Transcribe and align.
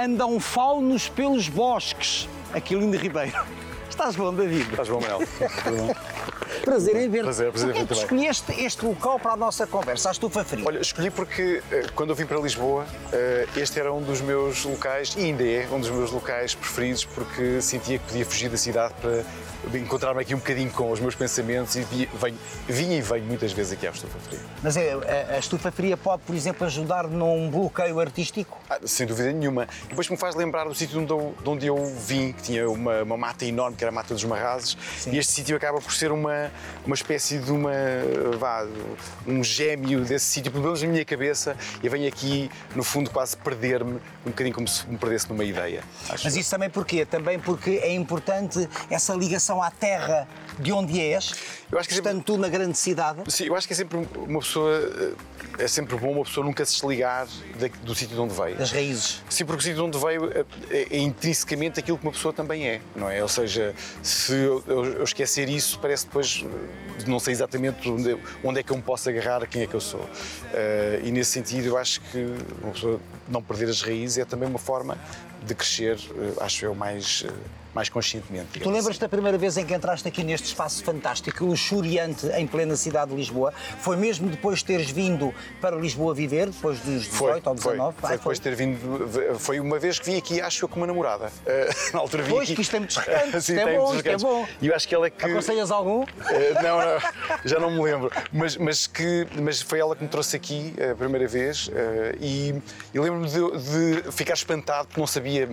andam 0.00 0.40
faunos 0.40 1.08
pelos 1.08 1.48
bosques. 1.48 2.28
Aquilo 2.52 2.90
de 2.90 2.96
Ribeiro. 2.96 3.38
Estás 3.88 4.16
bom, 4.16 4.32
David? 4.32 4.66
Estás 4.70 4.88
bom, 4.88 5.00
Manel? 5.00 5.26
Prazer 6.64 6.96
em 6.96 7.08
ver-te. 7.08 7.24
Prazer, 7.24 7.50
prazer 7.50 7.68
Porquê 7.68 7.78
ver-te 7.80 7.94
que 7.94 8.00
escolheste 8.00 8.64
este 8.64 8.84
local 8.84 9.18
para 9.18 9.32
a 9.32 9.36
nossa 9.36 9.66
conversa, 9.66 10.08
a 10.08 10.12
Estufa 10.12 10.44
Fria? 10.44 10.64
Olha, 10.66 10.80
escolhi 10.80 11.10
porque 11.10 11.62
eh, 11.70 11.86
quando 11.94 12.10
eu 12.10 12.16
vim 12.16 12.26
para 12.26 12.38
Lisboa, 12.38 12.86
eh, 13.12 13.46
este 13.56 13.80
era 13.80 13.92
um 13.92 14.02
dos 14.02 14.20
meus 14.20 14.64
locais, 14.64 15.14
e 15.16 15.24
ainda 15.24 15.44
é 15.44 15.68
um 15.70 15.80
dos 15.80 15.90
meus 15.90 16.10
locais 16.10 16.54
preferidos, 16.54 17.04
porque 17.04 17.60
sentia 17.60 17.98
que 17.98 18.06
podia 18.06 18.24
fugir 18.24 18.48
da 18.48 18.56
cidade 18.56 18.94
para 19.00 19.78
encontrar-me 19.78 20.20
aqui 20.22 20.34
um 20.34 20.38
bocadinho 20.38 20.70
com 20.70 20.90
os 20.90 21.00
meus 21.00 21.14
pensamentos 21.14 21.76
e 21.76 21.82
venho, 21.82 22.38
vinha 22.66 22.96
e 22.96 23.00
venho 23.02 23.24
muitas 23.24 23.52
vezes 23.52 23.72
aqui 23.72 23.86
à 23.86 23.90
Estufa 23.90 24.18
Fria. 24.20 24.40
Mas 24.62 24.76
é, 24.76 24.92
a, 24.92 25.34
a 25.34 25.38
Estufa 25.38 25.70
Fria 25.70 25.96
pode, 25.96 26.22
por 26.22 26.34
exemplo, 26.34 26.66
ajudar 26.66 27.06
num 27.08 27.50
bloqueio 27.50 27.98
artístico? 28.00 28.58
Ah, 28.68 28.78
sem 28.84 29.06
dúvida 29.06 29.32
nenhuma. 29.32 29.66
Depois 29.88 30.08
me 30.08 30.16
faz 30.16 30.34
lembrar 30.34 30.64
do 30.64 30.74
sítio 30.74 31.04
de 31.04 31.12
onde 31.12 31.12
eu, 31.12 31.34
de 31.42 31.48
onde 31.48 31.66
eu 31.66 31.84
vim, 32.06 32.32
que 32.32 32.42
tinha 32.42 32.68
uma, 32.68 33.02
uma 33.02 33.16
mata 33.16 33.44
enorme, 33.44 33.76
que 33.76 33.84
era 33.84 33.90
a 33.90 33.94
Mata 33.94 34.14
dos 34.14 34.24
Marrazes, 34.24 34.76
e 35.06 35.18
este 35.18 35.32
sítio 35.32 35.56
acaba 35.56 35.80
por 35.80 35.92
ser 35.92 36.12
uma, 36.12 36.49
uma 36.84 36.94
espécie 36.94 37.38
de 37.38 37.52
uma, 37.52 37.72
vá, 38.38 38.66
um 39.26 39.42
gêmeo 39.42 40.04
desse 40.04 40.26
sítio, 40.26 40.50
pelo 40.50 40.64
menos 40.64 40.82
na 40.82 40.88
minha 40.88 41.04
cabeça, 41.04 41.56
e 41.82 41.88
venho 41.88 42.08
aqui, 42.08 42.50
no 42.74 42.82
fundo, 42.82 43.10
quase 43.10 43.36
perder-me, 43.36 43.94
um 44.24 44.30
bocadinho 44.30 44.54
como 44.54 44.68
se 44.68 44.86
me 44.86 44.96
perdesse 44.96 45.28
numa 45.28 45.44
ideia. 45.44 45.82
Mas 46.08 46.36
isso 46.36 46.50
também 46.50 46.70
porquê? 46.70 47.04
Também 47.04 47.38
porque 47.38 47.80
é 47.82 47.92
importante 47.92 48.68
essa 48.90 49.14
ligação 49.14 49.62
à 49.62 49.70
terra 49.70 50.26
de 50.58 50.72
onde 50.72 51.00
és, 51.00 51.32
Eu 51.72 51.78
acho 51.78 51.88
que 51.88 51.94
sempre- 51.94 52.10
estando 52.10 52.24
tu 52.24 52.36
na 52.36 52.48
grande 52.48 52.76
cidade. 52.76 53.22
Sim, 53.28 53.44
eu 53.44 53.54
acho 53.54 53.66
que 53.66 53.72
é 53.72 53.76
sempre 53.76 53.98
uma 54.16 54.40
pessoa, 54.40 55.14
eh, 55.58 55.64
é 55.64 55.68
sempre 55.68 55.96
bom 55.96 56.10
uma 56.12 56.24
pessoa 56.24 56.44
nunca 56.44 56.64
se 56.66 56.74
desligar 56.74 57.28
do 57.84 57.94
sítio 57.94 58.16
de 58.16 58.20
onde 58.20 58.34
veio. 58.34 58.56
Das 58.56 58.72
raízes. 58.72 59.22
Sim, 59.30 59.44
porque 59.44 59.60
o 59.60 59.62
sítio 59.62 59.76
de 59.76 59.82
onde 59.82 59.98
veio 59.98 60.32
é, 60.32 60.44
é 60.90 60.98
intrinsecamente 60.98 61.78
aquilo 61.78 61.96
que 61.96 62.04
uma 62.04 62.12
pessoa 62.12 62.34
também 62.34 62.66
é, 62.66 62.80
não 62.96 63.08
é? 63.08 63.22
Ou 63.22 63.28
seja, 63.28 63.72
se 64.02 64.32
eu, 64.34 64.64
eu- 64.66 65.04
esquecer 65.04 65.48
isso, 65.48 65.78
parece 65.78 66.06
depois 66.06 66.44
eh, 66.44 67.04
não 67.08 67.20
sei 67.20 67.32
exatamente 67.34 67.88
onde, 67.88 68.18
onde 68.42 68.58
é 68.60 68.62
que 68.64 68.72
eu 68.72 68.76
me 68.76 68.82
posso 68.82 69.08
agarrar, 69.08 69.42
a 69.42 69.46
quem 69.46 69.62
é 69.62 69.66
que 69.68 69.74
eu 69.74 69.80
sou. 69.80 70.04
Eh, 70.52 71.02
e 71.04 71.12
nesse 71.12 71.30
sentido, 71.30 71.66
eu 71.66 71.78
acho 71.78 72.00
que 72.00 72.18
uma 72.62 72.72
pessoa 72.72 73.00
não 73.28 73.40
perder 73.42 73.68
as 73.68 73.80
raízes 73.80 74.18
é 74.18 74.24
também 74.24 74.48
uma 74.48 74.58
forma 74.58 74.98
de 75.46 75.54
crescer, 75.54 75.96
eh, 76.16 76.32
acho 76.40 76.64
eu, 76.64 76.74
mais, 76.74 77.24
eh, 77.28 77.32
mais 77.74 77.88
conscientemente. 77.88 78.46
Tu 78.52 78.58
digamos 78.58 78.76
lembras-te 78.78 79.00
da 79.00 79.08
primeira 79.08 79.38
vez 79.38 79.56
em 79.56 79.64
que 79.64 79.74
entraste 79.74 80.06
aqui 80.08 80.22
neste 80.24 80.48
espaço 80.48 80.82
fantástico, 80.84 81.44
luxuriante, 81.44 82.26
em 82.36 82.46
plena 82.46 82.76
cidade 82.76 83.10
de 83.10 83.16
Lisboa? 83.16 83.52
Foi 83.80 83.96
mesmo 83.96 84.28
depois 84.28 84.58
de 84.60 84.64
teres 84.66 84.90
vindo 84.90 85.34
para 85.60 85.76
Lisboa 85.76 86.14
viver, 86.14 86.50
depois 86.50 86.78
dos 86.80 87.04
18 87.04 87.12
Foi, 87.12 87.32
ou 87.32 87.40
foi, 87.42 87.54
19? 87.72 87.96
foi 88.00 88.08
Ah, 88.10 88.12
depois 88.16 88.38
de 88.38 88.42
ter 88.42 88.54
vindo. 88.54 89.38
Foi 89.38 89.60
uma 89.60 89.78
vez 89.78 89.98
que 89.98 90.06
vim 90.06 90.16
aqui, 90.18 90.40
acho 90.40 90.64
eu, 90.64 90.68
com 90.68 90.76
uma 90.80 90.86
namorada. 90.86 91.30
Eh, 91.46 91.70
na 91.92 92.00
altura 92.00 92.22
vim 92.22 92.30
Pois, 92.30 92.42
aqui. 92.44 92.56
que 92.56 92.62
isto 92.62 92.76
é 92.76 92.78
muito 92.78 92.92
Sim, 92.94 93.38
isto 93.38 93.52
é 93.52 93.76
bom, 93.78 93.94
isto 93.94 94.06
é 94.08 94.16
bom. 94.18 94.46
E 94.60 94.66
eu 94.66 94.74
acho 94.74 94.88
que 94.88 94.94
ela 94.94 95.06
é 95.06 95.10
que. 95.10 95.24
Aconselhas 95.24 95.70
algum? 95.70 96.02
Eh, 96.30 96.54
não, 96.62 96.78
não, 96.78 97.00
já 97.44 97.58
não 97.58 97.70
me 97.70 97.82
lembro. 97.82 98.10
Mas, 98.32 98.56
mas, 98.56 98.86
que, 98.86 99.26
mas 99.40 99.60
foi 99.62 99.78
ela 99.78 99.94
que 99.94 100.02
me 100.02 100.08
trouxe 100.08 100.36
aqui 100.36 100.74
a 100.90 100.94
primeira 100.94 101.26
vez 101.28 101.70
eh, 101.72 102.16
e, 102.20 102.54
e 102.92 102.98
lembro-me 102.98 103.28
de, 103.28 104.02
de 104.02 104.12
ficar 104.12 104.34
espantado 104.34 104.88
porque 104.88 105.00
não 105.00 105.06
sabia, 105.06 105.48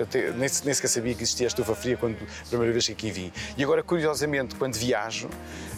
até, 0.00 0.30
nem, 0.30 0.48
nem 0.64 0.74
sequer 0.74 0.88
sabia 0.88 1.14
que 1.14 1.22
existia 1.22 1.46
estufa 1.52 1.74
fria 1.74 1.96
quando 1.96 2.16
a 2.16 2.48
primeira 2.48 2.72
vez 2.72 2.86
que 2.86 2.92
aqui 2.92 3.10
vim. 3.10 3.32
E 3.56 3.62
agora, 3.62 3.82
curiosamente, 3.82 4.54
quando 4.56 4.74
viajo, 4.74 5.28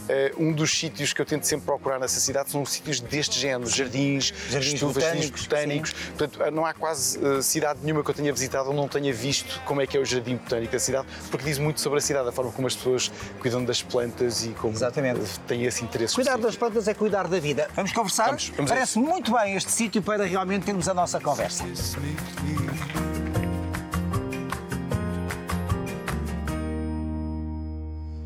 eh, 0.09 0.33
um 0.37 0.53
dos 0.53 0.71
sítios 0.79 1.13
que 1.13 1.21
eu 1.21 1.27
tento 1.27 1.45
sempre 1.45 1.67
procurar 1.67 1.99
nessa 1.99 2.21
cidade 2.21 2.51
são 2.51 2.65
sítios 2.65 3.01
deste 3.01 3.39
género, 3.39 3.71
jardins, 3.71 4.33
Jardins 4.51 4.75
estufas, 4.75 5.03
jardins 5.03 5.31
botânicos, 5.31 5.43
botânicos. 5.43 5.93
Portanto, 6.17 6.51
não 6.53 6.67
há 6.67 6.75
quase 6.75 7.19
eh, 7.25 7.43
cidade 7.43 7.81
nenhuma 7.83 8.05
que 8.05 8.11
eu 8.11 8.15
tenha 8.15 8.33
visitado 8.33 8.69
ou 8.69 8.75
não 8.75 8.87
tenha 8.89 9.13
visto 9.13 9.61
como 9.65 9.81
é 9.81 9.87
que 9.87 9.97
é 9.97 10.01
o 10.01 10.05
jardim 10.05 10.37
botânico 10.37 10.73
da 10.73 10.79
cidade, 10.79 11.07
porque 11.31 11.45
diz 11.45 11.59
muito 11.59 11.81
sobre 11.81 11.99
a 11.99 12.03
cidade, 12.03 12.29
a 12.29 12.33
forma 12.33 12.53
como 12.53 12.67
as 12.67 12.77
pessoas 12.77 13.11
cuidam 13.41 13.65
das 13.65 13.83
plantas 13.83 14.45
e 14.45 14.51
como 14.51 14.75
Exatamente. 14.75 15.21
eh, 15.21 15.41
têm 15.47 15.65
esse 15.65 15.85
interesse. 15.85 16.15
Cuidar 16.15 16.37
das 16.39 16.57
plantas 16.57 16.87
é 16.87 16.95
cuidar 16.95 17.27
da 17.27 17.41
vida. 17.41 17.69
Vamos 17.75 17.93
conversar? 17.93 18.27
Vamos, 18.27 18.49
vamos 18.51 18.71
Parece 18.71 18.99
muito 18.99 19.33
bem 19.33 19.57
este 19.57 19.71
sítio 19.71 20.03
para 20.03 20.25
realmente 20.25 20.65
termos 20.67 20.89
a 20.89 20.95
nossa 20.95 21.21
conversa. 21.21 21.65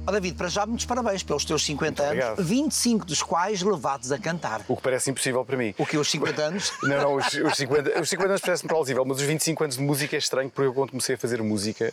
Ó 0.08 0.10
David, 0.10 0.36
para 0.38 0.48
já 0.48 0.64
muitos 0.64 0.86
parabéns 0.86 1.22
pelos 1.22 1.44
teus 1.44 1.62
50 1.66 2.02
anos, 2.02 2.12
obrigado. 2.14 2.42
25 2.42 3.04
dos 3.04 3.22
quais 3.22 3.60
levados 3.60 4.10
a 4.10 4.16
cantar. 4.16 4.62
O 4.66 4.74
que 4.74 4.80
parece 4.80 5.10
impossível 5.10 5.44
para 5.44 5.54
mim. 5.54 5.74
O 5.76 5.84
que 5.84 5.98
os 5.98 6.10
50 6.10 6.42
anos? 6.42 6.72
Não, 6.82 6.96
não, 6.96 7.14
os, 7.16 7.26
os 7.26 7.54
50, 7.54 8.00
os 8.00 8.08
50 8.08 8.28
anos 8.30 8.40
parece-me 8.40 8.68
plausível, 8.70 9.04
mas 9.04 9.18
os 9.18 9.22
25 9.24 9.64
anos 9.64 9.76
de 9.76 9.82
música 9.82 10.16
é 10.16 10.18
estranho 10.18 10.48
porque 10.48 10.66
eu, 10.66 10.72
quando 10.72 10.92
comecei 10.92 11.14
a 11.14 11.18
fazer 11.18 11.42
música, 11.42 11.92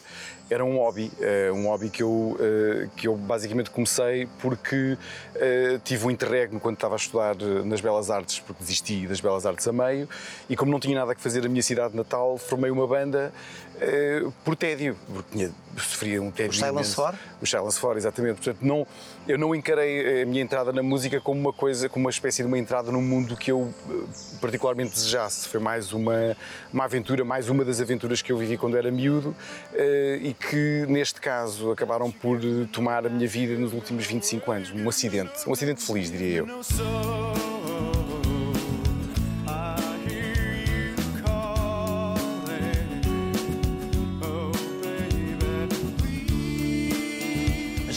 era 0.50 0.64
um 0.64 0.78
hobby. 0.78 1.12
eh, 1.20 1.52
um 1.52 1.68
hobby 1.68 1.90
que 1.90 2.04
eu, 2.04 2.38
eh, 2.40 2.88
que 2.96 3.06
eu 3.06 3.18
basicamente 3.18 3.70
comecei 3.70 4.30
porque 4.40 4.98
eh, 5.36 5.78
tive 5.84 6.08
um 6.08 6.12
interregno 6.12 6.58
quando 6.58 6.76
estava 6.76 6.96
a 6.96 6.98
estudar 6.98 7.36
nas 7.66 7.82
Belas 7.82 8.10
Artes, 8.10 8.40
porque 8.40 8.64
desisti 8.64 9.06
das 9.08 9.20
Belas 9.20 9.46
Artes 9.46 9.68
a 9.68 9.74
meio, 9.74 10.08
e 10.50 10.56
como 10.56 10.72
não 10.72 10.80
tinha 10.80 10.98
nada 10.98 11.14
que 11.14 11.20
fazer 11.22 11.42
na 11.42 11.50
minha 11.50 11.64
cidade 11.64 11.94
natal, 11.94 12.38
formei 12.38 12.72
uma 12.72 12.88
banda 12.88 13.34
eh, 13.80 14.24
por 14.44 14.56
tédio, 14.56 14.96
porque 15.14 15.32
tinha, 15.32 15.52
sofria 15.78 16.22
um 16.22 16.32
tédio. 16.32 16.52
Os 16.52 16.58
Silence. 16.58 16.96
For? 16.96 17.16
Os 17.42 17.50
Silence 17.50 17.80
For, 17.80 17.98
exatamente. 17.98 18.36
Portanto, 18.36 18.58
não, 18.62 18.88
eu 19.28 19.38
não 19.38 19.54
encarei 19.54 20.22
a 20.22 20.26
minha 20.26 20.42
entrada 20.42 20.72
na 20.72 20.84
música 20.84 21.20
como 21.20 21.40
uma 21.40 21.54
coisa, 21.54 21.90
como 21.90 22.06
uma 22.06 22.10
espécie 22.12 22.42
de 22.42 22.48
uma 22.48 22.58
entrada 22.58 22.92
num 22.92 23.02
mundo 23.02 23.36
que 23.36 23.52
eu 23.52 23.74
eh, 23.90 23.94
particularmente 24.40 24.94
desejasse. 24.94 25.48
Foi 25.48 25.60
mais 25.60 25.94
uma, 25.94 26.36
uma 26.72 26.86
aventura, 26.86 27.24
mais 27.26 27.50
uma 27.50 27.66
das 27.66 27.82
aventuras 27.82 28.22
que 28.22 28.32
eu 28.32 28.38
vivi 28.38 28.58
quando 28.58 28.78
era 28.78 28.92
miúdo 28.92 29.36
eh, 29.74 30.20
e 30.22 30.34
que, 30.34 30.86
neste 30.88 31.20
caso, 31.20 31.72
acabaram 31.72 32.12
por 32.12 32.38
eh, 32.38 32.68
tomar 32.72 33.06
a 33.06 33.10
minha 33.10 33.28
vida 33.28 33.56
nos 33.56 33.74
últimos 33.74 34.06
25 34.06 34.52
anos. 34.52 34.72
Um 34.72 34.88
acidente. 34.88 35.48
Um 35.48 35.54
acidente 35.54 35.84
feliz, 35.84 36.12
diria 36.12 36.38
eu. 36.40 37.55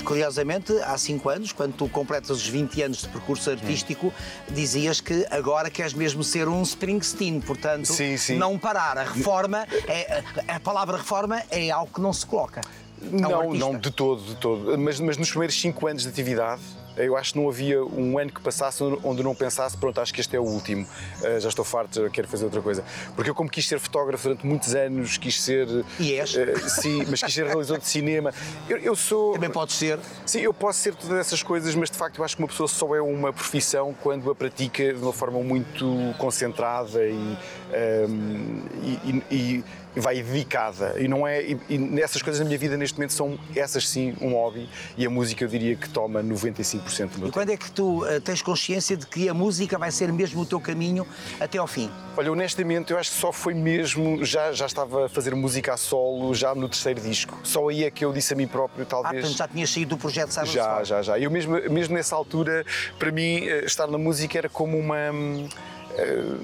Curiosamente, 0.08 0.72
há 0.80 0.96
5 0.96 1.28
anos, 1.28 1.52
quando 1.52 1.74
tu 1.74 1.86
completas 1.86 2.30
os 2.30 2.46
20 2.46 2.82
anos 2.82 3.02
de 3.02 3.08
percurso 3.08 3.50
artístico, 3.50 4.10
dizias 4.48 5.02
que 5.02 5.26
agora 5.30 5.69
queres 5.69 5.92
mesmo 5.92 6.24
ser 6.24 6.48
um 6.48 6.62
Springsteen, 6.62 7.42
portanto, 7.42 7.92
Sim, 7.92 8.16
sim. 8.16 8.38
não 8.38 8.58
parar. 8.58 8.96
A 8.96 9.02
reforma, 9.02 9.66
é, 9.86 10.22
a 10.48 10.58
palavra 10.58 10.96
reforma 10.96 11.42
é 11.50 11.70
algo 11.70 11.92
que 11.92 12.00
não 12.00 12.14
se 12.14 12.24
coloca. 12.24 12.62
ao 13.22 13.52
Não, 13.52 13.52
não, 13.52 13.78
de 13.78 13.91
todo, 13.91 14.22
de 14.22 14.36
todo. 14.36 14.78
Mas, 14.78 14.98
mas 14.98 15.19
nos 15.19 15.28
primeiros 15.28 15.60
5 15.60 15.86
anos 15.86 16.02
de 16.04 16.08
atividade, 16.08 16.62
eu 17.04 17.16
acho 17.16 17.32
que 17.32 17.38
não 17.41 17.48
havia 17.48 17.82
um 17.84 18.19
ano 18.19 18.31
que 18.31 18.41
passasse 18.41 18.82
onde 18.82 19.22
não 19.22 19.34
pensasse, 19.34 19.76
pronto, 19.76 20.00
acho 20.00 20.12
que 20.12 20.20
este 20.20 20.34
é 20.36 20.41
o 20.41 20.44
último, 20.44 20.86
Uh, 21.19 21.41
já 21.41 21.48
estou 21.48 21.64
farto, 21.64 22.00
já 22.03 22.09
quero 22.10 22.28
fazer 22.28 22.44
outra 22.44 22.60
coisa. 22.62 22.84
Porque 23.16 23.28
eu, 23.31 23.34
como 23.34 23.48
quis 23.50 23.66
ser 23.66 23.78
fotógrafo 23.81 24.22
durante 24.25 24.47
muitos 24.47 24.75
anos, 24.75 25.16
quis 25.19 25.41
ser. 25.42 25.66
E 25.98 26.14
és? 26.14 26.34
uh, 26.34 26.69
sim, 26.69 27.04
mas 27.08 27.22
quis 27.22 27.34
ser 27.34 27.47
realizador 27.47 27.81
de 27.81 27.88
cinema. 27.88 28.32
Eu, 28.69 28.78
eu 28.78 28.94
sou. 28.97 29.32
Também 29.32 29.50
pode 29.50 29.72
ser. 29.72 29.98
Sim, 30.25 30.41
eu 30.41 30.54
posso 30.54 30.78
ser 30.81 30.94
todas 30.94 31.19
essas 31.19 31.42
coisas, 31.42 31.75
mas 31.75 31.91
de 31.91 31.97
facto 31.97 32.19
eu 32.19 32.25
acho 32.25 32.37
que 32.37 32.42
uma 32.42 32.48
pessoa 32.48 32.69
só 32.69 32.94
é 32.94 33.00
uma 33.03 33.32
profissão 33.32 33.94
quando 34.00 34.31
a 34.31 34.34
pratica 34.34 34.92
de 34.92 35.03
uma 35.03 35.12
forma 35.12 35.41
muito 35.41 36.14
concentrada 36.19 37.04
e, 37.04 37.37
um, 38.08 38.62
e- 38.82 39.22
e- 39.31 39.34
e 39.37 39.64
vai 40.00 40.22
dedicada. 40.22 40.94
E 40.98 41.06
não 41.09 41.26
é. 41.26 41.42
E, 41.42 41.59
e 41.69 41.78
nessas 41.78 42.22
coisas 42.22 42.41
na 42.41 42.47
minha 42.47 42.59
vida 42.59 42.76
neste 42.76 42.97
momento 42.98 43.12
são 43.12 43.38
essas 43.54 43.88
sim 43.88 44.14
um 44.20 44.32
hobby 44.34 44.69
e 44.97 45.06
a 45.06 45.10
música 45.10 45.44
eu 45.44 45.48
diria 45.48 45.76
que 45.76 45.88
toma 45.88 46.22
95% 46.22 47.09
do 47.10 47.19
meu 47.19 47.28
E 47.28 47.32
quando 47.32 47.50
é 47.50 47.56
que 47.56 47.70
tu 47.70 48.04
eh, 48.06 48.20
tens 48.20 48.42
consciência 48.42 48.97
de 48.97 49.06
que 49.06 49.28
a 49.28 49.34
música 49.34 49.78
vai 49.78 49.91
ser 49.91 50.12
mesmo 50.12 50.42
o 50.42 50.47
teu 50.47 50.60
caminho 50.60 51.06
até 51.41 51.58
ao 51.58 51.66
fim? 51.66 51.91
Olha, 52.16 52.32
honestamente, 52.32 52.92
eu 52.92 52.98
acho 52.98 53.10
que 53.10 53.16
só 53.16 53.32
foi 53.32 53.54
mesmo. 53.54 54.25
Já, 54.25 54.53
já 54.53 54.66
estava 54.66 55.06
a 55.06 55.08
fazer 55.08 55.34
música 55.34 55.75
a 55.75 55.76
solo, 55.76 56.34
já 56.34 56.55
no 56.55 56.69
terceiro 56.69 57.00
disco. 57.00 57.38
Só 57.44 57.69
aí 57.69 57.84
é 57.84 57.90
que 57.90 58.05
eu 58.05 58.12
disse 58.12 58.32
a 58.32 58.37
mim 58.37 58.46
próprio, 58.46 58.82
Ah, 58.82 58.87
talvez. 58.90 59.20
portanto, 59.20 59.37
já 59.38 59.49
tinhas 59.49 59.70
saído 59.70 59.90
do 59.90 59.99
projeto 59.99 60.31
Silence 60.32 60.52
Já, 60.52 60.82
já, 60.84 61.02
já. 61.02 61.19
Eu 61.19 61.31
mesmo, 61.31 61.52
mesmo 61.70 61.94
nessa 61.94 62.17
altura, 62.17 62.64
para 62.99 63.11
mim, 63.12 63.44
eh, 63.46 63.64
estar 63.64 63.87
na 63.87 63.99
música 63.99 64.37
era 64.38 64.49
como 64.49 64.76
uma. 64.76 64.96
Eh, 65.98 66.36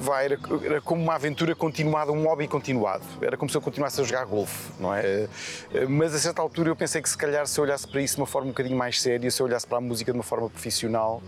vai, 0.00 0.24
era, 0.26 0.38
era 0.64 0.80
como 0.80 1.02
uma 1.02 1.14
aventura 1.14 1.54
continuada, 1.54 2.12
um 2.12 2.24
hobby 2.24 2.46
continuado. 2.48 3.04
Era 3.20 3.36
como 3.36 3.50
se 3.50 3.56
eu 3.56 3.60
continuasse 3.60 4.00
a 4.00 4.04
jogar 4.04 4.24
golfe, 4.24 4.70
não 4.78 4.94
é? 4.94 5.28
Eh, 5.74 5.86
Mas 5.88 6.14
a 6.14 6.18
certa 6.18 6.40
altura 6.40 6.70
eu 6.70 6.76
pensei 6.76 7.02
que 7.02 7.08
se 7.08 7.18
calhar 7.18 7.46
se 7.46 7.58
eu 7.58 7.64
olhasse 7.64 7.86
para 7.86 8.00
isso 8.00 8.14
de 8.14 8.20
uma 8.20 8.26
forma 8.26 8.46
um 8.48 8.50
bocadinho 8.50 8.76
mais 8.76 9.00
séria, 9.00 9.30
se 9.30 9.40
eu 9.42 9.46
olhasse 9.46 9.66
para 9.66 9.78
a 9.78 9.80
música 9.80 10.12
de 10.12 10.18
uma 10.18 10.24
forma 10.24 10.48
profissional, 10.48 11.22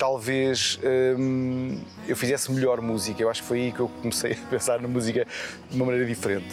talvez 0.00 0.80
hum, 1.18 1.78
eu 2.08 2.16
fizesse 2.16 2.50
melhor 2.50 2.80
música. 2.80 3.22
Eu 3.22 3.28
acho 3.28 3.42
que 3.42 3.48
foi 3.48 3.60
aí 3.60 3.72
que 3.72 3.80
eu 3.80 3.88
comecei 4.00 4.32
a 4.32 4.48
pensar 4.48 4.80
na 4.80 4.88
música 4.88 5.26
de 5.68 5.76
uma 5.76 5.84
maneira 5.84 6.06
diferente. 6.06 6.48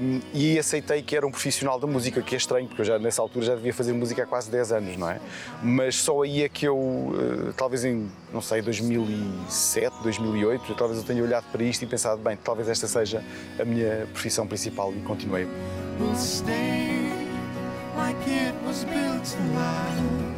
Hum, 0.00 0.20
e 0.32 0.58
aceitei 0.58 1.02
que 1.02 1.14
era 1.14 1.26
um 1.26 1.30
profissional 1.30 1.78
da 1.78 1.86
música, 1.86 2.22
que 2.22 2.34
é 2.34 2.38
estranho, 2.38 2.66
porque 2.66 2.80
eu 2.80 2.86
já 2.86 2.98
nessa 2.98 3.20
altura 3.20 3.44
já 3.44 3.54
devia 3.54 3.74
fazer 3.74 3.92
música 3.92 4.22
há 4.22 4.26
quase 4.26 4.50
10 4.50 4.72
anos, 4.72 4.96
não 4.96 5.10
é? 5.10 5.20
Mas 5.62 5.96
só 5.96 6.22
aí 6.22 6.42
é 6.42 6.48
que 6.48 6.66
eu, 6.66 7.12
eh, 7.48 7.52
talvez 7.54 7.84
em, 7.84 8.10
não 8.32 8.40
sei, 8.40 8.62
2007, 8.62 9.94
2008, 10.02 10.74
talvez 10.74 11.00
eu 11.00 11.06
tenha 11.06 11.22
olhado 11.22 11.44
para 11.52 11.62
isto 11.62 11.82
e 11.82 11.86
pensado, 11.86 12.22
bem, 12.22 12.38
talvez 12.42 12.66
esta 12.66 12.88
seja 12.88 13.22
a 13.60 13.64
minha 13.64 14.08
profissão 14.14 14.46
principal 14.46 14.90
e 14.94 15.00
continuei. 15.02 15.46
will 19.54 20.33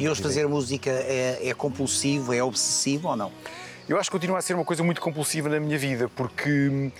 E 0.00 0.08
hoje 0.08 0.22
fazer 0.22 0.46
música 0.46 0.90
é, 0.90 1.48
é 1.48 1.54
compulsivo, 1.54 2.32
é 2.32 2.42
obsessivo 2.42 3.08
ou 3.08 3.16
não? 3.16 3.32
Eu 3.88 3.98
acho 3.98 4.10
que 4.10 4.16
continua 4.16 4.38
a 4.38 4.42
ser 4.42 4.54
uma 4.54 4.64
coisa 4.64 4.82
muito 4.84 5.00
compulsiva 5.00 5.48
na 5.48 5.58
minha 5.58 5.78
vida, 5.78 6.08
porque 6.08 6.92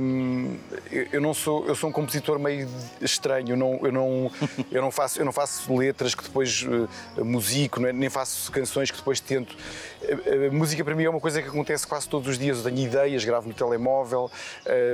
hum, 0.00 0.56
eu, 1.12 1.20
não 1.20 1.34
sou, 1.34 1.66
eu 1.66 1.74
sou 1.74 1.90
um 1.90 1.92
compositor 1.92 2.38
meio 2.38 2.68
estranho. 3.00 3.50
Eu 3.50 3.56
não, 3.56 3.80
eu 3.82 3.92
não, 3.92 4.30
eu 4.70 4.82
não, 4.82 4.90
faço, 4.90 5.18
eu 5.18 5.24
não 5.24 5.32
faço 5.32 5.74
letras 5.74 6.14
que 6.14 6.22
depois 6.22 6.62
uh, 6.62 7.24
musico, 7.24 7.84
é? 7.84 7.92
nem 7.92 8.08
faço 8.08 8.50
canções 8.52 8.90
que 8.90 8.96
depois 8.96 9.20
tento. 9.20 9.56
A, 10.04 10.48
a 10.48 10.50
música 10.50 10.84
para 10.84 10.94
mim 10.94 11.04
é 11.04 11.10
uma 11.10 11.20
coisa 11.20 11.40
que 11.40 11.48
acontece 11.48 11.86
quase 11.86 12.08
todos 12.08 12.28
os 12.28 12.38
dias. 12.38 12.58
Eu 12.58 12.64
tenho 12.64 12.86
ideias, 12.86 13.24
gravo 13.24 13.48
no 13.48 13.54
telemóvel 13.54 14.30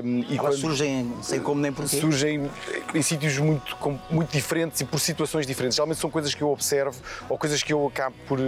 hum, 0.05 0.25
e 0.29 0.39
Elas 0.39 0.57
surgem 0.57 1.13
sem 1.23 1.41
como 1.41 1.61
nem 1.61 1.73
porquê. 1.73 1.97
surgem 1.97 2.51
em 2.95 3.03
sítios 3.03 3.39
muito, 3.39 3.77
muito 4.11 4.33
diferentes 4.33 4.81
e 4.81 4.85
por 4.85 5.01
situações 5.01 5.47
diferentes. 5.47 5.77
Geralmente 5.77 5.99
são 5.99 6.11
coisas 6.11 6.35
que 6.35 6.43
eu 6.43 6.51
observo 6.51 6.97
ou 7.29 7.39
coisas 7.39 7.63
que 7.63 7.73
eu 7.73 7.87
acabo 7.87 8.15
por, 8.27 8.39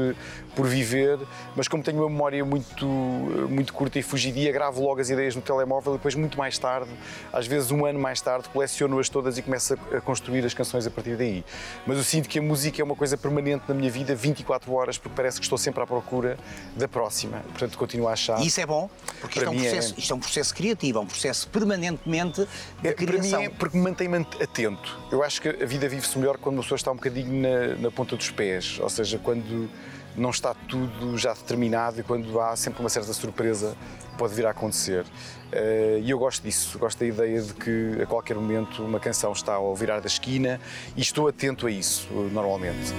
por 0.54 0.66
viver, 0.66 1.18
mas 1.56 1.68
como 1.68 1.82
tenho 1.82 1.98
uma 1.98 2.10
memória 2.10 2.44
muito, 2.44 2.86
muito 2.86 3.72
curta 3.72 3.98
e 3.98 4.02
fugidia, 4.02 4.52
gravo 4.52 4.82
logo 4.82 5.00
as 5.00 5.10
ideias 5.10 5.34
no 5.34 5.42
telemóvel 5.42 5.94
e 5.94 5.96
depois, 5.96 6.14
muito 6.14 6.38
mais 6.38 6.58
tarde, 6.58 6.90
às 7.32 7.46
vezes 7.46 7.70
um 7.70 7.84
ano 7.84 7.98
mais 7.98 8.20
tarde, 8.20 8.48
coleciono-as 8.48 9.08
todas 9.08 9.38
e 9.38 9.42
começo 9.42 9.74
a, 9.74 9.96
a 9.96 10.00
construir 10.00 10.44
as 10.44 10.54
canções 10.54 10.86
a 10.86 10.90
partir 10.90 11.16
daí. 11.16 11.44
Mas 11.86 11.96
eu 11.96 12.04
sinto 12.04 12.28
que 12.28 12.38
a 12.38 12.42
música 12.42 12.80
é 12.80 12.84
uma 12.84 12.96
coisa 12.96 13.16
permanente 13.16 13.64
na 13.68 13.74
minha 13.74 13.90
vida, 13.90 14.14
24 14.14 14.72
horas, 14.72 14.98
porque 14.98 15.14
parece 15.16 15.38
que 15.38 15.44
estou 15.44 15.58
sempre 15.58 15.82
à 15.82 15.86
procura 15.86 16.38
da 16.76 16.88
próxima. 16.88 17.38
Portanto, 17.50 17.76
continuo 17.76 18.08
a 18.08 18.12
achar. 18.12 18.40
E 18.40 18.46
isso 18.46 18.60
é 18.60 18.66
bom, 18.66 18.88
porque 19.20 19.38
isto 19.38 19.48
é, 19.48 19.50
um 19.50 19.54
é- 19.58 19.62
processo, 19.62 19.94
isto 19.98 20.12
é 20.12 20.16
um 20.16 20.20
processo 20.20 20.54
criativo, 20.54 20.98
é 20.98 21.00
um 21.02 21.06
processo 21.06 21.48
permanentemente 21.48 22.46
de 22.80 22.88
É, 22.88 22.92
para 22.92 23.06
mim 23.06 23.18
criação. 23.18 23.40
é 23.42 23.48
porque 23.48 23.76
me 23.76 23.82
mantém 23.84 24.08
atento. 24.40 24.98
Eu 25.10 25.22
acho 25.22 25.40
que 25.42 25.48
a 25.48 25.66
vida 25.66 25.88
vive-se 25.88 26.18
melhor 26.18 26.38
quando 26.38 26.56
uma 26.56 26.62
pessoa 26.62 26.76
está 26.76 26.90
um 26.92 26.96
bocadinho 26.96 27.42
na, 27.42 27.76
na 27.76 27.90
ponta 27.90 28.16
dos 28.16 28.30
pés, 28.30 28.78
ou 28.80 28.88
seja, 28.88 29.18
quando 29.18 29.68
não 30.16 30.28
está 30.30 30.54
tudo 30.54 31.16
já 31.16 31.32
determinado 31.32 32.00
e 32.00 32.02
quando 32.02 32.38
há 32.40 32.54
sempre 32.54 32.80
uma 32.80 32.90
certa 32.90 33.12
surpresa 33.14 33.74
que 34.10 34.16
pode 34.18 34.34
vir 34.34 34.44
a 34.46 34.50
acontecer. 34.50 35.06
Eh, 35.50 36.00
E 36.02 36.10
eu 36.10 36.18
gosto 36.18 36.42
disso, 36.42 36.78
gosto 36.78 36.98
da 36.98 37.06
ideia 37.06 37.40
de 37.40 37.54
que 37.54 37.98
a 38.02 38.06
qualquer 38.06 38.36
momento 38.36 38.82
uma 38.84 39.00
canção 39.00 39.32
está 39.32 39.54
ao 39.54 39.74
virar 39.74 40.00
da 40.00 40.06
esquina 40.08 40.60
e 40.96 41.00
estou 41.00 41.28
atento 41.28 41.66
a 41.66 41.70
isso, 41.70 42.06
normalmente. 42.30 42.92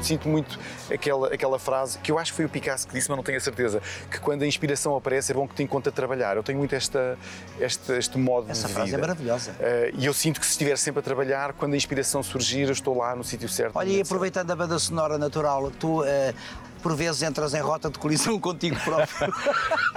Sinto 0.00 0.28
muito 0.28 0.58
aquela, 0.92 1.28
aquela 1.28 1.58
frase 1.58 1.98
que 1.98 2.12
eu 2.12 2.18
acho 2.18 2.32
que 2.32 2.36
foi 2.36 2.44
o 2.44 2.48
Picasso 2.48 2.86
que 2.86 2.92
disse, 2.92 3.08
mas 3.08 3.16
não 3.16 3.24
tenho 3.24 3.38
a 3.38 3.40
certeza, 3.40 3.80
que 4.10 4.20
quando 4.20 4.42
a 4.42 4.46
inspiração 4.46 4.94
aparece 4.94 5.32
é 5.32 5.34
bom 5.34 5.48
que 5.48 5.54
te 5.54 5.62
encontre 5.62 5.88
a 5.88 5.92
trabalhar. 5.92 6.36
Eu 6.36 6.42
tenho 6.42 6.58
muito 6.58 6.74
esta, 6.74 7.16
este, 7.58 7.90
este 7.92 8.18
modo 8.18 8.50
Essa 8.50 8.68
de 8.68 8.74
frase 8.74 8.90
vida. 8.90 8.98
é 8.98 9.00
maravilhosa. 9.00 9.56
Eh, 9.58 9.92
e 9.96 10.04
eu 10.04 10.12
sinto 10.12 10.40
que 10.40 10.44
se 10.44 10.52
estiver 10.52 10.76
sempre 10.76 11.00
a 11.00 11.02
trabalhar, 11.02 11.54
quando 11.54 11.72
a 11.72 11.76
inspiração 11.76 12.22
surgir, 12.22 12.64
eu 12.66 12.72
estou 12.72 12.98
lá 12.98 13.16
no 13.16 13.24
sítio 13.24 13.48
certo. 13.48 13.76
Olha, 13.76 13.88
e 13.88 14.02
aproveitando 14.02 14.50
a 14.50 14.56
banda 14.56 14.78
sonora 14.78 15.16
natural, 15.16 15.70
tu 15.70 16.04
eh, 16.04 16.34
por 16.84 16.94
vezes 16.94 17.22
entras 17.22 17.54
em 17.54 17.60
rota 17.62 17.88
de 17.88 17.98
colisão 17.98 18.38
contigo 18.38 18.76
próprio. 18.84 19.32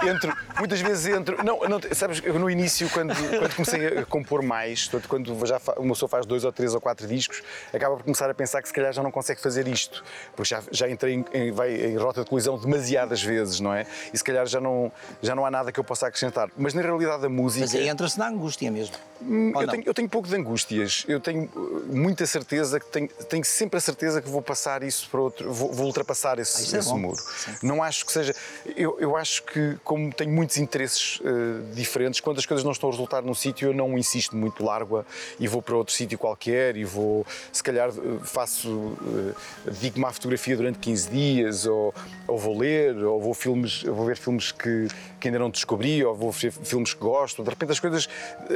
Entro, 0.08 0.34
muitas 0.58 0.80
vezes 0.80 1.06
entro. 1.14 1.44
Não, 1.44 1.60
não, 1.68 1.80
sabes, 1.92 2.22
eu 2.24 2.38
no 2.38 2.48
início, 2.48 2.88
quando, 2.90 3.12
quando 3.14 3.54
comecei 3.56 3.98
a 3.98 4.06
compor 4.06 4.42
mais, 4.42 4.88
quando 5.08 5.34
já 5.44 5.60
uma 5.76 5.92
pessoa 5.92 6.08
faz 6.08 6.24
dois 6.24 6.44
ou 6.44 6.52
três 6.52 6.72
ou 6.72 6.80
quatro 6.80 7.06
discos, 7.06 7.42
acaba 7.74 7.96
por 7.96 8.04
começar 8.04 8.30
a 8.30 8.34
pensar 8.34 8.62
que 8.62 8.68
se 8.68 8.74
calhar 8.74 8.92
já 8.92 9.02
não 9.02 9.10
consegue 9.10 9.40
fazer 9.40 9.66
isto, 9.66 10.02
porque 10.36 10.48
já, 10.48 10.62
já 10.70 10.88
entrei 10.88 11.14
em, 11.14 11.24
em- 11.34 11.50
vai 11.52 11.74
em 11.74 11.96
rota 11.96 12.22
de 12.22 12.30
colisão 12.30 12.56
demasiadas 12.56 13.20
vezes, 13.22 13.58
não 13.60 13.74
é? 13.74 13.86
E 14.14 14.16
se 14.16 14.22
calhar 14.24 14.46
já 14.46 14.60
não, 14.60 14.90
já 15.20 15.34
não 15.34 15.44
há 15.44 15.50
nada 15.50 15.72
que 15.72 15.80
eu 15.80 15.84
possa 15.84 16.06
acrescentar. 16.06 16.48
Mas 16.56 16.72
na 16.74 16.80
realidade 16.80 17.26
a 17.26 17.28
música. 17.28 17.66
Mas 17.66 17.74
aí 17.74 17.88
entra-se 17.88 18.18
na 18.18 18.28
angústia 18.28 18.70
mesmo. 18.70 18.94
Ou 19.20 19.62
Eu 19.62 19.68
tenho, 19.68 19.82
eu 19.84 19.94
tenho 19.94 20.08
pouco 20.08 20.28
de 20.28 20.36
angústias. 20.36 21.04
Eu 21.08 21.18
tenho 21.20 21.50
uh, 21.56 21.84
muita 21.88 22.24
certeza 22.24 22.78
que 22.78 22.86
tenho, 22.86 23.08
tenho 23.28 23.44
sempre 23.44 23.76
a 23.76 23.80
certeza 23.80 24.22
que 24.22 24.28
vou 24.28 24.40
passar 24.40 24.84
isso 24.84 25.08
para 25.10 25.20
outro, 25.20 25.52
vou, 25.52 25.72
vou 25.72 25.86
ultrapassar 25.86 26.38
esse, 26.38 26.58
Ah, 26.58 26.62
isso 26.62 26.76
esse 26.78 26.90
bom. 26.90 26.98
muro. 26.98 27.16
Sim. 27.16 27.52
Não 27.62 27.82
acho 27.82 28.04
que 28.04 28.12
seja. 28.12 28.34
Eu, 28.76 28.98
eu 29.00 29.16
acho 29.16 29.42
que, 29.42 29.76
como 29.84 30.12
tenho 30.12 30.30
muitos 30.30 30.58
interesses 30.58 31.20
uh, 31.20 31.74
diferentes, 31.74 32.20
quando 32.20 32.38
as 32.38 32.46
coisas 32.46 32.64
não 32.64 32.72
estão 32.72 32.88
a 32.88 32.92
resultar 32.92 33.22
num 33.22 33.34
sítio, 33.34 33.68
eu 33.68 33.74
não 33.74 33.98
insisto 33.98 34.36
muito, 34.36 34.64
largo 34.64 35.04
e 35.38 35.46
vou 35.46 35.62
para 35.62 35.76
outro 35.76 35.94
sítio 35.94 36.18
qualquer 36.18 36.76
e 36.76 36.84
vou, 36.84 37.26
se 37.52 37.62
calhar, 37.62 37.90
uh, 37.90 38.20
faço. 38.24 38.68
Uh, 38.68 39.34
dedico-me 39.64 40.04
à 40.04 40.12
fotografia 40.12 40.56
durante 40.56 40.78
15 40.78 41.10
dias, 41.10 41.66
ou, 41.66 41.94
ou 42.26 42.38
vou 42.38 42.58
ler, 42.58 42.96
ou 43.04 43.20
vou, 43.20 43.34
filmes, 43.34 43.82
vou 43.82 44.06
ver 44.06 44.16
filmes 44.16 44.52
que, 44.52 44.88
que 45.20 45.28
ainda 45.28 45.38
não 45.38 45.50
descobri, 45.50 46.04
ou 46.04 46.14
vou 46.14 46.30
ver 46.32 46.52
filmes 46.52 46.94
que 46.94 47.00
gosto. 47.00 47.42
De 47.42 47.50
repente 47.50 47.72
as 47.72 47.80
coisas 47.80 48.08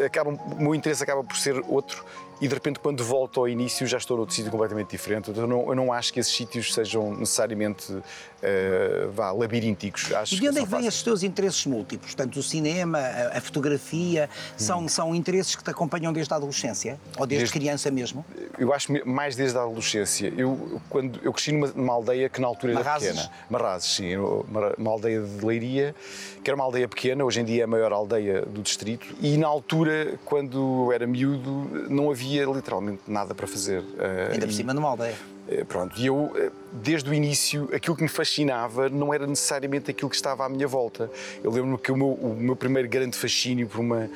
acabam. 0.04 0.34
O 0.34 0.62
meu 0.62 0.74
interesse 0.74 1.02
acaba 1.02 1.22
por 1.22 1.36
ser 1.36 1.62
outro 1.68 2.04
e 2.40 2.48
de 2.48 2.54
repente 2.54 2.78
quando 2.80 3.04
volto 3.04 3.40
ao 3.40 3.48
início 3.48 3.86
já 3.86 3.98
estou 3.98 4.16
noutro 4.16 4.34
sítio 4.34 4.50
completamente 4.50 4.90
diferente. 4.90 5.30
Então, 5.30 5.42
eu, 5.44 5.48
não, 5.48 5.68
eu 5.68 5.74
não 5.74 5.92
acho 5.92 6.12
que 6.12 6.20
esses 6.20 6.34
sítios 6.34 6.72
sejam 6.74 7.14
necessariamente 7.14 7.96
eh, 8.42 9.08
vá, 9.12 9.30
labirínticos. 9.30 10.12
Acho 10.12 10.34
E 10.34 10.40
de 10.40 10.48
onde 10.48 10.58
é 10.58 10.62
que 10.62 10.68
vêm 10.68 10.86
esses 10.86 11.02
teus 11.02 11.22
interesses 11.22 11.64
múltiplos? 11.66 12.14
Portanto, 12.14 12.36
o 12.38 12.42
cinema, 12.42 12.98
a, 12.98 13.38
a 13.38 13.40
fotografia, 13.40 14.28
são, 14.56 14.88
são 14.88 15.14
interesses 15.14 15.54
que 15.54 15.62
te 15.62 15.70
acompanham 15.70 16.12
desde 16.12 16.32
a 16.32 16.36
adolescência? 16.36 16.98
Ou 17.18 17.26
desde, 17.26 17.42
Desde- 17.44 17.58
criança 17.58 17.90
mesmo? 17.90 18.24
Eu 18.58 18.72
acho 18.72 18.92
mais 19.06 19.36
desde 19.36 19.56
a 19.58 19.62
adolescência. 19.62 20.32
Eu, 20.36 20.80
quando, 20.88 21.20
eu 21.22 21.32
cresci 21.32 21.52
numa, 21.52 21.68
numa 21.68 21.92
aldeia 21.92 22.28
que 22.28 22.40
na 22.40 22.46
altura 22.48 22.72
era 22.72 22.82
Marrazes? 22.82 23.08
pequena. 23.10 23.30
Marrazes, 23.48 23.90
sim. 23.94 24.16
Uma, 24.16 24.74
uma 24.76 24.90
aldeia 24.90 25.20
de 25.22 25.44
Leiria, 25.44 25.94
que 26.42 26.50
era 26.50 26.54
uma 26.56 26.64
aldeia 26.64 26.88
pequena, 26.88 27.24
hoje 27.24 27.40
em 27.40 27.44
dia 27.44 27.62
é 27.62 27.64
a 27.64 27.68
maior 27.68 27.92
aldeia 27.92 28.42
do 28.42 28.60
distrito. 28.62 29.06
E 29.20 29.36
na 29.36 29.46
altura, 29.46 30.18
quando 30.24 30.86
eu 30.86 30.92
era 30.92 31.06
miúdo, 31.06 31.86
não 31.88 32.10
havia 32.10 32.31
literalmente 32.40 33.02
nada 33.06 33.34
para 33.34 33.46
fazer. 33.46 33.82
Eh, 33.98 34.30
Ainda 34.32 34.46
por 34.46 34.52
cima 34.52 34.72
numa 34.74 34.88
aldeia. 34.88 35.14
Eh, 35.48 35.64
Pronto, 35.64 35.98
e 36.00 36.06
eu, 36.06 36.32
eh, 36.36 36.50
desde 36.72 37.10
o 37.10 37.14
início, 37.14 37.68
aquilo 37.74 37.96
que 37.96 38.02
me 38.02 38.08
fascinava 38.08 38.88
não 38.88 39.12
era 39.12 39.26
necessariamente 39.26 39.90
aquilo 39.90 40.08
que 40.08 40.16
estava 40.16 40.46
à 40.46 40.48
minha 40.48 40.66
volta. 40.66 41.10
Eu 41.42 41.50
lembro-me 41.50 41.78
que 41.78 41.90
o 41.92 41.96
meu, 41.96 42.12
o 42.12 42.36
meu 42.38 42.56
primeiro 42.56 42.88
grande 42.88 43.16
fascínio 43.16 43.66
por 43.68 43.80
uma 43.80 44.08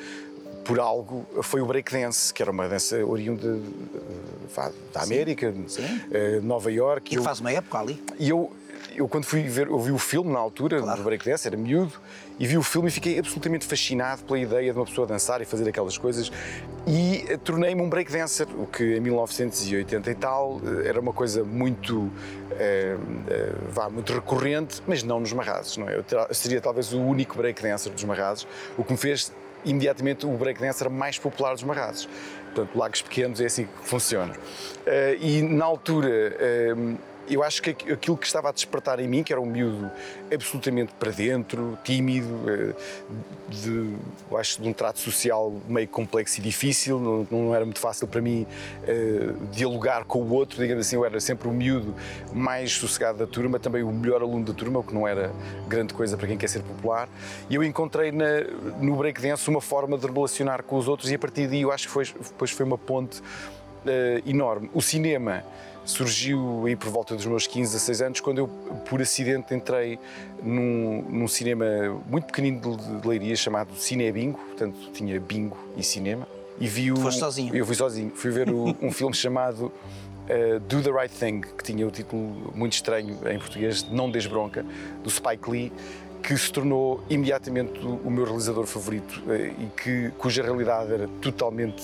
por 0.67 0.79
algo 0.79 1.25
foi 1.41 1.61
o 1.61 1.65
breakdance, 1.65 2.33
que 2.33 2.41
era 2.41 2.51
uma 2.51 2.67
dança 2.67 2.97
oriunda 3.05 3.53
de- 3.53 4.91
da 4.93 5.01
América, 5.01 5.53
sim. 5.67 5.83
eh, 6.11 6.39
Nova 6.43 6.71
York. 6.71 7.13
E 7.13 7.17
que 7.17 7.23
faz 7.23 7.39
uma 7.39 7.51
época 7.51 7.79
ali. 7.79 8.03
E 8.19 8.29
eu, 8.29 8.51
eu 8.95 9.07
quando 9.07 9.23
fui 9.25 9.43
ver, 9.43 9.67
eu 9.67 9.79
vi 9.79 9.91
o 9.91 9.97
filme 9.97 10.31
na 10.31 10.39
altura 10.39 10.81
Claro. 10.81 10.97
do 10.97 11.03
breakdance, 11.03 11.47
era 11.47 11.55
miúdo, 11.55 11.93
e 12.39 12.45
vi 12.45 12.57
o 12.57 12.63
filme 12.63 12.89
e 12.89 12.91
fiquei 12.91 13.17
absolutamente 13.17 13.65
fascinado 13.65 14.23
pela 14.23 14.37
ideia 14.39 14.71
de 14.73 14.77
uma 14.77 14.85
pessoa 14.85 15.07
dançar 15.07 15.41
e 15.41 15.45
fazer 15.45 15.67
aquelas 15.69 15.97
coisas. 15.97 16.31
E 16.85 17.25
eh, 17.29 17.37
tornei-me 17.37 17.81
um 17.81 17.89
breakdancer, 17.89 18.47
o 18.57 18.65
que 18.67 18.97
em 18.97 18.99
1980 18.99 20.11
e 20.11 20.15
tal 20.15 20.59
eh, 20.83 20.87
era 20.89 20.99
uma 20.99 21.13
coisa 21.13 21.43
muito, 21.43 22.11
eh, 22.51 22.95
eh, 23.29 23.53
vá, 23.71 23.89
muito 23.89 24.11
recorrente, 24.13 24.81
mas 24.87 25.01
não 25.03 25.19
nos 25.19 25.31
Marrazes, 25.33 25.77
não 25.77 25.87
é? 25.87 25.95
Eu 25.97 26.03
seria 26.33 26.59
talvez 26.61 26.91
o 26.93 26.99
único 26.99 27.37
breakdancer 27.37 27.91
dos 27.91 28.03
Marrazes, 28.03 28.47
o 28.77 28.83
que 28.83 28.91
me 28.91 28.97
fez 28.97 29.31
imediatamente 29.65 30.25
o 30.25 30.31
breakdancer 30.31 30.89
mais 30.89 31.17
popular 31.17 31.53
dos 31.53 31.63
Marrazes. 31.63 32.07
Portanto, 32.53 32.77
Lagos 32.77 33.01
Pequenos 33.01 33.39
é 33.39 33.45
assim 33.45 33.65
que 33.65 33.87
funciona. 33.87 34.33
Eh, 34.85 35.17
e 35.19 35.41
na 35.41 35.65
altura, 35.65 36.09
eh, 36.39 36.73
eu 37.29 37.43
acho 37.43 37.61
que 37.61 37.69
aqu- 37.71 37.91
aquilo 37.93 38.17
que 38.17 38.25
estava 38.25 38.49
a 38.49 38.51
despertar 38.51 38.99
em 38.99 39.07
mim, 39.07 39.23
que 39.23 39.31
era 39.33 39.41
um 39.41 39.45
miúdo 39.45 39.89
absolutamente 40.33 40.91
para 40.99 41.11
dentro, 41.11 41.77
tímido, 41.83 42.27
eh, 42.47 42.73
de, 43.49 43.93
acho 44.37 44.61
de 44.61 44.67
um 44.67 44.73
trato 44.73 44.99
social 44.99 45.53
meio 45.67 45.87
complexo 45.87 46.39
e 46.39 46.43
difícil, 46.43 46.99
não, 46.99 47.27
não 47.29 47.55
era 47.55 47.63
muito 47.65 47.79
fácil 47.79 48.07
para 48.07 48.21
mim 48.21 48.45
eh, 48.85 49.31
dialogar 49.51 50.03
com 50.05 50.19
o 50.19 50.33
outro, 50.33 50.59
digamos 50.61 50.85
assim, 50.85 50.95
eu 50.95 51.05
era 51.05 51.19
sempre 51.19 51.47
o 51.47 51.51
miúdo 51.51 51.93
mais 52.33 52.71
sossegado 52.73 53.17
da 53.17 53.27
turma, 53.27 53.59
também 53.59 53.83
o 53.83 53.91
melhor 53.91 54.21
aluno 54.21 54.45
da 54.45 54.53
turma, 54.53 54.79
o 54.79 54.83
que 54.83 54.93
não 54.93 55.07
era 55.07 55.31
grande 55.67 55.93
coisa 55.93 56.17
para 56.17 56.27
quem 56.27 56.37
quer 56.37 56.47
ser 56.49 56.61
popular, 56.61 57.07
e 57.49 57.55
eu 57.55 57.63
encontrei 57.63 58.11
na, 58.11 58.25
no 58.81 58.95
breakdance 58.95 59.49
uma 59.49 59.61
forma 59.61 59.97
de 59.97 60.05
relacionar 60.07 60.63
com 60.63 60.77
os 60.77 60.87
outros 60.87 61.09
e 61.11 61.15
a 61.15 61.19
partir 61.19 61.47
daí 61.47 61.61
eu 61.61 61.71
acho 61.71 61.87
que 61.87 61.93
foi, 61.93 62.05
depois 62.05 62.51
foi 62.51 62.65
uma 62.65 62.77
ponte 62.77 63.21
eh, 63.85 64.21
enorme. 64.25 64.69
O 64.73 64.81
cinema 64.81 65.43
surgiu 65.87 66.63
aí 66.65 66.75
por 66.75 66.89
volta 66.89 67.15
dos 67.15 67.25
meus 67.25 67.47
15, 67.47 67.71
16 67.71 68.01
anos, 68.01 68.19
quando 68.19 68.39
eu, 68.39 68.47
por 68.47 69.01
acidente, 69.01 69.53
entrei 69.53 69.97
num, 70.43 71.01
num 71.09 71.27
cinema 71.27 71.65
muito 72.07 72.25
pequenino 72.25 72.75
de, 72.77 72.99
de 73.01 73.07
Leiria 73.07 73.35
chamado 73.35 73.73
Cine 73.75 74.11
Bingo, 74.11 74.37
portanto 74.37 74.75
tinha 74.93 75.19
bingo 75.19 75.57
e 75.77 75.83
cinema. 75.83 76.27
E 76.59 76.67
vi 76.67 76.91
o, 76.91 76.97
Foste 76.97 77.19
sozinho? 77.19 77.55
Eu 77.55 77.65
fui 77.65 77.75
sozinho. 77.75 78.11
Fui 78.15 78.31
ver 78.31 78.49
o- 78.49 78.75
um 78.81 78.91
filme 78.91 79.15
chamado 79.15 79.71
eh, 80.27 80.59
Do 80.67 80.81
the 80.81 80.91
Right 80.91 81.13
Thing, 81.15 81.41
que 81.41 81.63
tinha 81.63 81.87
o 81.87 81.91
título 81.91 82.51
muito 82.55 82.73
estranho 82.73 83.17
em 83.31 83.39
português, 83.39 83.83
Não 83.89 84.09
Des 84.11 84.25
Bronca, 84.25 84.65
do 85.03 85.09
Spike 85.09 85.49
Lee, 85.49 85.71
que 86.23 86.35
se 86.35 86.51
tornou 86.51 87.01
imediatamente 87.09 87.79
o, 87.79 88.01
o 88.03 88.11
meu 88.11 88.25
realizador 88.25 88.65
favorito 88.65 89.21
eh, 89.29 89.53
e 89.57 89.65
que, 89.81 90.11
cuja 90.17 90.41
realidade 90.43 90.91
era 90.91 91.07
totalmente 91.21 91.81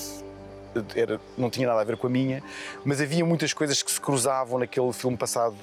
era, 0.95 1.19
não 1.37 1.49
tinha 1.49 1.67
nada 1.67 1.81
a 1.81 1.83
ver 1.83 1.97
com 1.97 2.07
a 2.07 2.09
minha, 2.09 2.41
mas 2.85 2.99
havia 3.01 3.23
muitas 3.25 3.53
coisas 3.53 3.81
que 3.83 3.91
se 3.91 3.99
cruzavam 4.01 4.59
naquele 4.59 4.91
filme 4.93 5.17
passado 5.17 5.55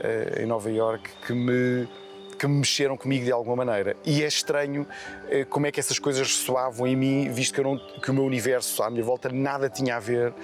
eh, 0.00 0.40
em 0.42 0.46
Nova 0.46 0.70
York 0.70 1.08
que 1.26 1.32
me 1.32 1.88
que 2.36 2.48
me 2.48 2.56
mexeram 2.56 2.96
comigo 2.96 3.24
de 3.24 3.30
alguma 3.30 3.64
maneira. 3.64 3.96
E 4.04 4.20
é 4.24 4.26
estranho 4.26 4.84
eh, 5.30 5.44
como 5.44 5.66
é 5.68 5.70
que 5.72 5.78
essas 5.78 6.00
coisas 6.00 6.26
ressoavam 6.26 6.84
em 6.84 6.96
mim, 6.96 7.30
visto 7.32 7.54
que, 7.54 7.62
não, 7.62 7.78
que 7.78 8.10
o 8.10 8.12
meu 8.14 8.24
universo 8.24 8.82
à 8.82 8.90
minha 8.90 9.04
volta 9.04 9.28
nada 9.28 9.70
tinha 9.70 9.94
a 9.96 10.00
ver 10.00 10.34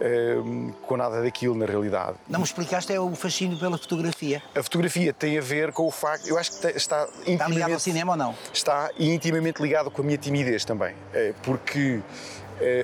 eh, 0.00 0.38
com 0.82 0.96
nada 0.96 1.22
daquilo 1.22 1.54
na 1.54 1.64
realidade. 1.64 2.16
Não 2.28 2.40
me 2.40 2.44
explicaste 2.44 2.92
é 2.92 2.98
o 2.98 3.14
fascínio 3.14 3.56
pela 3.60 3.78
fotografia. 3.78 4.42
A 4.56 4.62
fotografia 4.62 5.12
tem 5.12 5.38
a 5.38 5.40
ver 5.40 5.70
com 5.70 5.86
o 5.86 5.90
facto, 5.92 6.26
eu 6.26 6.36
acho 6.36 6.50
que 6.50 6.66
te- 6.66 6.76
está 6.76 7.04
Está 7.04 7.22
ligado 7.28 7.40
ao 7.42 7.50
intimamente 7.52 7.82
cinema 7.82 8.12
ou 8.14 8.18
não? 8.18 8.34
está 8.52 8.90
intimamente 8.98 9.62
ligado 9.62 9.88
com 9.88 10.02
a 10.02 10.04
minha 10.04 10.18
timidez 10.18 10.64
também, 10.64 10.96
eh, 11.14 11.32
porque 11.44 12.00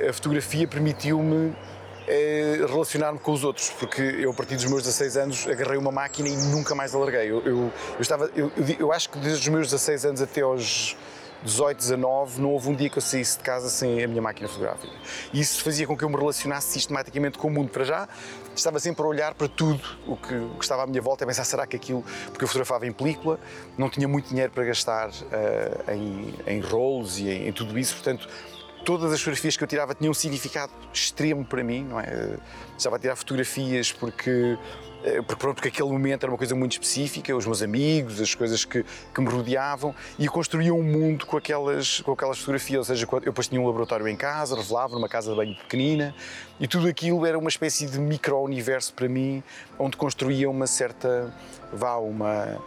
a 0.08 0.12
fotografia 0.12 0.66
permitiu-me 0.68 1.54
eh, 2.06 2.58
relacionar-me 2.68 3.18
com 3.18 3.32
os 3.32 3.44
outros, 3.44 3.70
porque 3.70 4.02
eu 4.02 4.30
a 4.30 4.34
partir 4.34 4.56
dos 4.56 4.64
meus 4.64 4.82
16 4.82 5.16
anos 5.16 5.46
agarrei 5.46 5.78
uma 5.78 5.92
máquina 5.92 6.28
e 6.28 6.36
nunca 6.36 6.74
mais 6.74 6.94
a 6.94 6.98
larguei. 6.98 7.30
Eu, 7.30 7.42
eu, 7.44 7.72
eu 7.94 8.00
estava, 8.00 8.30
eu, 8.34 8.50
eu 8.78 8.92
acho 8.92 9.08
que 9.10 9.18
desde 9.18 9.40
os 9.40 9.48
meus 9.48 9.66
16 9.70 10.04
anos 10.06 10.20
até 10.20 10.40
aos 10.40 10.96
18, 11.44 11.76
19, 11.76 12.40
não 12.40 12.50
houve 12.50 12.68
um 12.68 12.74
dia 12.74 12.88
que 12.88 12.98
eu 12.98 13.02
saísse 13.02 13.38
de 13.38 13.44
casa 13.44 13.68
sem 13.68 14.02
a 14.02 14.08
minha 14.08 14.22
máquina 14.22 14.48
fotográfica. 14.48 14.92
E 15.32 15.40
isso 15.40 15.62
fazia 15.62 15.86
com 15.86 15.96
que 15.96 16.04
eu 16.04 16.08
me 16.08 16.16
relacionasse 16.16 16.72
sistematicamente 16.72 17.36
com 17.36 17.48
o 17.48 17.50
mundo. 17.50 17.68
Para 17.68 17.84
já, 17.84 18.08
estava 18.54 18.78
sempre 18.78 19.02
a 19.02 19.06
olhar 19.06 19.34
para 19.34 19.48
tudo 19.48 19.82
o 20.06 20.16
que, 20.16 20.34
o 20.34 20.54
que 20.54 20.64
estava 20.64 20.84
à 20.84 20.86
minha 20.86 21.02
volta, 21.02 21.24
a 21.24 21.26
pensar, 21.26 21.44
será 21.44 21.66
que 21.66 21.76
aquilo... 21.76 22.04
Porque 22.26 22.44
eu 22.44 22.48
fotografava 22.48 22.86
em 22.86 22.92
película, 22.92 23.40
não 23.76 23.88
tinha 23.88 24.06
muito 24.06 24.28
dinheiro 24.28 24.52
para 24.52 24.64
gastar 24.64 25.10
eh, 25.32 25.94
em, 25.94 26.34
em 26.46 26.60
rolos 26.60 27.18
e 27.18 27.28
em, 27.28 27.48
em 27.48 27.52
tudo 27.52 27.76
isso, 27.78 27.94
portanto, 27.94 28.28
todas 28.84 29.12
as 29.12 29.20
fotografias 29.20 29.56
que 29.56 29.64
eu 29.64 29.68
tirava 29.68 29.94
tinham 29.94 30.10
um 30.10 30.14
significado 30.14 30.72
extremo 30.92 31.44
para 31.44 31.62
mim, 31.62 31.84
não 31.84 32.00
é? 32.00 32.04
Eh, 32.04 32.38
Estava 32.76 32.96
a 32.96 32.98
tirar 32.98 33.14
fotografias 33.14 33.92
porque, 33.92 34.58
eh, 35.04 35.22
porque, 35.22 35.36
pronto, 35.36 35.54
porque 35.56 35.68
aquele 35.68 35.88
momento 35.88 36.24
era 36.24 36.32
uma 36.32 36.38
coisa 36.38 36.54
muito 36.54 36.72
específica, 36.72 37.34
os 37.36 37.46
meus 37.46 37.62
amigos, 37.62 38.20
as 38.20 38.34
coisas 38.34 38.64
que, 38.64 38.84
que 39.14 39.20
me 39.20 39.28
rodeavam 39.28 39.94
e 40.18 40.26
construía 40.26 40.74
um 40.74 40.82
mundo 40.82 41.24
com 41.26 41.36
aquelas, 41.36 42.00
com 42.00 42.12
aquelas 42.12 42.38
fotografias, 42.38 42.78
ou 42.78 42.84
seja, 42.84 43.06
eu 43.10 43.20
depois 43.20 43.46
tinha 43.46 43.60
um 43.60 43.66
laboratório 43.66 44.08
em 44.08 44.16
casa, 44.16 44.56
revelava 44.56 44.94
numa 44.94 45.08
casa 45.08 45.30
de 45.30 45.36
banho 45.36 45.54
pequenina 45.54 46.12
e 46.58 46.66
tudo 46.66 46.88
aquilo 46.88 47.24
era 47.24 47.38
uma 47.38 47.48
espécie 47.48 47.86
de 47.86 48.00
micro-universo 48.00 48.92
para 48.94 49.08
mim, 49.08 49.44
onde 49.78 49.96
construía 49.96 50.50
uma 50.50 50.66
certa, 50.66 51.32
vá, 51.72 51.96
uma, 51.96 52.58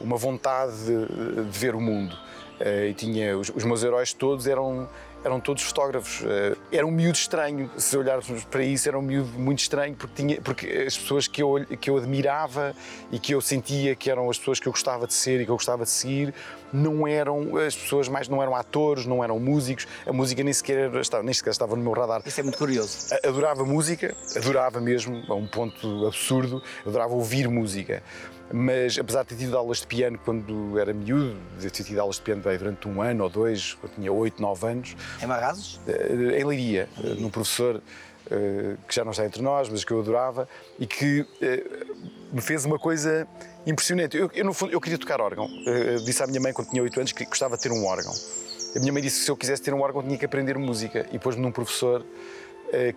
uma 0.00 0.16
vontade 0.16 0.72
de, 0.84 1.42
de 1.42 1.58
ver 1.58 1.74
o 1.74 1.80
mundo. 1.80 2.16
Eh, 2.60 2.90
e 2.90 2.94
tinha 2.94 3.36
os, 3.36 3.50
os 3.50 3.64
meus 3.64 3.82
heróis 3.82 4.12
todos 4.12 4.46
eram 4.46 4.88
eram 5.24 5.40
todos 5.40 5.62
fotógrafos. 5.62 6.22
Eh, 6.24 6.56
era 6.70 6.86
um 6.86 6.90
miúdo 6.90 7.16
estranho, 7.16 7.70
se 7.76 7.96
olharmos 7.96 8.44
para 8.44 8.62
isso, 8.62 8.88
era 8.88 8.98
um 8.98 9.02
miúdo 9.02 9.38
muito 9.38 9.60
estranho, 9.60 9.94
porque, 9.94 10.14
tinha, 10.14 10.40
porque 10.40 10.66
as 10.86 10.96
pessoas 10.96 11.26
que 11.26 11.42
eu, 11.42 11.64
que 11.80 11.88
eu 11.90 11.96
admirava 11.96 12.74
e 13.10 13.18
que 13.18 13.34
eu 13.34 13.40
sentia 13.40 13.94
que 13.94 14.10
eram 14.10 14.28
as 14.28 14.38
pessoas 14.38 14.60
que 14.60 14.68
eu 14.68 14.72
gostava 14.72 15.06
de 15.06 15.14
ser 15.14 15.40
e 15.40 15.44
que 15.44 15.50
eu 15.50 15.56
gostava 15.56 15.84
de 15.84 15.90
seguir, 15.90 16.34
não 16.72 17.06
eram 17.06 17.56
as 17.56 17.74
pessoas 17.74 18.08
mais, 18.08 18.28
não 18.28 18.42
eram 18.42 18.54
atores, 18.54 19.06
não 19.06 19.22
eram 19.22 19.38
músicos, 19.38 19.86
a 20.06 20.12
música 20.12 20.42
nem 20.42 20.52
sequer, 20.52 20.92
estava, 20.96 21.22
nem 21.22 21.32
sequer 21.32 21.50
estava 21.50 21.74
no 21.74 21.82
meu 21.82 21.92
radar. 21.92 22.22
Isso 22.26 22.40
é 22.40 22.42
muito 22.42 22.58
curioso. 22.58 23.14
Adorava 23.24 23.64
música, 23.64 24.14
adorava 24.36 24.80
mesmo, 24.80 25.22
a 25.28 25.34
um 25.34 25.46
ponto 25.46 26.06
absurdo, 26.06 26.62
adorava 26.84 27.14
ouvir 27.14 27.48
música. 27.48 28.02
Mas 28.52 28.98
apesar 28.98 29.22
de 29.22 29.30
ter 29.30 29.36
tido 29.36 29.56
aulas 29.56 29.78
de 29.80 29.86
piano 29.86 30.18
quando 30.24 30.78
era 30.78 30.92
miúdo, 30.92 31.36
de 31.58 31.70
ter 31.70 31.82
tido 31.82 31.98
aulas 31.98 32.16
de 32.16 32.22
piano 32.22 32.42
bem, 32.42 32.56
durante 32.58 32.86
um 32.86 33.00
ano 33.00 33.24
ou 33.24 33.30
dois, 33.30 33.74
quando 33.74 33.94
tinha 33.94 34.12
8, 34.12 34.40
9 34.40 34.66
anos, 34.66 34.96
Em 35.22 35.26
Marrazes? 35.26 35.80
eh, 35.86 36.40
em 36.40 36.44
Leiria, 36.44 36.88
eh, 37.02 37.14
num 37.18 37.30
professor 37.30 37.82
eh, 38.30 38.76
que 38.86 38.94
já 38.94 39.02
não 39.04 39.12
está 39.12 39.24
entre 39.24 39.42
nós, 39.42 39.68
mas 39.68 39.82
que 39.84 39.92
eu 39.92 40.00
adorava 40.00 40.48
e 40.78 40.86
que 40.86 41.26
me 42.32 42.40
fez 42.40 42.64
uma 42.64 42.78
coisa 42.78 43.26
impressionante. 43.66 44.16
Eu, 44.16 44.30
eu, 44.34 44.44
no 44.44 44.52
fundo, 44.52 44.72
eu 44.72 44.80
queria 44.80 44.98
tocar 44.98 45.20
órgão. 45.20 45.48
Disse 46.04 46.22
à 46.22 46.26
minha 46.26 46.40
mãe 46.40 46.52
quando 46.52 46.68
tinha 46.68 46.82
8 46.82 47.00
anos 47.00 47.12
que 47.12 47.24
gostava 47.24 47.56
de 47.56 47.62
ter 47.62 47.72
um 47.72 47.84
órgão. 47.86 48.12
A 48.76 48.78
minha 48.80 48.92
mãe 48.92 49.00
disse 49.02 49.20
que 49.20 49.24
se 49.24 49.30
eu 49.30 49.36
quisesse 49.36 49.62
ter 49.62 49.72
um 49.72 49.80
órgão 49.80 50.02
tinha 50.02 50.18
que 50.18 50.24
aprender 50.24 50.58
música 50.58 51.06
e 51.12 51.18
pôs-me 51.18 51.42
num 51.42 51.52
professor 51.52 52.04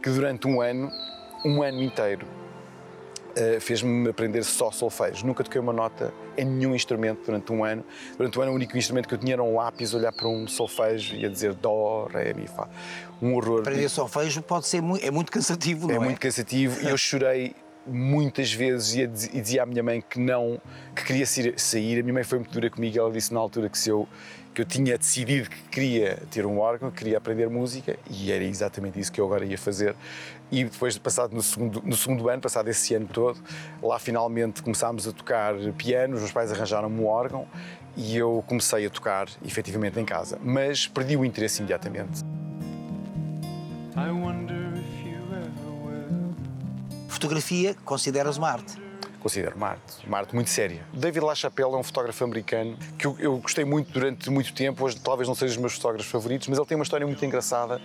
que 0.01 0.09
durante 0.09 0.47
um 0.47 0.59
ano, 0.59 0.89
um 1.45 1.61
ano 1.61 1.83
inteiro, 1.83 2.25
fez-me 3.59 4.09
aprender 4.09 4.43
só 4.43 4.71
solfejo. 4.71 5.25
Nunca 5.25 5.43
toquei 5.43 5.59
uma 5.59 5.73
nota 5.73 6.13
em 6.37 6.45
nenhum 6.45 6.75
instrumento 6.75 7.25
durante 7.25 7.51
um 7.51 7.63
ano. 7.63 7.83
Durante 8.17 8.37
um 8.39 8.41
ano, 8.41 8.51
o 8.51 8.55
único 8.55 8.77
instrumento 8.77 9.07
que 9.07 9.13
eu 9.13 9.17
tinha 9.17 9.33
era 9.33 9.43
um 9.43 9.55
lápis, 9.55 9.93
olhar 9.93 10.11
para 10.11 10.27
um 10.27 10.47
solfejo 10.47 11.15
e 11.15 11.25
a 11.25 11.29
dizer 11.29 11.53
dó, 11.53 12.05
ré, 12.05 12.33
mi, 12.33 12.47
fá. 12.47 12.67
Um 13.21 13.35
horror. 13.35 13.61
Aprender 13.61 13.89
solfejo 13.89 14.41
pode 14.41 14.67
ser 14.67 14.81
muito, 14.81 15.05
é 15.05 15.11
muito 15.11 15.31
cansativo, 15.31 15.87
não 15.87 15.93
É 15.95 15.97
é? 15.97 15.99
muito 15.99 16.19
cansativo 16.19 16.81
e 16.81 16.89
eu 16.89 16.97
chorei 16.97 17.55
muitas 17.85 18.51
vezes 18.51 18.95
e, 18.95 19.07
dizia 19.07 19.63
à 19.63 19.65
minha 19.65 19.81
mãe 19.81 20.03
que 20.07 20.19
não, 20.19 20.59
que 20.95 21.03
queria 21.03 21.25
sair, 21.25 21.53
sair. 21.57 21.99
A 21.99 22.03
minha 22.03 22.13
mãe 22.13 22.23
foi 22.23 22.39
muito 22.39 22.51
dura 22.51 22.69
comigo, 22.69 22.99
ela 22.99 23.11
disse 23.11 23.33
na 23.33 23.39
altura 23.39 23.69
que 23.69 23.77
se 23.77 23.89
eu 23.89 24.07
que 24.53 24.61
eu 24.61 24.65
tinha 24.65 24.97
decidido 24.97 25.51
que 25.51 25.61
queria 25.69 26.17
ter 26.31 26.43
um 26.43 26.57
órgão, 26.57 26.89
que 26.89 26.97
queria 26.97 27.19
aprender 27.19 27.47
música 27.47 27.95
e 28.09 28.31
era 28.31 28.43
exatamente 28.43 28.99
isso 28.99 29.11
que 29.11 29.21
eu 29.21 29.25
agora 29.25 29.45
ia 29.45 29.55
fazer. 29.57 29.95
E 30.51 30.63
depois 30.63 30.93
de 30.93 30.99
passado 30.99 31.35
no 31.35 31.41
segundo, 31.41 31.81
no 31.83 31.95
segundo 31.95 32.29
ano, 32.29 32.41
passado 32.41 32.69
esse 32.69 32.95
ano 32.95 33.07
todo, 33.11 33.37
lá 33.81 33.99
finalmente 33.99 34.63
começámos 34.63 35.07
a 35.07 35.11
tocar 35.11 35.55
piano, 35.77 36.15
os 36.15 36.21
meus 36.21 36.31
pais 36.31 36.51
arranjaram-me 36.51 37.01
um 37.01 37.05
órgão 37.05 37.45
e 37.97 38.15
eu 38.15 38.43
comecei 38.47 38.85
a 38.85 38.89
tocar 38.89 39.27
efetivamente 39.43 39.99
em 39.99 40.05
casa, 40.05 40.39
mas 40.41 40.87
perdi 40.87 41.17
o 41.17 41.25
interesse 41.25 41.59
imediatamente. 41.59 42.23
Fotografia, 47.09 47.75
consideras 47.83 48.37
uma 48.37 48.51
arte. 48.51 48.86
Considero 49.27 49.57
uma 49.57 49.67
arte, 49.67 50.07
uma 50.07 50.19
arte 50.19 50.33
muito 50.33 50.49
séria. 50.49 50.85
David 50.93 51.25
LaChapelle 51.25 51.73
é 51.73 51.75
um 51.75 51.83
fotógrafo 51.83 52.23
americano 52.23 52.77
que 52.97 53.05
eu, 53.05 53.17
eu 53.19 53.37
gostei 53.39 53.65
muito 53.65 53.91
durante 53.91 54.29
muito 54.29 54.53
tempo, 54.53 54.85
hoje 54.85 54.97
talvez 55.01 55.27
não 55.27 55.35
seja 55.35 55.51
os 55.51 55.57
meus 55.57 55.73
fotógrafos 55.73 56.09
favoritos, 56.09 56.47
mas 56.47 56.57
ele 56.57 56.65
tem 56.65 56.77
uma 56.77 56.83
história 56.83 57.05
muito 57.05 57.25
engraçada, 57.25 57.81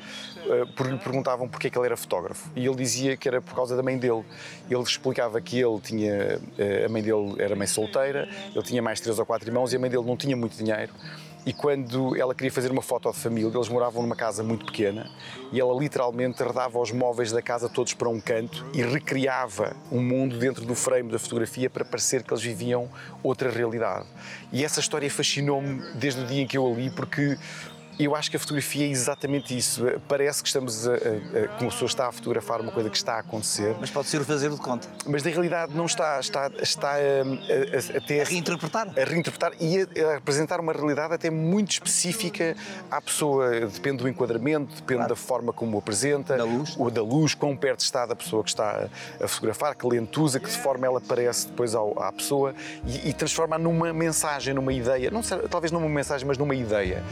eh, 0.49 0.65
porque 0.77 0.93
lhe 0.93 0.99
perguntavam 1.01 1.49
porque 1.49 1.67
é 1.67 1.71
que 1.71 1.77
ele 1.77 1.87
era 1.87 1.97
fotógrafo. 1.97 2.49
E 2.55 2.65
ele 2.65 2.77
dizia 2.77 3.17
que 3.17 3.27
era 3.27 3.43
por 3.43 3.57
causa 3.57 3.75
da 3.75 3.83
mãe 3.83 3.99
dele. 3.99 4.25
Ele 4.71 4.83
explicava 4.83 5.41
que 5.41 5.59
ele 5.59 5.81
tinha, 5.81 6.41
eh, 6.57 6.85
a 6.87 6.89
mãe 6.89 7.03
dele 7.03 7.35
era 7.41 7.57
mãe 7.57 7.67
solteira, 7.67 8.29
ele 8.55 8.63
tinha 8.63 8.81
mais 8.81 9.01
três 9.01 9.19
ou 9.19 9.27
quatro 9.27 9.49
irmãos 9.49 9.73
e 9.73 9.77
a 9.77 9.81
mãe 9.81 9.91
dele 9.91 10.05
não 10.05 10.17
tinha 10.17 10.37
muito 10.37 10.57
dinheiro. 10.57 10.93
E 11.45 11.53
quando 11.53 12.17
ela 12.17 12.35
queria 12.37 12.53
fazer 12.53 12.71
uma 12.71 12.83
foto 12.83 13.11
de 13.11 13.19
família, 13.19 13.51
eles 13.53 13.69
moravam 13.69 14.01
numa 14.01 14.15
casa 14.15 14.45
muito 14.45 14.65
pequena 14.65 15.11
e 15.51 15.59
ela 15.59 15.77
literalmente 15.77 16.41
arredava 16.41 16.79
os 16.79 16.93
móveis 16.93 17.33
da 17.33 17.43
casa 17.43 17.69
todos 17.69 17.95
para 17.95 18.09
um 18.09 18.21
canto 18.21 18.65
e 18.73 18.81
recriava 18.81 19.75
um 19.91 20.01
mundo 20.01 20.39
dentro 20.39 20.65
do 20.65 20.77
frame 20.77 21.11
da 21.11 21.19
fotografia 21.19 21.69
para 21.69 21.85
parecer 21.85 22.23
que 22.23 22.33
eles 22.33 22.45
viviam 22.45 22.89
outra 23.25 23.51
realidade. 23.51 24.07
E 24.53 24.65
essa 24.65 24.79
história 24.79 25.11
fascinou-me 25.11 25.83
desde 25.97 26.23
o 26.23 26.27
dia 26.27 26.43
em 26.43 26.47
que 26.47 26.57
eu 26.57 26.65
a 26.65 26.71
li, 26.77 26.91
porque 26.91 27.37
eu 27.99 28.17
acho 28.17 28.31
que 28.31 28.37
a 28.37 28.41
fotografia 28.41 28.87
é 28.87 28.89
exatamente 28.91 29.57
isso. 29.57 29.85
Parece 30.09 30.43
que 30.43 30.49
estamos 30.49 30.89
a, 30.89 30.93
a, 30.93 30.95
a, 30.95 30.99
que 31.57 31.65
uma 31.65 31.71
pessoa 31.71 31.87
está 31.87 32.09
a 32.09 32.13
fotografar 32.13 32.61
uma 32.61 32.73
coisa 32.73 32.89
que 32.91 32.97
está 32.97 33.15
a 33.15 33.19
acontecer, 33.21 33.77
Mas 33.81 33.91
pode 33.91 34.09
ser 34.09 34.21
o 34.21 34.25
fazer 34.25 34.51
de 34.51 34.57
conta. 34.57 34.89
mas 35.07 35.23
na 35.23 35.31
realidade 35.31 35.75
não 35.75 35.87
está. 35.87 36.19
Está, 36.19 36.51
está 36.61 36.93
a, 36.93 36.95
a, 36.97 37.95
a, 37.95 37.99
até 37.99 38.23
A 38.23 38.25
reinterpretar. 38.25 38.89
a 38.89 39.05
reinterpretar 39.05 39.53
e 39.61 39.81
a, 39.83 40.15
representar 40.15 40.59
uma 40.61 40.73
realidade 40.73 41.15
até 41.15 41.31
muito 41.31 41.73
específica 41.73 42.57
à 42.91 43.01
pessoa. 43.01 43.51
Depende 43.67 43.99
do 43.99 44.09
enquadramento, 44.09 44.75
depende 44.75 44.93
Claro. 45.03 45.09
da 45.11 45.17
forma 45.17 45.53
como 45.53 45.77
o 45.77 45.79
apresenta, 45.79 46.37
Da 46.37 46.45
luz. 46.45 46.75
ou 46.79 46.91
da 46.91 47.03
luz, 47.03 47.35
quão 47.35 47.57
perto 47.57 47.81
está 47.81 48.07
da 48.07 48.17
pessoa 48.17 48.43
que 48.43 48.51
está 48.51 48.89
a, 49.23 49.29
fotografar, 49.29 49.75
que 49.75 49.87
lente 49.87 50.19
usa, 50.19 50.41
que 50.41 50.49
de 50.51 50.59
forma 50.59 50.87
ela 50.87 50.99
aparece 50.99 51.47
depois 51.49 51.75
ao, 51.75 52.01
à 52.03 52.11
pessoa 52.13 52.55
e, 52.87 53.11
e 53.11 53.13
transforma 53.13 53.59
numa 53.59 53.93
mensagem, 53.93 54.55
numa 54.55 54.73
ideia. 54.73 55.11
Não 55.11 55.23
talvez 55.23 55.71
não 55.71 55.81
uma 55.81 55.89
mensagem, 55.89 56.27
mas 56.27 56.39
numa 56.39 56.55
ideia. 56.55 57.03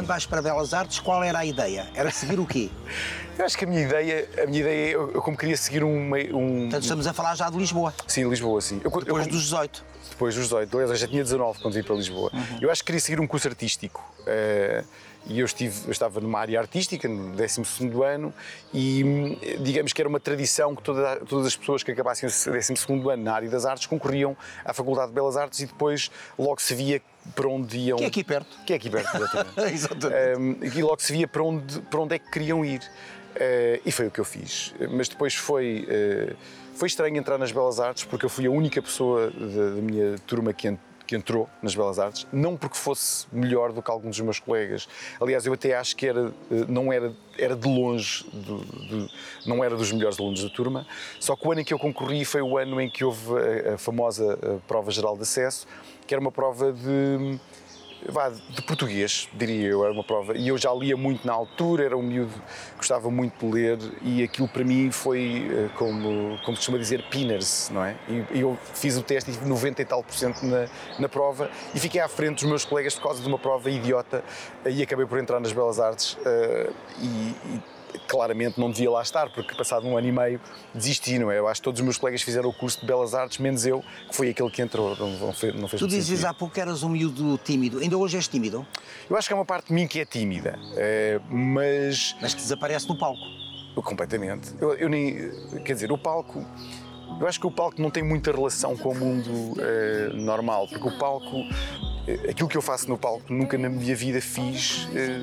Quando 0.00 0.06
vais 0.06 0.24
para 0.26 0.40
Belas 0.40 0.72
Artes, 0.72 0.98
qual 0.98 1.22
era 1.22 1.38
a 1.40 1.44
ideia? 1.44 1.86
Era 1.94 2.10
seguir 2.10 2.40
o 2.40 2.46
quê? 2.46 2.70
Eu 3.38 3.46
acho 3.46 3.56
que 3.56 3.64
a 3.64 3.68
minha 3.68 3.80
ideia, 3.82 4.28
a 4.42 4.46
minha 4.46 4.60
ideia, 4.60 4.90
eu, 4.90 5.12
eu 5.12 5.22
como 5.22 5.34
queria 5.34 5.56
seguir 5.56 5.82
um, 5.82 6.10
um 6.14 6.60
Portanto, 6.62 6.82
estamos 6.82 7.06
a 7.06 7.12
falar 7.14 7.34
já 7.34 7.48
de 7.48 7.56
Lisboa, 7.56 7.94
sim, 8.06 8.28
Lisboa, 8.28 8.60
sim. 8.60 8.82
Eu, 8.84 8.90
eu 8.90 9.00
depois 9.00 9.06
como- 9.24 9.28
dos 9.34 9.42
18. 9.44 9.82
depois 10.10 10.34
dos 10.34 10.44
18, 10.44 10.74
aliás, 10.76 10.90
eu 10.90 10.96
já 10.98 11.08
tinha 11.08 11.22
19 11.22 11.58
quando 11.58 11.72
vim 11.72 11.82
para 11.82 11.94
Lisboa. 11.94 12.30
Eu 12.60 12.70
acho 12.70 12.82
que 12.82 12.86
queria 12.86 13.00
seguir 13.00 13.18
um 13.18 13.26
curso 13.26 13.48
artístico. 13.48 14.04
eh, 14.26 14.84
e 15.26 15.38
eu, 15.40 15.46
estive, 15.46 15.86
eu 15.86 15.92
estava 15.92 16.20
numa 16.20 16.38
área 16.38 16.58
artística, 16.58 17.06
no 17.08 17.36
12 17.36 17.60
ano, 18.04 18.32
e 18.72 19.04
hum, 19.04 19.36
digamos 19.62 19.92
que 19.92 20.00
era 20.00 20.08
uma 20.08 20.20
tradição 20.20 20.74
que 20.74 20.82
toda- 20.82 21.16
todas 21.26 21.46
as 21.46 21.56
pessoas 21.56 21.82
que 21.82 21.90
acabassem 21.92 22.28
o 22.28 22.32
12 22.32 23.10
ano 23.12 23.22
na 23.22 23.34
área 23.34 23.48
das 23.48 23.64
artes 23.64 23.86
concorriam 23.86 24.36
à 24.64 24.72
Faculdade 24.72 25.08
de 25.08 25.14
Belas 25.14 25.36
Artes 25.36 25.60
e 25.60 25.66
depois 25.66 26.10
logo 26.38 26.60
se 26.60 26.74
via 26.74 27.02
para 27.34 27.48
onde 27.48 27.76
iam. 27.78 27.98
Que 27.98 28.04
é 28.04 28.06
aqui 28.06 28.24
perto. 28.24 28.58
Que 28.66 28.72
é 28.72 28.76
aqui 28.76 28.90
perto, 28.90 29.16
exatamente. 29.16 29.60
Exatamente. 29.74 30.38
Um, 30.38 30.64
e 30.64 30.82
logo 30.82 31.02
se 31.02 31.12
via 31.12 31.28
para 31.28 31.42
onde, 31.42 31.80
para 31.82 32.00
onde 32.00 32.14
é 32.14 32.18
que 32.18 32.30
queriam 32.30 32.64
ir. 32.64 32.80
Uh, 33.36 33.80
e 33.86 33.92
foi 33.92 34.06
o 34.06 34.10
que 34.10 34.18
eu 34.18 34.24
fiz. 34.24 34.74
Mas 34.90 35.08
depois 35.08 35.34
foi, 35.34 35.86
uh, 35.88 36.36
foi 36.74 36.88
estranho 36.88 37.16
entrar 37.16 37.38
nas 37.38 37.52
Belas 37.52 37.78
Artes, 37.78 38.04
porque 38.04 38.24
eu 38.24 38.30
fui 38.30 38.46
a 38.46 38.50
única 38.50 38.82
pessoa 38.82 39.30
da, 39.30 39.70
da 39.76 39.80
minha 39.82 40.18
turma 40.26 40.52
que, 40.52 40.76
que 41.10 41.16
entrou 41.16 41.48
nas 41.60 41.74
Belas 41.74 41.98
Artes, 41.98 42.24
não 42.32 42.56
porque 42.56 42.76
fosse 42.76 43.26
melhor 43.32 43.72
do 43.72 43.82
que 43.82 43.90
alguns 43.90 44.16
dos 44.16 44.20
meus 44.20 44.38
colegas. 44.38 44.88
Aliás, 45.20 45.44
eu 45.44 45.52
até 45.52 45.74
acho 45.74 45.96
que 45.96 46.06
era, 46.06 46.28
uh, 46.28 46.34
não 46.68 46.92
era, 46.92 47.12
era 47.36 47.56
de 47.56 47.66
longe, 47.66 48.24
não 49.44 49.64
era 49.64 49.74
dos 49.74 49.90
melhores 49.90 50.20
alunos 50.20 50.44
da 50.44 50.48
turma. 50.48 50.86
Só 51.18 51.34
que 51.34 51.48
o 51.48 51.50
ano 51.50 51.62
em 51.62 51.64
que 51.64 51.74
eu 51.74 51.80
concorri 51.80 52.24
foi 52.24 52.42
o 52.42 52.56
ano 52.56 52.80
em 52.80 52.88
que 52.88 53.04
houve 53.04 53.32
a, 53.68 53.74
a 53.74 53.78
famosa 53.78 54.34
uh, 54.36 54.62
prova 54.68 54.92
geral 54.92 55.16
de 55.16 55.22
acesso, 55.22 55.66
que 56.06 56.14
era 56.14 56.20
uma 56.20 56.30
prova 56.30 56.72
de 56.72 57.40
vá, 58.08 58.28
de 58.28 58.62
português, 58.62 59.28
diria 59.34 59.68
eu, 59.68 59.84
era 59.84 59.92
uma 59.92 60.04
prova. 60.04 60.36
E 60.36 60.48
eu 60.48 60.58
já 60.58 60.72
lia 60.72 60.96
muito 60.96 61.26
na 61.26 61.32
altura, 61.32 61.84
era 61.84 61.96
um 61.96 62.02
miúdo, 62.02 62.32
gostava 62.76 63.10
muito 63.10 63.46
de 63.46 63.52
ler 63.52 63.78
e 64.02 64.22
aquilo 64.22 64.48
para 64.48 64.64
mim 64.64 64.90
foi, 64.90 65.48
eh, 65.50 65.68
como, 65.76 66.38
como 66.44 66.56
costuma 66.56 66.78
dizer, 66.78 67.04
pinners, 67.10 67.70
não 67.72 67.84
é? 67.84 67.96
E 68.32 68.40
eu 68.40 68.58
fiz 68.74 68.96
o 68.96 69.02
teste 69.02 69.30
e 69.30 69.34
tive 69.34 69.46
90 69.46 69.82
e 69.82 69.84
tal 69.84 70.02
por 70.02 70.14
cento 70.14 70.44
na, 70.44 70.66
na 70.98 71.08
prova 71.08 71.50
e 71.74 71.80
fiquei 71.80 72.00
à 72.00 72.08
frente 72.08 72.40
dos 72.40 72.44
meus 72.44 72.64
colegas 72.64 72.94
por 72.94 73.02
causa 73.02 73.22
de 73.22 73.28
uma 73.28 73.38
prova 73.38 73.70
idiota 73.70 74.24
e 74.66 74.82
acabei 74.82 75.06
por 75.06 75.18
entrar 75.18 75.40
nas 75.40 75.52
Belas 75.52 75.78
Artes 75.78 76.16
eh, 76.24 76.70
e, 76.98 77.06
e 77.06 77.62
claramente 78.06 78.58
não 78.60 78.70
devia 78.70 78.90
lá 78.90 79.02
estar, 79.02 79.30
porque 79.30 79.54
passado 79.54 79.86
um 79.86 79.96
ano 79.96 80.08
e 80.08 80.12
meio 80.12 80.40
desisti, 80.74 81.18
não 81.18 81.30
é? 81.30 81.38
Eu 81.38 81.48
acho 81.48 81.60
que 81.60 81.64
todos 81.64 81.80
os 81.80 81.84
meus 81.84 81.96
colegas 81.98 82.22
fizeram 82.22 82.48
o 82.48 82.52
curso 82.52 82.80
de 82.80 82.86
Belas 82.86 83.14
Artes, 83.14 83.38
menos 83.38 83.64
eu, 83.66 83.82
que 84.08 84.14
foi 84.14 84.30
aquele 84.30 84.50
que 84.50 84.62
entrou, 84.62 84.96
não, 84.96 85.32
fez, 85.32 85.54
não 85.54 85.68
fez 85.68 85.80
Tu 85.80 85.90
sentido. 85.90 86.26
há 86.26 86.34
pouco 86.34 86.54
que 86.54 86.60
eras 86.60 86.82
um 86.82 86.88
miúdo 86.88 87.38
tímido. 87.44 87.78
Ainda 87.78 87.96
hoje 87.96 88.16
és 88.16 88.28
tímido, 88.28 88.66
Eu 89.08 89.16
acho 89.16 89.26
que 89.28 89.32
é 89.32 89.36
uma 89.36 89.44
parte 89.44 89.68
de 89.68 89.74
mim 89.74 89.86
que 89.86 90.00
é 90.00 90.04
tímida, 90.04 90.58
eh, 90.76 91.20
mas 91.30 92.14
mas 92.20 92.34
que 92.34 92.40
desaparece 92.40 92.88
no 92.88 92.96
palco. 92.98 93.20
eu, 93.76 93.82
completamente. 93.82 94.54
Eu, 94.60 94.74
eu 94.74 94.88
nem. 94.88 95.30
Quer 95.64 95.74
dizer, 95.74 95.92
o 95.92 95.98
palco. 95.98 96.44
Eu 97.20 97.26
acho 97.28 97.38
que 97.38 97.46
o 97.46 97.50
palco 97.50 97.80
não 97.82 97.90
tem 97.90 98.02
muita 98.02 98.32
relação 98.32 98.74
com 98.76 98.90
o 98.90 98.94
mundo 98.94 99.54
eh, 99.60 100.10
normal, 100.14 100.66
porque 100.66 100.88
o 100.88 100.98
palco. 100.98 101.44
eh, 102.08 102.30
Aquilo 102.30 102.48
que 102.48 102.56
eu 102.56 102.62
faço 102.62 102.88
no 102.88 102.96
palco 102.96 103.30
nunca 103.32 103.58
na 103.58 103.68
minha 103.68 103.94
vida 103.94 104.20
fiz. 104.22 104.88
eh, 104.94 105.22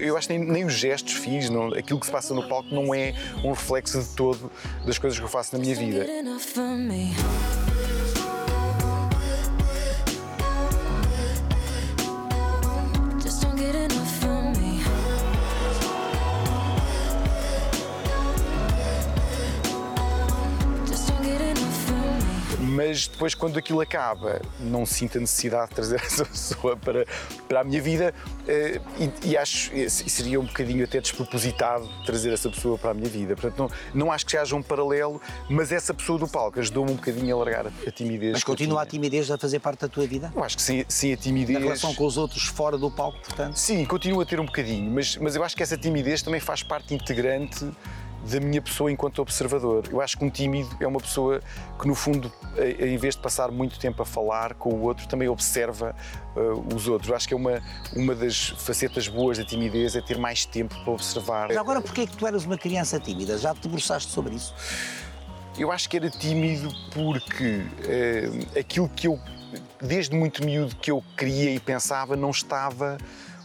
eu 0.00 0.16
acho 0.18 0.26
que 0.28 0.36
nem, 0.36 0.46
nem 0.46 0.64
os 0.66 0.74
gestos 0.74 1.14
fiz. 1.14 1.48
Não, 1.48 1.68
aquilo 1.72 1.98
que 1.98 2.04
se 2.06 2.12
passa 2.12 2.34
no 2.34 2.46
palco 2.46 2.68
não 2.74 2.94
é 2.94 3.14
um 3.42 3.50
reflexo 3.50 4.02
de 4.02 4.08
todo 4.14 4.50
das 4.84 4.98
coisas 4.98 5.18
que 5.18 5.24
eu 5.24 5.28
faço 5.30 5.56
na 5.56 5.62
minha 5.62 5.74
vida. 5.74 6.04
Mas 22.78 23.08
depois 23.08 23.34
quando 23.34 23.58
aquilo 23.58 23.80
acaba 23.80 24.40
não 24.60 24.86
sinto 24.86 25.18
a 25.18 25.20
necessidade 25.20 25.70
de 25.70 25.74
trazer 25.74 25.96
essa 26.00 26.24
pessoa 26.24 26.76
para, 26.76 27.04
para 27.48 27.60
a 27.62 27.64
minha 27.64 27.82
vida 27.82 28.14
eh, 28.46 28.80
e, 29.00 29.30
e 29.30 29.36
acho 29.36 29.72
que 29.72 29.90
seria 29.90 30.38
um 30.38 30.44
bocadinho 30.44 30.84
até 30.84 31.00
despropositado 31.00 31.88
trazer 32.06 32.32
essa 32.32 32.48
pessoa 32.48 32.78
para 32.78 32.92
a 32.92 32.94
minha 32.94 33.08
vida. 33.08 33.34
Portanto, 33.34 33.58
não, 33.58 34.04
não 34.06 34.12
acho 34.12 34.24
que 34.24 34.36
haja 34.36 34.54
um 34.54 34.62
paralelo, 34.62 35.20
mas 35.50 35.72
essa 35.72 35.92
pessoa 35.92 36.20
do 36.20 36.28
palco 36.28 36.60
ajudou-me 36.60 36.92
um 36.92 36.94
bocadinho 36.94 37.34
a 37.34 37.38
largar 37.38 37.66
a, 37.66 37.90
timidez. 37.90 38.34
Mas 38.34 38.44
continua 38.44 38.82
a 38.82 38.86
timidez 38.86 39.28
a 39.28 39.36
fazer 39.36 39.58
parte 39.58 39.80
da 39.80 39.88
tua 39.88 40.06
vida? 40.06 40.32
Eu 40.34 40.44
acho 40.44 40.56
que 40.56 40.62
sim, 40.62 40.84
sim 40.88 41.12
a 41.12 41.16
timidez. 41.16 41.58
Na 41.58 41.64
relação 41.64 41.92
com 41.92 42.06
os 42.06 42.16
outros 42.16 42.44
fora 42.44 42.78
do 42.78 42.88
palco, 42.92 43.18
portanto? 43.18 43.56
Sim, 43.56 43.84
continuo 43.86 44.20
a 44.20 44.24
ter 44.24 44.38
um 44.38 44.46
bocadinho, 44.46 44.88
mas, 44.88 45.16
mas 45.16 45.34
eu 45.34 45.42
acho 45.42 45.56
que 45.56 45.64
essa 45.64 45.76
timidez 45.76 46.22
também 46.22 46.38
faz 46.38 46.62
parte 46.62 46.94
integrante 46.94 47.68
da 48.28 48.40
minha 48.40 48.60
pessoa 48.60 48.92
enquanto 48.92 49.20
observador. 49.20 49.84
Eu 49.90 50.00
acho 50.00 50.16
que 50.18 50.24
um 50.24 50.30
tímido 50.30 50.68
é 50.80 50.86
uma 50.86 51.00
pessoa 51.00 51.40
que, 51.80 51.88
no 51.88 51.94
fundo, 51.94 52.32
eh, 52.56 52.88
em 52.88 52.96
vez 52.96 53.16
de 53.16 53.22
passar 53.22 53.50
muito 53.50 53.78
tempo 53.78 54.02
a 54.02 54.06
falar 54.06 54.54
com 54.54 54.70
o 54.70 54.82
outro, 54.82 55.08
também 55.08 55.28
observa 55.28 55.94
eh, 56.36 56.40
os 56.74 56.86
outros. 56.86 57.08
Eu 57.10 57.16
acho 57.16 57.26
que 57.26 57.34
é 57.34 57.36
uma, 57.36 57.62
uma 57.94 58.14
das 58.14 58.50
facetas 58.50 59.08
boas 59.08 59.38
da 59.38 59.44
timidez 59.44 59.96
é 59.96 60.00
ter 60.00 60.18
mais 60.18 60.44
tempo 60.44 60.74
para 60.82 60.92
observar. 60.92 61.48
Mas 61.48 61.56
agora, 61.56 61.80
porquê 61.80 62.02
é 62.02 62.06
que 62.06 62.16
tu 62.16 62.26
eras 62.26 62.44
uma 62.44 62.58
criança 62.58 63.00
tímida? 63.00 63.38
Já 63.38 63.54
te 63.54 63.62
debruçaste 63.62 64.12
sobre 64.12 64.34
isso? 64.34 64.54
Eu 65.58 65.72
acho 65.72 65.88
que 65.88 65.96
era 65.96 66.08
tímido 66.08 66.68
porque 66.92 67.62
eh, 67.84 68.60
aquilo 68.60 68.88
que 68.88 69.08
eu, 69.08 69.18
desde 69.80 70.14
muito 70.14 70.44
miúdo, 70.44 70.76
que 70.76 70.90
eu 70.90 71.02
queria 71.16 71.50
e 71.50 71.58
pensava 71.58 72.16
não 72.16 72.30
estava 72.30 72.98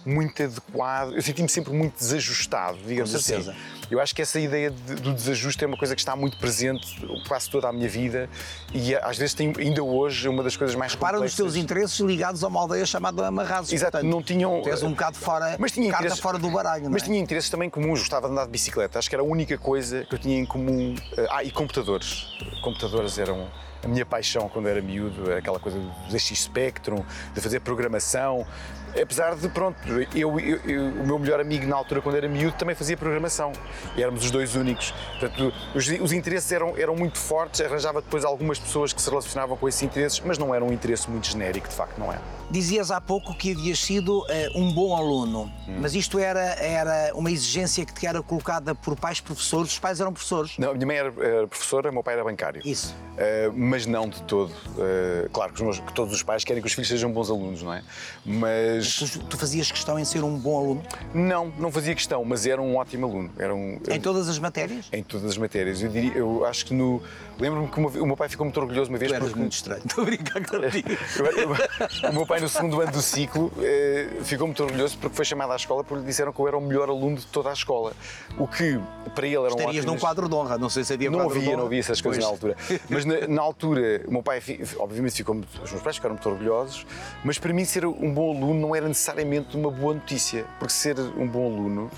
muito 0.05 0.43
adequado. 0.43 1.13
Eu 1.13 1.21
senti-me 1.21 1.49
sempre 1.49 1.73
muito 1.73 1.97
desajustado, 1.97 2.77
digamos 2.86 3.15
assim. 3.15 3.51
Eu 3.91 4.00
acho 4.00 4.15
que 4.15 4.22
essa 4.22 4.39
ideia 4.39 4.72
de- 4.72 4.96
do 4.96 5.13
desajuste 5.13 5.63
é 5.63 5.67
uma 5.67 5.78
coisa 5.78 5.93
que 5.96 6.02
está 6.02 6.15
muito 6.15 6.38
presente 6.38 7.06
quase 7.28 7.50
toda 7.50 7.67
a 7.67 7.74
minha 7.74 7.88
vida 7.88 8.30
e 8.74 8.96
às 8.96 9.17
vezes 9.17 9.34
tem, 9.36 9.54
ainda 9.58 9.84
hoje, 9.84 10.28
uma 10.28 10.41
das 10.41 10.56
coisas 10.58 10.76
mais 10.76 10.96
Para 10.96 11.13
complexas. 11.17 11.36
teus 11.38 11.56
interesses 11.56 12.00
ligados 12.00 12.43
a 12.43 12.48
uma 12.48 12.60
aldeia 12.62 12.86
chamada 12.86 13.28
Amarrazos. 13.28 13.72
Exato, 13.72 13.91
portanto, 13.91 14.10
não 14.12 14.24
tinham. 14.24 14.62
Tu 14.62 14.69
és 14.69 14.82
um 14.84 14.91
bocado 14.91 15.17
fora, 15.17 15.56
Mas 15.60 15.72
tinha 15.72 15.89
carta 15.89 16.04
interesses- 16.06 16.22
fora 16.24 16.39
do 16.39 16.50
baralho, 16.50 16.86
não 16.86 16.91
Mas 16.91 17.04
é? 17.04 17.06
tinha 17.06 17.19
interesses 17.19 17.50
também 17.50 17.69
comuns. 17.69 18.00
Gostava 18.00 18.28
de 18.28 18.34
andar 18.34 18.46
de 18.46 18.52
bicicleta. 18.52 18.98
Acho 18.98 19.10
que 19.10 19.15
era 19.15 19.22
a 19.22 19.26
única 19.26 19.58
coisa 19.58 20.06
que 20.06 20.15
eu 20.15 20.19
tinha 20.19 20.38
em 20.39 20.46
comum. 20.46 20.96
Eh, 21.17 21.28
Ah, 21.30 21.43
e 21.43 21.52
computadores. 21.52 22.28
Computadores 22.63 23.17
eram 23.17 23.48
a 23.84 23.88
minha 23.88 24.06
paixão 24.06 24.48
quando 24.50 24.67
era 24.69 24.82
miúdo. 24.82 25.32
Aquela 25.34 25.60
coisa 25.60 25.78
do 25.78 25.91
ZX 26.12 26.39
Spectrum, 26.43 27.04
de 27.34 27.41
fazer 27.41 27.60
programação. 27.60 28.46
Apesar 29.01 29.36
de, 29.36 29.47
pronto, 29.49 29.77
eu, 30.15 30.39
eu- 30.39 30.60
eu- 30.65 30.84
o 31.01 31.06
meu 31.08 31.17
melhor 31.19 31.39
amigo 31.39 31.65
na 31.67 31.75
altura, 31.75 32.01
quando 32.01 32.15
era 32.15 32.27
miúdo, 32.27 32.56
também 32.58 32.75
fazia 32.75 32.95
programação. 32.95 33.51
E 33.95 34.01
éramos 34.01 34.23
os 34.25 34.32
dois 34.32 34.56
únicos. 34.56 34.93
Portanto, 35.19 35.51
os, 35.73 35.88
os 35.88 36.12
interesses 36.13 36.51
eram, 36.51 36.77
eram 36.77 36.95
muito 36.95 37.17
fortes. 37.17 37.62
Arranjava 37.62 38.01
depois 38.01 38.23
algumas 38.23 38.60
pessoas 38.60 38.93
que 38.93 39.01
se 39.01 39.10
relacionavam 39.10 39.58
com 39.58 39.67
esses 39.67 39.82
interesses, 39.82 40.19
mas 40.23 40.38
não 40.38 40.53
era 40.53 40.63
um 40.63 40.71
interesse 40.71 41.10
muito 41.10 41.27
genérico, 41.27 41.67
de 41.67 41.75
facto, 41.75 41.97
não 41.97 42.12
era. 42.12 42.21
Dizias 42.53 42.91
há 42.91 43.01
pouco 43.01 43.33
que 43.33 43.51
havias 43.51 43.79
sido 43.79 44.23
eh, 44.29 44.47
um 44.55 44.71
bom 44.71 44.95
aluno, 44.95 45.51
Hum. 45.67 45.77
mas 45.81 45.95
isto 45.95 46.19
era, 46.19 46.39
era 46.55 47.11
uma 47.15 47.31
exigência 47.31 47.83
que 47.85 47.93
te 47.93 48.05
era 48.05 48.21
colocada 48.21 48.75
por 48.75 48.95
pais 48.95 49.19
professores. 49.19 49.71
Os 49.71 49.79
pais 49.79 49.99
eram 49.99 50.11
professores. 50.13 50.51
Não, 50.59 50.71
a 50.71 50.73
minha 50.73 50.85
mãe 50.85 50.97
era, 50.97 51.13
era 51.25 51.47
professora, 51.47 51.91
meu 51.91 52.03
pai 52.03 52.13
era 52.13 52.23
bancário. 52.23 52.61
Isso. 52.63 52.93
Uh, 53.13 53.53
mas 53.55 53.85
não 53.85 54.07
de 54.07 54.21
todo. 54.23 54.51
Uh, 54.51 55.29
claro 55.31 55.51
que, 55.53 55.63
meus- 55.63 55.79
que 55.79 55.93
todos 55.93 56.13
os 56.13 56.21
pais 56.21 56.43
querem 56.43 56.61
que 56.61 56.67
os 56.67 56.73
filhos 56.73 56.87
sejam 56.89 57.11
bons 57.11 57.29
alunos, 57.29 57.63
não 57.63 57.73
é? 57.73 57.81
Mas 58.25 58.97
Tu, 58.97 59.19
tu 59.25 59.37
fazias 59.37 59.71
questão 59.71 59.97
em 59.97 60.05
ser 60.05 60.23
um 60.23 60.37
bom 60.37 60.57
aluno 60.59 60.83
não, 61.13 61.47
não 61.57 61.71
fazia 61.71 61.95
questão, 61.95 62.23
mas 62.25 62.45
era 62.45 62.61
um 62.61 62.75
ótimo 62.75 63.05
aluno. 63.07 63.31
Era 63.37 63.53
um, 63.55 63.79
em 63.89 63.99
todas 63.99 64.27
as 64.29 64.37
matérias? 64.39 64.85
em 64.91 65.01
todas 65.03 65.25
as 65.31 65.37
matérias. 65.37 65.81
Eu, 65.81 65.89
diria, 65.89 66.11
eu 66.13 66.45
acho 66.45 66.65
que 66.65 66.73
no. 66.73 67.01
Lembro-me 67.39 67.67
que 67.67 67.79
uma 67.79 67.89
o 67.89 68.05
meu 68.05 68.15
pai 68.17 68.29
ficou 68.29 68.45
muito 68.45 68.59
orgulhoso 68.59 68.89
uma 68.91 68.97
vez 68.99 69.11
Tu 69.11 69.15
eras 69.15 69.27
porque. 69.29 69.39
muito 69.39 69.53
estranho. 69.53 69.81
Estou 69.87 70.03
a 70.03 70.05
brincar 70.05 70.45
contigo. 70.45 70.89
O 72.09 72.13
meu 72.13 72.25
pai, 72.25 72.39
no 72.43 72.49
segundo 72.49 72.82
ano 72.82 72.91
do 72.91 73.01
ciclo, 73.01 73.51
eh, 73.60 74.08
ficou 74.23 74.45
muito 74.47 74.62
orgulhoso 74.63 74.97
porque 74.97 75.15
foi 75.15 75.25
chamado 75.25 75.51
à 75.53 75.56
escola 75.56 75.84
porque 75.84 76.01
lhe 76.01 76.08
disseram 76.08 76.32
que 76.32 76.39
eu 76.39 76.47
era 76.47 76.58
o 76.58 76.62
melhor 76.62 76.89
aluno 76.89 77.17
de 77.17 77.25
toda 77.27 77.49
a 77.49 77.53
escola. 77.53 77.93
O 78.38 78.47
que, 78.47 78.79
para 79.15 79.25
ele, 79.25 79.38
era 79.38 79.53
um 79.53 79.58
Estarias 79.58 79.86
num 79.86 79.97
quadro 79.97 80.27
de 80.29 80.36
honra. 80.36 80.58
Não 80.58 80.69
sei 80.69 80.84
se 80.84 80.93
havia 80.93 81.10
Não 81.10 81.19
quadro 81.19 81.34
de 81.34 81.39
havia, 81.39 81.49
honra. 81.51 81.58
não 81.60 81.65
havia 81.67 81.79
essas 81.79 82.01
coisas 82.01 82.23
Pois. 82.23 82.41
na 82.41 82.51
altura. 82.53 82.82
Mas 82.89 83.06
na, 83.06 83.27
na 83.27 83.41
altura, 83.41 84.03
o 84.08 84.12
meu 84.12 84.21
pai, 84.23 84.41
obviamente, 84.77 85.15
ficou 85.15 85.36
muito, 85.36 85.47
os 85.63 85.71
meus 85.71 85.84
pais 85.84 85.95
ficaram 85.95 86.15
muito 86.15 86.29
orgulhosos, 86.29 86.86
mas 87.23 87.39
para 87.39 87.53
mim 87.53 87.65
ser 87.65 87.86
um 87.86 88.13
bom 88.13 88.36
aluno 88.36 88.60
não 88.60 88.75
era 88.75 88.88
necessariamente 88.88 89.56
uma 89.58 89.71
boa 89.71 89.93
notícia, 89.93 90.45
porque 90.60 90.73
ser 90.73 90.99
um 90.99 91.27
bom 91.27 91.45
aluno 91.45 91.89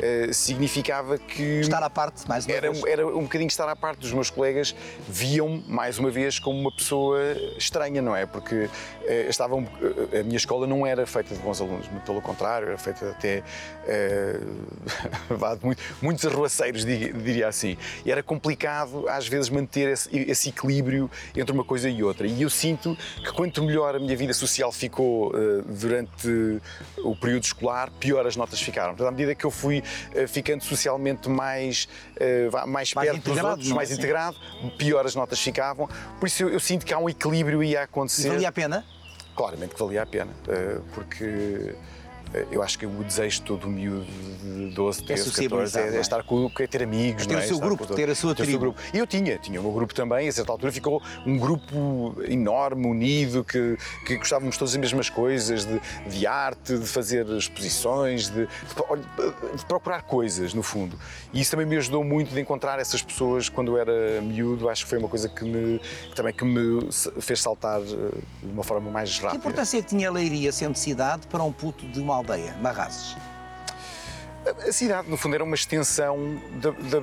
eh, 0.00 0.28
significava 0.32 1.18
que 1.18 1.60
Estar 1.60 1.82
à 1.82 1.90
parte, 1.90 2.26
mais 2.28 2.46
uma 2.46 2.54
era, 2.54 2.70
vez. 2.70 2.84
era 2.84 3.06
um 3.06 3.22
bocadinho 3.22 3.48
estar 3.48 3.68
à 3.68 3.76
parte 3.76 4.00
dos 4.00 4.12
meus 4.12 4.30
colegas, 4.30 4.74
viam-me 5.08 5.64
mais 5.68 5.98
uma 5.98 6.10
vez 6.10 6.38
como 6.38 6.58
uma 6.58 6.72
pessoa 6.74 7.18
estranha, 7.56 8.00
não 8.02 8.14
é? 8.16 8.26
Porque 8.26 8.68
eh, 9.04 9.26
estavam, 9.28 9.66
eh, 10.12 10.20
a 10.20 10.22
minha 10.22 10.36
escola 10.36 10.66
não 10.66 10.86
era 10.86 11.06
feita 11.06 11.34
de 11.34 11.40
bons 11.40 11.60
alunos, 11.60 11.88
muito 11.88 12.04
pelo 12.04 12.20
contrário, 12.22 12.68
era 12.68 12.78
feita 12.78 13.10
até 13.10 13.42
muito, 15.62 15.82
muitos 16.02 16.24
arruaceiros, 16.26 16.84
di- 16.84 17.12
diria 17.12 17.48
assim. 17.48 17.76
E 18.04 18.10
era 18.10 18.22
complicado 18.22 19.08
às 19.08 19.28
vezes 19.28 19.48
manter 19.50 19.88
esse, 19.92 20.08
esse 20.16 20.48
equilíbrio 20.48 21.10
entre 21.36 21.52
uma 21.52 21.64
coisa 21.64 21.88
e 21.88 22.02
outra. 22.02 22.26
E 22.26 22.42
eu 22.42 22.50
sinto 22.50 22.96
que 23.16 23.32
quanto 23.32 23.62
melhor 23.62 23.94
a 23.94 23.98
minha 23.98 24.16
vida 24.16 24.32
social 24.32 24.72
ficou 24.72 25.32
durante 25.66 26.60
o 26.98 27.14
período 27.16 27.44
escolar, 27.44 27.90
pior 28.00 28.26
as 28.26 28.36
notas 28.36 28.60
ficaram. 28.60 28.90
Portanto, 28.94 29.08
à 29.08 29.10
medida 29.12 29.34
que 29.34 29.44
eu 29.44 29.50
fui 29.50 29.82
ficando 30.26 30.62
socialmente 30.64 31.28
mais, 31.28 31.88
eh, 32.16 32.48
mais, 32.66 32.94
Mais 32.94 33.10
perto 33.10 33.30
dos 33.30 33.42
outros, 33.42 33.70
é? 33.70 33.74
mais 33.74 33.88
Sim. 33.88 33.94
integrado, 33.96 34.36
pior 34.78 35.06
as 35.06 35.14
notas 35.14 35.40
ficavam. 35.40 35.88
Por 36.18 36.26
isso 36.26 36.42
eu, 36.42 36.50
eu 36.50 36.60
sinto 36.60 36.84
que 36.84 36.92
há 36.92 36.98
um 36.98 37.08
equilíbrio 37.08 37.60
aí 37.60 37.76
a 37.76 37.82
acontecer. 37.84 38.28
Valia 38.28 38.48
a 38.48 38.52
pena? 38.52 38.84
Claramente 39.36 39.74
que 39.74 39.80
valia 39.80 40.02
a 40.02 40.06
pena, 40.06 40.30
eh, 40.48 40.78
porque 40.94 41.24
eh, 41.24 41.74
eu 42.50 42.62
acho 42.62 42.78
que 42.78 42.86
o 42.86 43.04
desejo 43.04 43.40
de 43.40 43.42
todo 43.42 43.64
o 43.64 43.70
miúdo 43.70 44.04
de 44.04 44.74
12, 44.74 45.04
13, 45.04 45.06
14 45.06 45.30
sociabilizar, 45.30 45.82
é, 45.82 45.86
não 45.86 45.94
é 45.94 45.98
é? 45.98 46.00
estar 46.00 46.22
com, 46.22 46.50
é 46.58 46.66
ter 46.66 46.82
amigos, 46.82 47.26
ter 47.26 47.32
não 47.34 47.40
o 47.40 47.44
é? 47.44 47.46
seu 47.46 47.58
grupo, 47.58 47.86
ter 47.86 48.10
a 48.10 48.14
sua 48.14 48.34
Ter 48.34 48.44
tribo. 48.44 48.58
grupo. 48.58 48.80
E 48.92 48.98
eu 48.98 49.06
tinha, 49.06 49.38
tinha 49.38 49.60
o 49.60 49.62
meu 49.62 49.72
grupo 49.72 49.94
também, 49.94 50.28
a 50.28 50.32
certa 50.32 50.52
altura 50.52 50.72
ficou 50.72 51.02
um 51.26 51.38
grupo 51.38 52.16
enorme, 52.26 52.86
unido, 52.86 53.44
que, 53.44 53.76
que 54.06 54.16
gostávamos 54.16 54.56
todas 54.56 54.72
as 54.74 54.80
mesmas 54.80 55.08
coisas, 55.08 55.64
de, 55.64 55.80
de 56.08 56.26
arte, 56.26 56.78
de 56.78 56.86
fazer 56.86 57.26
exposições, 57.28 58.28
de, 58.28 58.46
de, 58.46 59.56
de 59.56 59.66
procurar 59.66 60.02
coisas, 60.02 60.54
no 60.54 60.62
fundo. 60.62 60.98
E 61.32 61.40
isso 61.40 61.50
também 61.50 61.66
me 61.66 61.76
ajudou 61.76 62.02
muito 62.04 62.34
de 62.34 62.40
encontrar 62.40 62.78
essas 62.78 63.02
pessoas 63.02 63.48
quando 63.48 63.72
eu 63.72 63.78
era 63.78 64.20
miúdo, 64.20 64.68
acho 64.68 64.84
que 64.84 64.90
foi 64.90 64.98
uma 64.98 65.08
coisa 65.08 65.28
que 65.28 65.44
me, 65.44 65.78
que 65.78 66.14
também 66.14 66.32
que 66.32 66.44
me 66.44 66.88
fez 67.20 67.40
saltar 67.40 67.80
eh, 67.80 67.84
de 68.42 68.52
uma 68.52 68.62
forma 68.64 68.90
mais 68.90 69.16
Que 69.16 69.22
rápida. 69.22 69.36
importância 69.38 69.78
é 69.78 69.82
que 69.82 69.88
tinha 69.88 70.08
a 70.08 70.12
Leiria 70.12 70.52
sendo 70.52 70.76
cidade 70.76 71.26
para 71.26 71.42
um 71.42 71.52
puto 71.52 71.86
de 71.86 72.00
uma 72.00 72.14
aldeia, 72.24 72.54
Marrazes? 72.60 73.16
A 74.68 74.72
cidade, 74.72 75.08
no 75.08 75.16
fundo, 75.16 75.34
era 75.34 75.44
uma 75.44 75.54
extensão 75.54 76.40
da, 76.60 76.70
da, 76.70 77.00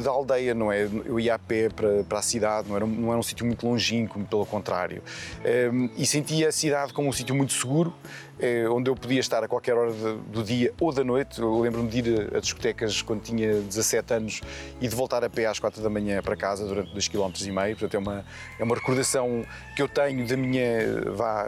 da- 0.00 0.10
aldeia, 0.10 0.54
não 0.54 0.70
é? 0.72 0.88
Eu 1.04 1.18
ia 1.20 1.34
a 1.34 1.38
pé 1.38 1.68
para, 1.68 2.02
para 2.04 2.18
a 2.18 2.22
cidade, 2.22 2.68
não 2.68 2.76
era, 2.76 2.84
um- 2.84 2.88
não 2.88 3.08
era 3.10 3.18
um 3.18 3.22
sítio 3.22 3.44
muito 3.46 3.66
longínquo, 3.66 4.18
pelo 4.24 4.44
contrário. 4.46 5.02
Ehm, 5.44 5.88
e 5.96 6.06
sentia 6.06 6.48
a 6.48 6.52
cidade 6.52 6.92
como 6.92 7.08
um 7.08 7.12
sítio 7.12 7.34
muito 7.34 7.52
seguro, 7.52 7.92
eh, 8.38 8.66
onde 8.70 8.88
eu 8.88 8.96
podia 8.96 9.20
estar 9.20 9.44
a 9.44 9.48
qualquer 9.48 9.74
hora 9.74 9.92
do 9.92 10.42
dia 10.42 10.72
ou 10.80 10.90
da 10.92 11.04
noite. 11.04 11.38
Eu 11.40 11.60
lembro-me 11.60 11.88
de 11.90 11.98
ir 11.98 12.34
a, 12.34 12.40
discotecas 12.40 13.02
quando 13.02 13.20
tinha 13.20 13.60
17 13.60 14.14
anos 14.14 14.40
e 14.80 14.88
de 14.88 14.96
voltar 14.96 15.22
a 15.22 15.28
pé 15.28 15.44
às 15.44 15.58
4 15.58 15.82
da 15.82 15.90
manhã 15.90 16.22
para 16.22 16.34
casa 16.36 16.66
durante 16.66 16.90
2 16.92 17.08
km 17.08 17.30
e 17.44 17.50
meio. 17.52 17.76
Portanto, 17.76 17.94
é 17.94 17.98
uma, 17.98 18.24
é 18.58 18.64
uma 18.64 18.74
recordação 18.74 19.44
que 19.76 19.82
eu 19.82 19.88
tenho 19.88 20.26
da 20.26 20.38
minha 20.38 21.02
vá, 21.14 21.46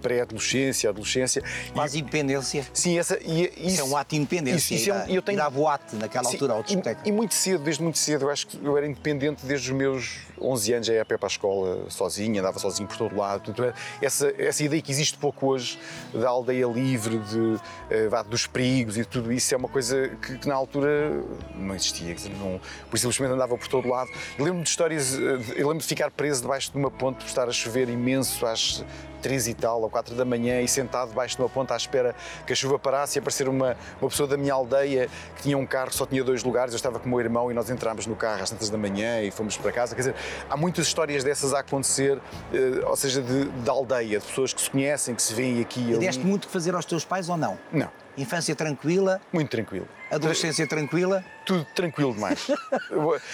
pré-adolescência, 0.00 0.88
adolescência. 0.90 1.42
E- 1.68 1.72
Quase 1.72 1.98
independência. 1.98 2.64
Sim, 2.72 2.96
essa, 2.96 3.18
e, 3.20 3.46
isso, 3.56 3.66
Isso 3.66 3.80
é 3.80 3.84
um 3.84 3.96
ato 3.96 4.10
de 4.14 4.20
independência. 4.40 4.74
Isso, 4.74 4.82
isso 4.84 4.90
é 4.90 5.04
um- 5.04 5.14
eu 5.14 5.22
tenho- 5.22 5.38
ir 5.38 5.40
à 5.42 5.50
boate 5.50 5.96
naquela 5.96 6.24
Sim, 6.24 6.32
altura, 6.34 6.52
ao 6.54 6.60
e, 6.60 6.64
discoteca. 6.64 7.00
e 7.04 7.12
muito 7.12 7.34
cedo, 7.34 7.62
desde 7.64 7.82
muito 7.82 7.98
cedo, 7.98 8.24
eu 8.26 8.30
acho 8.30 8.46
que 8.46 8.58
eu 8.64 8.76
era 8.76 8.86
independente 8.86 9.44
desde 9.46 9.70
os 9.70 9.76
meus 9.76 10.18
11 10.40 10.72
anos, 10.72 10.86
já 10.86 10.94
ia 10.94 11.02
a 11.02 11.04
pé 11.04 11.16
para 11.16 11.26
a 11.26 11.30
escola 11.30 11.84
sozinho, 11.90 12.38
andava 12.40 12.58
sozinho 12.58 12.88
por 12.88 12.96
todo 12.96 13.16
lado. 13.16 13.42
Portanto, 13.52 13.74
essa, 14.00 14.32
essa 14.38 14.64
ideia 14.64 14.80
que 14.82 14.90
existe 14.90 15.18
pouco 15.18 15.46
hoje 15.46 15.78
da 16.14 16.28
aldeia 16.28 16.66
livre, 16.66 17.18
de, 17.18 17.60
eh, 17.90 18.08
vá, 18.08 18.22
dos 18.22 18.46
perigos 18.46 18.96
e 18.96 19.04
tudo 19.04 19.32
isso, 19.32 19.54
é 19.54 19.56
uma 19.56 19.68
coisa 19.68 20.08
que, 20.22 20.38
que 20.38 20.48
na 20.48 20.54
altura 20.54 21.22
não 21.54 21.74
existia. 21.74 22.14
Dizer, 22.14 22.30
não, 22.30 22.60
por 22.88 22.96
isso 22.96 23.10
simplesmente 23.12 23.34
andava 23.34 23.56
por 23.58 23.68
todo 23.68 23.88
lado. 23.88 24.10
Eu 24.38 24.44
lembro-me 24.44 24.62
de 24.64 24.70
histórias, 24.70 25.14
eh, 25.14 25.18
eu 25.56 25.68
lembro 25.68 25.78
de 25.82 25.86
ficar 25.86 26.10
preso 26.10 26.42
debaixo 26.42 26.72
de 26.72 26.78
uma 26.78 26.90
ponte 26.90 27.18
por 27.18 27.26
estar 27.26 27.48
a 27.48 27.52
chover 27.52 27.88
imenso 27.88 28.44
às 28.46 28.84
três 29.20 29.46
e 29.46 29.52
tal, 29.52 29.82
ou 29.82 29.90
quatro 29.90 30.14
da 30.14 30.24
manhã, 30.24 30.62
e 30.62 30.66
sentado 30.68 31.10
debaixo 31.10 31.36
de 31.36 31.42
uma 31.42 31.48
ponte 31.50 31.70
à 31.74 31.76
espera 31.76 32.14
que 32.46 32.54
a 32.54 32.56
chuva 32.56 32.78
parasse 32.78 33.18
e 33.18 33.20
aparecer 33.20 33.46
uma, 33.50 33.76
uma 34.00 34.08
pessoa 34.08 34.26
da 34.30 34.36
minha 34.36 34.54
aldeia 34.54 35.08
que 35.36 35.42
tinha 35.42 35.58
um 35.58 35.66
carro 35.66 35.88
que 35.90 35.94
só 35.96 36.06
tinha 36.06 36.24
dois 36.24 36.42
lugares. 36.42 36.72
Eu 36.72 36.76
estava 36.76 36.98
com 36.98 37.06
o 37.06 37.10
meu 37.10 37.20
irmão 37.20 37.50
e 37.50 37.54
nós 37.54 37.68
entramos 37.68 38.06
no 38.06 38.16
carro 38.16 38.42
às 38.42 38.50
tantas 38.50 38.70
da 38.70 38.78
manhã 38.78 39.20
e 39.20 39.30
fomos 39.30 39.56
para 39.56 39.70
casa. 39.72 39.94
Quer 39.94 40.00
dizer, 40.02 40.14
há 40.48 40.56
muitas 40.56 40.86
histórias 40.86 41.22
dessas 41.22 41.52
a 41.52 41.58
acontecer, 41.60 42.18
eh, 42.52 42.82
ou 42.86 42.96
seja, 42.96 43.20
de, 43.20 43.44
de 43.44 43.68
aldeia, 43.70 44.18
de 44.18 44.24
pessoas 44.26 44.52
que 44.54 44.60
se 44.60 44.70
conhecem, 44.70 45.14
que 45.14 45.22
se 45.22 45.34
veem 45.34 45.60
aqui 45.60 45.80
e 45.80 45.90
E 45.90 45.94
ali. 45.94 46.06
deste 46.06 46.24
muito 46.24 46.46
que 46.46 46.52
fazer 46.52 46.74
aos 46.74 46.84
teus 46.84 47.04
pais 47.04 47.28
ou 47.28 47.36
não? 47.36 47.58
Não, 47.72 47.88
Infância 48.18 48.54
tranquila, 48.54 49.20
muito 49.32 49.48
tranquilo. 49.50 49.86
adolescência 50.10 50.66
tranquila. 50.66 51.24
Tudo 51.46 51.64
tranquilo 51.74 52.12
demais. 52.12 52.48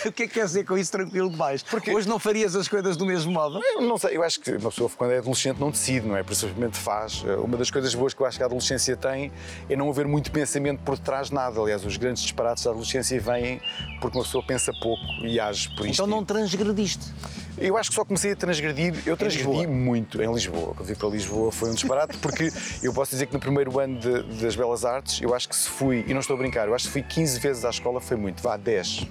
O 0.07 0.13
que 0.13 0.23
é 0.25 0.27
que 0.27 0.35
quer 0.35 0.45
dizer 0.45 0.65
com 0.65 0.79
isso 0.79 0.93
tranquilo 0.93 1.29
demais? 1.31 1.63
Porque 1.63 1.91
hoje 1.93 2.09
não 2.09 2.19
farias 2.19 2.55
as 2.55 2.69
coisas 2.69 2.97
do 2.97 3.05
mesmo 3.05 3.33
modo? 3.33 3.61
Eu 3.63 3.83
não 3.83 3.99
sei, 3.99 4.17
eu 4.17 4.23
acho 4.23 4.41
que 4.41 4.53
uma 4.53 4.71
pessoa 4.71 4.89
quando 4.97 5.13
é 5.13 5.19
adolescente 5.19 5.59
não 5.59 5.71
decide, 5.71 6.07
não 6.07 6.17
é? 6.17 6.23
Por 6.23 6.33
isso 6.33 6.47
simplesmente 6.47 6.79
faz. 6.79 7.23
Uma 7.23 7.57
das 7.57 7.71
coisas 7.71 7.95
boas 7.95 8.15
que 8.15 8.21
eu 8.23 8.27
acho 8.27 8.37
que 8.37 8.43
a 8.43 8.47
adolescência 8.47 8.97
tem 8.97 9.33
é 9.69 9.77
não 9.77 9.89
haver 9.91 10.07
muito 10.07 10.31
pensamento 10.31 10.81
por 10.83 10.97
detrás 10.97 11.29
de 11.29 11.35
nada. 11.35 11.61
Aliás, 11.61 11.85
os 11.85 11.97
grandes 11.97 12.23
disparates 12.23 12.65
da 12.65 12.71
adolescência 12.71 13.19
vêm 13.21 13.61
porque 14.01 14.17
uma 14.17 14.25
pessoa 14.25 14.45
pensa 14.47 14.73
pouco 14.81 15.03
e 15.23 15.41
age 15.41 15.69
por 15.77 15.87
isto. 15.87 16.03
Então 16.03 16.07
não 16.07 16.25
transgrediste. 16.25 17.13
Eu 17.59 17.77
acho 17.77 17.91
que 17.91 17.95
só 17.97 18.05
comecei 18.05 18.33
a 18.33 18.37
transgredir, 18.37 18.95
eu 19.07 19.17
transgredi 19.17 19.67
muito 19.67 20.21
em 20.23 20.33
Lisboa. 20.33 20.75
Quando 20.75 20.87
vim 20.89 20.95
para 20.95 21.09
Lisboa 21.09 21.51
foi 21.51 21.71
um 21.71 21.75
disparate, 21.75 22.19
porque 22.19 22.53
eu 22.83 22.93
posso 22.93 23.13
dizer 23.13 23.27
que 23.27 23.33
no 23.33 23.41
primeiro 23.41 23.79
ano 23.81 23.99
de- 23.99 24.23
das 24.43 24.55
Belas 24.55 24.85
Artes, 24.85 25.21
eu 25.23 25.35
acho 25.35 25.49
que 25.49 25.57
se 25.57 25.69
fui, 25.69 26.05
e 26.07 26.13
não 26.13 26.21
estou 26.21 26.35
a 26.35 26.39
brincar, 26.39 26.69
eu 26.69 26.75
acho 26.75 26.87
que 26.87 26.93
fui 26.93 27.03
15 27.03 27.39
vezes 27.41 27.65
à 27.65 27.71
escola, 27.71 28.01
foi 28.01 28.17
muito, 28.17 28.43
vá, 28.43 28.57
10. 28.57 29.07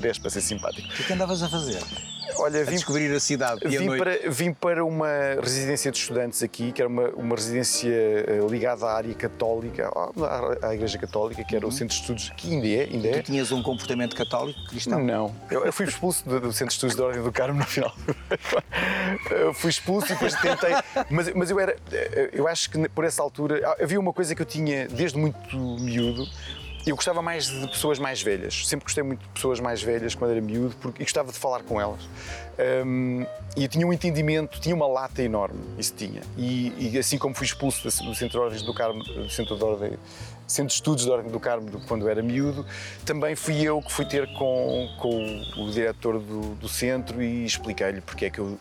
10 0.00 0.18
para 0.18 0.30
ser 0.30 0.42
simpático. 0.42 0.86
O 0.86 1.04
que 1.06 1.12
andavas 1.12 1.42
a 1.42 1.48
fazer? 1.48 1.82
Olha, 2.36 2.60
A 2.60 2.64
vim, 2.64 2.72
descobrir 2.76 3.12
a 3.14 3.20
cidade 3.20 3.66
a 3.66 3.68
Vim 3.68 3.86
noite. 3.86 4.02
para, 4.02 4.30
vim 4.30 4.52
para 4.52 4.84
uma 4.84 5.08
residência 5.42 5.90
de 5.90 5.98
estudantes 5.98 6.42
aqui, 6.42 6.72
que 6.72 6.80
era 6.82 6.88
uma, 6.88 7.08
uma 7.10 7.34
residência 7.34 7.90
eh, 7.90 8.40
ligada 8.48 8.86
à 8.86 8.94
área 8.96 9.14
católica, 9.14 9.88
à, 10.62 10.68
à 10.68 10.74
Igreja 10.74 10.98
Católica, 10.98 11.42
que 11.44 11.56
era 11.56 11.66
o 11.66 11.72
Centro 11.72 11.88
de 11.96 12.00
Estudos, 12.00 12.32
que 12.36 12.52
ainda 12.52 12.66
é, 12.68 12.82
ainda 12.84 13.08
Tu 13.10 13.18
é. 13.18 13.22
tinhas 13.22 13.50
um 13.52 13.62
comportamento 13.62 14.14
católico 14.14 14.58
cristão? 14.68 15.02
Não, 15.02 15.34
eu, 15.50 15.64
eu 15.64 15.72
fui 15.72 15.86
expulso 15.86 16.28
do, 16.28 16.40
do 16.40 16.52
Centro 16.52 16.68
de 16.68 16.72
Estudos 16.74 16.96
da 16.96 17.04
Ordem 17.04 17.22
do 17.22 17.32
Carmo 17.32 17.58
no 17.58 17.66
final. 17.66 17.94
Eu 19.30 19.52
fui 19.54 19.70
expulso 19.70 20.06
e 20.06 20.10
depois 20.10 20.34
tentei. 20.34 20.74
Mas, 21.10 21.32
mas 21.34 21.50
eu 21.50 21.58
era. 21.58 21.76
Eu 22.32 22.46
acho 22.46 22.70
que 22.70 22.88
por 22.90 23.04
essa 23.04 23.22
altura 23.22 23.76
havia 23.80 23.98
uma 23.98 24.12
coisa 24.12 24.34
que 24.34 24.42
eu 24.42 24.46
tinha 24.46 24.86
desde 24.88 25.18
muito 25.18 25.56
miúdo. 25.56 26.26
Eu 26.90 26.96
gostava 26.96 27.20
mais 27.20 27.46
de 27.48 27.68
pessoas 27.68 27.98
mais 27.98 28.22
velhas. 28.22 28.66
Sempre 28.66 28.84
gostei 28.84 29.02
muito 29.04 29.20
de 29.20 29.28
pessoas 29.28 29.60
mais 29.60 29.82
velhas 29.82 30.14
quando 30.14 30.30
era 30.30 30.40
miúdo 30.40 30.74
porque, 30.80 31.02
e 31.02 31.04
gostava 31.04 31.30
de 31.30 31.38
falar 31.38 31.62
com 31.62 31.80
elas. 31.80 32.00
Hum, 32.86 33.26
e 33.56 33.64
eu 33.64 33.68
tinha 33.68 33.86
um 33.86 33.92
entendimento, 33.92 34.60
tinha 34.60 34.74
uma 34.74 34.86
lata 34.86 35.22
enorme, 35.22 35.60
isso 35.78 35.92
tinha. 35.94 36.22
E, 36.36 36.72
e 36.92 36.98
assim 36.98 37.18
como 37.18 37.34
fui 37.34 37.46
expulso 37.46 37.82
do 38.04 38.14
Centro 38.14 38.28
de 38.28 38.38
Ordens 38.38 38.62
do 38.62 38.72
Carmo, 38.72 39.02
do 39.04 39.28
Centro 39.30 39.56
de 39.56 39.64
Ordem, 39.64 39.92
Centro 40.46 40.68
de 40.68 40.74
Estudos 40.74 41.04
da 41.04 41.12
Ordem 41.12 41.30
do 41.30 41.38
Carmo 41.38 41.70
do- 41.70 41.80
quando 41.80 42.08
era 42.08 42.22
miúdo, 42.22 42.64
também 43.04 43.36
fui 43.36 43.60
eu 43.62 43.82
que 43.82 43.92
fui 43.92 44.04
ter 44.06 44.26
com, 44.34 44.88
com 44.98 45.42
o, 45.58 45.64
o 45.66 45.70
diretor 45.70 46.18
do, 46.18 46.54
do 46.54 46.68
centro 46.68 47.22
e 47.22 47.44
expliquei-lhe 47.44 48.00
porque 48.00 48.24
é 48.26 48.30
que 48.30 48.38
eu 48.38 48.58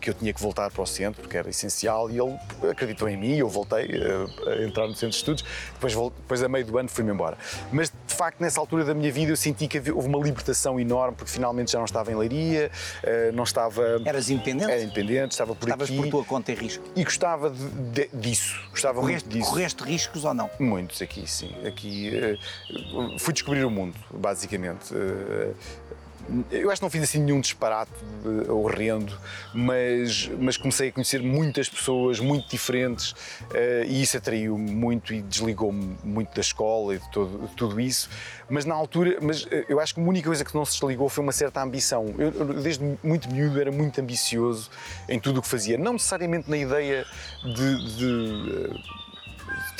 que 0.00 0.10
eu 0.10 0.14
tinha 0.14 0.32
que 0.32 0.40
voltar 0.40 0.70
para 0.70 0.82
o 0.82 0.86
centro, 0.86 1.20
porque 1.22 1.36
era 1.36 1.48
essencial, 1.50 2.10
e 2.10 2.18
ele 2.18 2.36
acreditou 2.70 3.08
em 3.08 3.16
mim, 3.16 3.36
eu 3.36 3.48
voltei 3.48 3.84
eh, 3.92 4.50
a 4.50 4.64
entrar 4.64 4.86
no 4.88 4.94
centro 4.94 5.10
de 5.10 5.16
estudos, 5.16 5.44
depois, 5.74 5.94
depois 5.94 6.42
a 6.42 6.48
meio 6.48 6.64
do 6.64 6.78
ano 6.78 6.88
fui-me 6.88 7.12
embora. 7.12 7.36
Mas, 7.72 7.90
de 7.90 8.14
facto, 8.14 8.40
nessa 8.40 8.58
altura 8.60 8.84
da 8.84 8.94
minha 8.94 9.12
vida 9.12 9.30
eu 9.32 9.36
senti 9.36 9.68
que 9.68 9.78
houve 9.90 10.08
uma 10.08 10.18
libertação 10.18 10.80
enorme, 10.80 11.16
porque 11.16 11.30
finalmente 11.30 11.70
já 11.72 11.78
não 11.78 11.84
estava 11.84 12.10
em 12.10 12.14
Leiria, 12.14 12.70
eh, 13.02 13.30
não 13.32 13.44
estava... 13.44 14.00
Eras 14.04 14.30
independente? 14.30 14.70
Era 14.70 14.82
independente, 14.82 15.32
estava 15.32 15.54
por 15.54 15.66
Estavas 15.68 15.88
aqui. 15.88 15.96
por 16.00 16.08
tua 16.08 16.24
conta 16.24 16.52
e 16.52 16.54
risco. 16.54 16.84
E 16.96 17.04
gostava 17.04 17.50
de- 17.50 17.68
de- 18.06 18.10
disso, 18.14 18.58
gostava 18.70 19.00
Correste, 19.00 19.28
muito 19.28 19.38
disso. 19.38 19.50
correste 19.50 19.82
riscos 19.84 20.24
ou 20.24 20.34
não? 20.34 20.50
Muitos 20.58 21.00
aqui, 21.02 21.28
sim. 21.30 21.50
Aqui 21.66 22.10
eh, 22.16 22.38
fui 23.18 23.32
descobrir 23.32 23.64
o 23.64 23.70
mundo, 23.70 23.94
basicamente. 24.10 24.94
Eu 26.50 26.70
acho 26.70 26.80
que 26.80 26.84
não 26.84 26.90
fiz 26.90 27.02
assim 27.02 27.18
nenhum 27.20 27.40
disparate 27.40 27.90
eh, 28.24 28.50
horrendo, 28.50 29.16
mas, 29.54 30.30
mas 30.38 30.56
comecei 30.56 30.88
a 30.88 30.92
conhecer 30.92 31.22
muitas 31.22 31.68
pessoas 31.68 32.20
muito 32.20 32.48
diferentes 32.48 33.14
eh, 33.52 33.84
e 33.88 34.02
isso 34.02 34.16
atraiu-me 34.16 34.70
muito 34.70 35.12
e 35.12 35.22
desligou-me 35.22 35.96
muito 36.04 36.34
da 36.34 36.40
escola 36.40 36.94
e 36.94 36.98
de, 36.98 37.10
todo- 37.10 37.48
de 37.48 37.54
tudo 37.56 37.80
isso. 37.80 38.08
Mas 38.48 38.64
na 38.64 38.74
altura, 38.74 39.18
mas 39.20 39.46
eh, 39.50 39.64
eu 39.68 39.80
acho 39.80 39.94
que 39.94 40.00
a 40.00 40.04
única 40.04 40.26
coisa 40.28 40.44
que 40.44 40.54
não 40.54 40.64
se 40.64 40.72
desligou 40.78 41.08
foi 41.08 41.22
uma 41.24 41.32
certa 41.32 41.62
ambição. 41.62 42.14
Eu, 42.18 42.30
desde 42.54 42.84
muito 43.02 43.30
miúdo 43.30 43.60
era 43.60 43.72
muito 43.72 44.00
ambicioso 44.00 44.70
em 45.08 45.18
tudo 45.18 45.38
o 45.40 45.42
que 45.42 45.48
fazia, 45.48 45.76
não 45.78 45.94
necessariamente 45.94 46.48
na 46.50 46.56
ideia 46.56 47.04
de- 47.42 47.96
de 47.96 48.99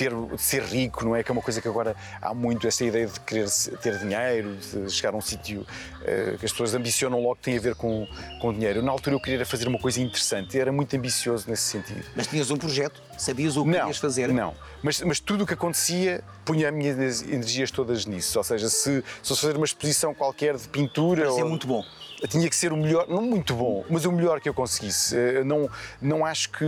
ter, 0.00 0.14
de 0.14 0.40
ser 0.40 0.62
rico, 0.62 1.04
não 1.04 1.14
é? 1.14 1.22
Que 1.22 1.30
é 1.30 1.32
uma 1.32 1.42
coisa 1.42 1.60
que 1.60 1.68
agora 1.68 1.94
há 2.22 2.32
muito, 2.32 2.66
essa 2.66 2.82
ideia 2.84 3.06
de 3.06 3.20
querer 3.20 3.46
ter 3.82 3.98
dinheiro, 3.98 4.56
de 4.56 4.90
chegar 4.90 5.12
a 5.12 5.16
um 5.16 5.20
sítio 5.20 5.66
eh, 6.02 6.36
que 6.38 6.46
as 6.46 6.52
pessoas 6.52 6.74
ambicionam 6.74 7.20
logo 7.22 7.36
que 7.36 7.42
tem 7.42 7.58
a 7.58 7.60
ver 7.60 7.74
com, 7.74 8.06
com 8.40 8.52
dinheiro. 8.52 8.82
Na 8.82 8.90
altura 8.92 9.16
eu 9.16 9.20
queria 9.20 9.44
fazer 9.44 9.68
uma 9.68 9.78
coisa 9.78 10.00
interessante, 10.00 10.58
era 10.58 10.72
muito 10.72 10.96
ambicioso 10.96 11.44
nesse 11.50 11.64
sentido. 11.64 12.02
Mas 12.16 12.26
tinhas 12.26 12.50
um 12.50 12.56
projeto, 12.56 13.02
sabias 13.18 13.56
o 13.58 13.62
que 13.64 13.70
Não, 13.70 13.78
querias 13.80 13.98
fazer. 13.98 14.28
não. 14.32 14.54
Mas, 14.82 15.02
mas 15.02 15.20
tudo 15.20 15.44
o 15.44 15.46
que 15.46 15.52
acontecia 15.52 16.24
punha 16.46 16.68
as 16.70 16.74
minhas 16.74 17.22
energias 17.22 17.70
todas 17.70 18.06
nisso. 18.06 18.38
Ou 18.38 18.44
seja, 18.44 18.70
se, 18.70 19.02
se 19.22 19.28
fosse 19.28 19.42
fazer 19.42 19.56
uma 19.56 19.66
exposição 19.66 20.14
qualquer 20.14 20.56
de 20.56 20.66
pintura. 20.68 21.22
Parecia 21.24 21.44
ou- 21.44 21.50
muito 21.50 21.66
bom. 21.66 21.84
Tinha 22.28 22.48
que 22.50 22.56
ser 22.56 22.70
o 22.72 22.76
melhor, 22.76 23.06
não 23.08 23.22
muito 23.22 23.54
bom, 23.54 23.82
mas 23.88 24.04
o 24.04 24.12
melhor 24.12 24.40
que 24.40 24.48
eu 24.48 24.52
conseguisse. 24.54 25.16
Eh, 25.16 25.42
Não, 25.44 25.68
não 26.02 26.24
acho 26.24 26.50
que. 26.50 26.64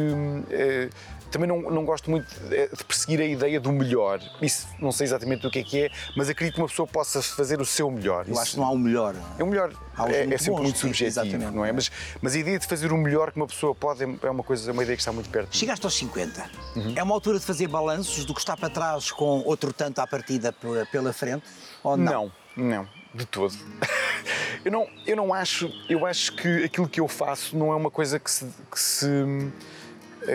Também 1.32 1.48
não, 1.48 1.62
não 1.62 1.84
gosto 1.84 2.10
muito 2.10 2.26
de 2.48 2.84
perseguir 2.84 3.20
a 3.20 3.24
ideia 3.24 3.58
do 3.58 3.72
melhor. 3.72 4.20
Isso 4.40 4.68
não 4.78 4.92
sei 4.92 5.06
exatamente 5.06 5.46
o 5.46 5.50
que 5.50 5.58
é 5.60 5.62
que 5.64 5.82
é, 5.84 5.90
mas 6.16 6.28
acredito 6.28 6.54
que 6.56 6.60
uma 6.60 6.68
pessoa 6.68 6.86
possa 6.86 7.22
fazer 7.22 7.60
o 7.60 7.64
seu 7.64 7.90
melhor. 7.90 8.26
Eu 8.26 8.32
Isso- 8.32 8.40
acho 8.42 8.50
que 8.52 8.56
não 8.58 8.66
há 8.66 8.70
um 8.70 8.78
melhor. 8.78 9.14
é 9.38 9.42
o 9.42 9.46
melhor. 9.46 9.72
É, 10.08 10.22
é 10.22 10.26
muito 10.26 10.38
sempre 10.38 10.50
bons, 10.56 10.62
muito 10.62 10.78
subjetivo, 10.78 11.50
não 11.50 11.64
é? 11.64 11.72
Mas, 11.72 11.90
mas 12.20 12.34
a 12.34 12.38
ideia 12.38 12.58
de 12.58 12.66
fazer 12.66 12.92
o 12.92 12.96
melhor 12.98 13.32
que 13.32 13.36
uma 13.38 13.46
pessoa 13.46 13.74
pode 13.74 14.02
é 14.22 14.30
uma 14.30 14.42
coisa, 14.42 14.70
é 14.70 14.72
uma 14.72 14.82
ideia 14.82 14.96
que 14.96 15.00
está 15.02 15.12
muito 15.12 15.28
perto. 15.30 15.56
Chegaste 15.56 15.84
aos 15.86 15.94
50. 15.94 16.50
Uhum. 16.76 16.92
É 16.96 17.02
uma 17.02 17.14
altura 17.14 17.38
de 17.38 17.44
fazer 17.44 17.66
balanços 17.66 18.24
do 18.24 18.34
que 18.34 18.40
está 18.40 18.56
para 18.56 18.68
trás 18.70 19.10
com 19.10 19.40
outro 19.40 19.72
tanto 19.72 19.98
à 20.00 20.06
partida 20.06 20.52
pe- 20.52 20.86
pela 20.90 21.12
frente? 21.12 21.44
Ou 21.82 21.96
não? 21.96 22.30
Não, 22.56 22.64
não, 22.68 22.88
de 23.14 23.24
todo. 23.26 23.54
eu, 24.64 24.70
não, 24.70 24.86
eu 25.06 25.16
não 25.16 25.32
acho. 25.32 25.70
Eu 25.88 26.04
acho 26.06 26.32
que 26.36 26.64
aquilo 26.64 26.88
que 26.88 27.00
eu 27.00 27.08
faço 27.08 27.56
não 27.56 27.72
é 27.72 27.76
uma 27.76 27.90
coisa 27.90 28.18
que 28.18 28.30
se. 28.30 28.46
Que 28.70 28.78
se 28.78 29.06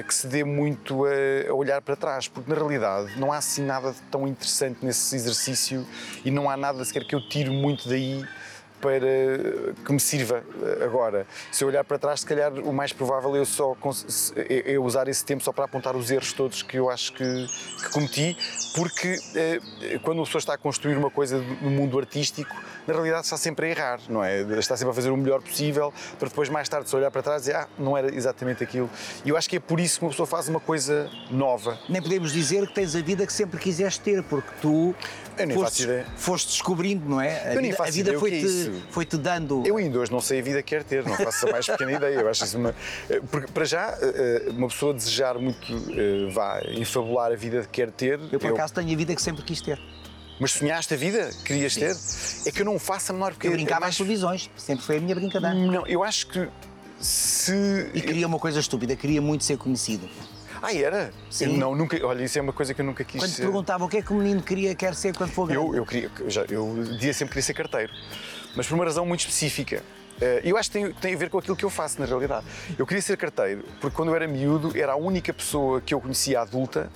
que 0.03 0.13
se 0.13 0.27
dê 0.27 0.43
muito 0.43 1.05
a, 1.05 1.53
olhar 1.53 1.81
para 1.81 1.95
trás, 1.95 2.27
porque 2.27 2.49
na 2.49 2.55
realidade 2.55 3.19
não 3.19 3.31
há 3.31 3.37
assim 3.37 3.63
nada 3.63 3.93
tão 4.11 4.27
interessante 4.27 4.79
nesse 4.85 5.15
exercício 5.15 5.85
e 6.23 6.31
não 6.31 6.49
há 6.49 6.57
nada 6.57 6.83
sequer 6.83 7.05
que 7.05 7.15
eu 7.15 7.21
tiro 7.21 7.53
muito 7.53 7.87
daí 7.87 8.25
para 8.81 8.99
que 9.85 9.91
me 9.91 9.99
sirva 9.99 10.43
eh, 10.63 10.83
agora. 10.83 11.25
Se 11.51 11.63
eu 11.63 11.67
olhar 11.67 11.83
para 11.83 11.97
trás, 11.97 12.19
se 12.21 12.25
calhar 12.25 12.53
o 12.53 12.73
mais 12.73 12.93
provável 12.93 13.35
é 13.35 13.39
eu 13.39 13.45
só 13.45 13.75
se- 13.93 14.33
é 14.37 14.73
é 14.73 14.79
usar 14.79 15.07
esse 15.07 15.23
tempo 15.25 15.43
só 15.43 15.51
para 15.51 15.65
apontar 15.65 15.95
os 15.95 16.09
erros 16.11 16.33
todos 16.33 16.61
que 16.63 16.77
eu 16.77 16.89
acho 16.89 17.13
que, 17.13 17.23
que 17.83 17.89
cometi, 17.91 18.37
porque 18.75 19.17
eh, 19.35 19.59
quando 20.03 20.19
uma 20.19 20.25
pessoa 20.25 20.39
está 20.39 20.53
a 20.53 20.57
construir 20.57 20.95
uma 20.97 21.09
coisa 21.09 21.37
no 21.61 21.69
mundo 21.69 21.97
artístico, 21.99 22.55
na 22.87 22.93
realidade 22.93 23.25
está 23.25 23.37
sempre 23.37 23.65
a 23.67 23.69
errar, 23.69 23.99
não 24.07 24.23
é? 24.23 24.41
Está 24.57 24.77
sempre 24.77 24.91
a 24.91 24.93
fazer 24.93 25.09
o 25.09 25.17
melhor 25.17 25.41
possível 25.41 25.93
para 26.17 26.29
depois 26.29 26.47
mais 26.49 26.69
tarde 26.69 26.89
se 26.89 26.95
olhar 26.95 27.11
para 27.11 27.21
trás 27.21 27.47
e 27.47 27.51
ah, 27.51 27.67
não 27.77 27.97
era 27.97 28.13
exatamente 28.13 28.63
aquilo. 28.63 28.89
E 29.25 29.29
eu 29.29 29.35
acho 29.37 29.49
que 29.49 29.57
é 29.57 29.59
por 29.59 29.79
isso 29.79 29.99
que 29.99 30.05
uma 30.05 30.11
pessoa 30.11 30.25
faz 30.27 30.47
uma 30.47 30.59
coisa 30.59 31.09
nova. 31.29 31.77
Nem 31.89 32.01
podemos 32.01 32.31
dizer 32.31 32.65
que 32.67 32.73
tens 32.73 32.95
a 32.95 33.01
vida 33.01 33.25
que 33.25 33.33
sempre 33.33 33.59
quiseste 33.59 33.99
ter, 34.01 34.23
porque 34.23 34.49
tu 34.61 34.95
Eu 35.37 35.47
nem 35.47 35.55
foste, 35.57 35.69
faço 35.71 35.83
ideia. 35.83 36.05
foste 36.17 36.47
descobrindo, 36.49 37.07
não 37.09 37.21
é? 37.21 37.41
A 37.49 37.53
Eu 37.53 37.61
nem 37.61 37.71
vida, 37.71 37.77
faço 37.77 37.89
a 37.89 37.93
vida 37.93 38.09
que 38.11 38.15
é 38.15 38.19
foi-te 38.19 38.45
isso. 38.45 38.71
foi-te 38.91 39.17
dando. 39.17 39.63
Eu 39.65 39.77
ainda 39.77 39.99
hoje 39.99 40.11
não 40.11 40.21
sei 40.21 40.39
a 40.39 40.41
vida 40.43 40.61
que 40.63 40.69
quer 40.75 40.83
ter, 40.83 41.03
não 41.05 41.15
faço 41.15 41.47
a 41.47 41.51
mais 41.51 41.65
pequena 41.65 41.91
ideia. 41.93 42.15
Eu 42.19 42.29
acho 42.29 42.43
isso 42.43 42.57
uma. 42.57 42.75
Porque, 43.31 43.51
para 43.51 43.65
já, 43.65 43.97
eh, 44.01 44.43
eh, 44.47 44.49
uma 44.51 44.67
pessoa 44.67 44.93
desejar 44.93 45.37
muito, 45.37 45.59
eh, 45.91 46.29
vá, 46.31 46.61
enfabular 46.71 47.31
a 47.31 47.35
vida 47.35 47.61
que 47.61 47.67
quer 47.69 47.91
ter. 47.91 48.19
Eu, 48.31 48.39
por 48.39 48.47
eu- 48.49 48.55
acaso, 48.55 48.73
tenho 48.73 48.91
a 48.91 48.95
vida 48.97 49.15
que 49.15 49.21
sempre 49.21 49.43
quis 49.43 49.61
ter. 49.61 49.79
Mas 50.39 50.51
sonhaste 50.51 50.93
a 50.93 50.97
vida? 50.97 51.31
Querias 51.43 51.73
ter? 51.75 51.95
É 52.47 52.51
que 52.51 52.61
eu 52.61 52.65
não 52.65 52.77
faço 52.77 53.11
a 53.11 53.13
menor 53.13 53.33
porque 53.33 53.47
Eu 53.47 53.51
é 53.51 53.55
brincava 53.55 53.81
mais- 53.81 53.93
às 53.93 53.97
televisões, 53.97 54.49
sempre 54.55 54.85
foi 54.85 54.97
a 54.97 54.99
minha 55.01 55.15
brincadeira. 55.15 55.55
Não, 55.55 55.85
eu 55.87 56.03
acho 56.03 56.27
que 56.27 56.47
se. 56.99 57.89
E 57.93 58.01
queria 58.01 58.27
uma 58.27 58.39
coisa 58.39 58.59
estúpida, 58.59 58.95
queria 58.95 59.21
muito 59.21 59.43
ser 59.43 59.57
conhecido. 59.57 60.07
Ah, 60.61 60.73
era? 60.73 61.11
Sim. 61.29 61.57
Não, 61.57 61.75
nunca. 61.75 61.97
Olha, 62.05 62.23
isso 62.23 62.37
é 62.37 62.41
uma 62.41 62.53
coisa 62.53 62.73
que 62.73 62.81
eu 62.81 62.85
nunca 62.85 63.03
quis 63.03 63.21
Quando 63.21 63.31
te 63.33 63.41
perguntavam 63.41 63.87
o 63.87 63.89
que 63.89 63.97
é 63.97 64.01
que 64.01 64.11
o 64.11 64.15
menino 64.15 64.41
queria, 64.41 64.73
quer 64.75 64.95
ser 64.95 65.15
quando 65.15 65.31
for 65.31 65.47
grande. 65.47 65.65
Eu, 65.65 65.75
eu 65.75 65.85
queria, 65.85 66.11
eu 66.19 66.29
já, 66.29 66.43
eu 66.49 66.75
dizia 66.97 67.13
sempre 67.13 67.27
que 67.29 67.33
queria 67.33 67.43
ser 67.43 67.53
carteiro, 67.53 67.91
mas 68.55 68.67
por 68.67 68.75
uma 68.75 68.85
razão 68.85 69.05
muito 69.05 69.21
específica. 69.21 69.83
Eh, 70.19 70.41
Eu 70.43 70.57
acho 70.57 70.71
que 70.71 70.79
tem, 70.79 70.91
tem 70.93 71.13
a 71.13 71.17
ver 71.17 71.29
com 71.29 71.37
aquilo 71.37 71.55
que 71.55 71.63
eu 71.65 71.69
faço, 71.69 71.99
na 71.99 72.05
realidade. 72.07 72.45
Eu 72.77 72.85
queria 72.87 73.01
ser 73.01 73.17
carteiro 73.17 73.63
porque, 73.79 73.95
quando 73.95 74.09
eu 74.09 74.15
era 74.15 74.27
miúdo, 74.27 74.75
era 74.77 74.93
a 74.93 74.95
única 74.95 75.31
pessoa 75.33 75.79
que 75.79 75.93
eu 75.93 76.01
conhecia 76.01 76.41
adulta 76.41 76.89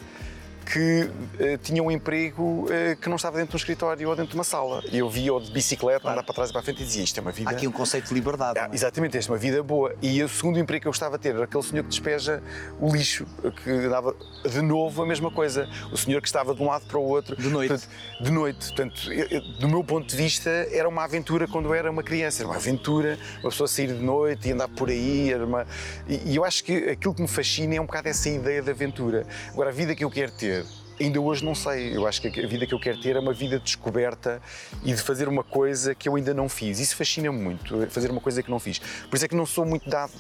que 0.72 1.10
eh, 1.40 1.58
tinha 1.62 1.84
um 1.84 1.92
emprego 1.92 2.66
eh, 2.70 2.96
que 3.00 3.10
não 3.10 3.18
estava 3.18 3.36
dentro 3.38 3.52
de 3.52 3.56
um 3.56 3.58
escritório 3.58 4.08
ou 4.08 4.16
dentro 4.16 4.32
de 4.32 4.36
uma 4.38 4.44
sala. 4.44 4.82
Eu 4.92 5.10
via-o 5.10 5.40
de 5.40 5.52
bicicleta, 5.52 6.10
andar 6.10 6.24
para 6.24 6.34
trás 6.34 6.50
e 6.50 6.54
para 6.54 6.62
a 6.62 6.64
frente 6.64 6.82
e 6.82 6.86
dizia: 6.86 7.04
Isto 7.04 7.18
é 7.18 7.22
uma 7.22 7.32
vida. 7.32 7.50
Há 7.50 7.54
aqui 7.54 7.68
um 7.68 7.72
conceito 7.72 8.08
de 8.08 8.14
liberdade. 8.14 8.58
Ah, 8.58 8.70
é? 8.72 8.76
exatamente, 8.76 9.18
esta 9.18 9.30
é 9.30 9.34
uma 9.34 9.40
vida 9.40 9.62
boa. 9.62 9.94
E 10.02 10.24
o 10.24 10.30
segundo 10.30 10.58
emprego 10.60 10.84
que 10.84 10.88
eu 10.88 10.92
gostava 10.92 11.18
de 11.18 11.24
ter 11.24 11.36
era 11.36 11.44
aquele 11.44 11.64
senhor 11.64 11.84
que 11.84 11.90
despeja 11.90 12.42
o 12.80 12.90
lixo, 12.92 13.26
que 13.64 13.88
dava 13.90 14.16
de 14.50 14.62
novo 14.62 15.04
a 15.04 15.06
mesma 15.06 15.30
coisa. 15.30 15.68
O 15.92 15.98
senhor 15.98 16.22
que 16.22 16.28
estava 16.28 16.56
de 16.56 16.62
um 16.62 16.68
lado 16.68 16.86
para 16.86 16.98
o 16.98 17.04
outro. 17.04 17.36
De 17.36 17.50
noite. 17.50 17.70
Portanto, 17.70 17.90
de 18.22 18.32
noite. 18.32 18.68
Portanto, 18.68 19.12
eu- 19.14 19.28
eu- 19.30 19.42
do 19.60 19.68
meu 19.68 19.84
ponto 19.84 20.08
de 20.08 20.16
vista, 20.16 20.50
era 20.72 20.88
uma 20.88 21.04
aventura 21.04 21.48
quando 21.48 21.66
eu 21.66 21.74
era 21.74 21.92
uma 21.92 22.04
criança. 22.04 22.42
Era 22.44 22.48
uma 22.48 22.56
aventura, 22.58 23.18
uma 23.42 23.50
pessoa 23.50 23.68
sair 23.68 23.88
de 23.88 24.02
noite 24.02 24.48
e 24.48 24.52
andar 24.54 24.70
por 24.70 24.90
aí. 24.90 25.34
Uma... 25.36 25.68
e, 26.08 26.32
e 26.32 26.36
eu 26.38 26.46
acho 26.46 26.64
que 26.64 26.90
aquilo 26.92 27.14
que 27.14 27.22
me 27.22 27.28
fascina 27.28 27.76
é 27.76 27.82
um 27.82 27.86
bocado 27.86 28.08
essa 28.08 28.30
ideia 28.30 28.62
de 28.62 28.70
aventura. 28.72 29.26
Agora, 29.52 29.70
a 29.70 29.74
vida 29.74 29.94
que 29.96 30.04
eu 30.04 30.10
quero 30.10 30.32
ter. 30.32 30.61
Ainda 31.02 31.20
hoje 31.20 31.44
não 31.44 31.56
sei. 31.56 31.96
Eu 31.96 32.06
acho 32.08 32.22
que 32.22 32.28
a 32.28 32.48
vida 32.48 32.68
que 32.68 32.74
eu 32.74 32.80
quero 32.80 33.02
ter 33.02 33.16
é 33.16 33.20
uma 33.20 33.34
vida 33.34 33.58
de 33.58 33.64
descoberta 33.64 34.40
e 34.84 34.94
de 34.94 35.02
fazer 35.02 35.28
uma 35.28 35.44
coisa 35.44 35.96
que 35.96 36.08
eu 36.08 36.16
ainda 36.16 36.32
não 36.32 36.48
fiz. 36.48 36.80
Isso 36.80 36.96
fascina-me 36.96 37.38
muito, 37.38 37.88
fazer 37.90 38.12
uma 38.12 38.22
coisa 38.22 38.44
que 38.44 38.52
não 38.52 38.60
fiz. 38.60 38.78
Por 39.10 39.16
isso 39.16 39.26
é 39.26 39.28
que 39.28 39.36
não 39.36 39.46
sou 39.46 39.66
muito 39.66 39.90
dado 39.90 40.14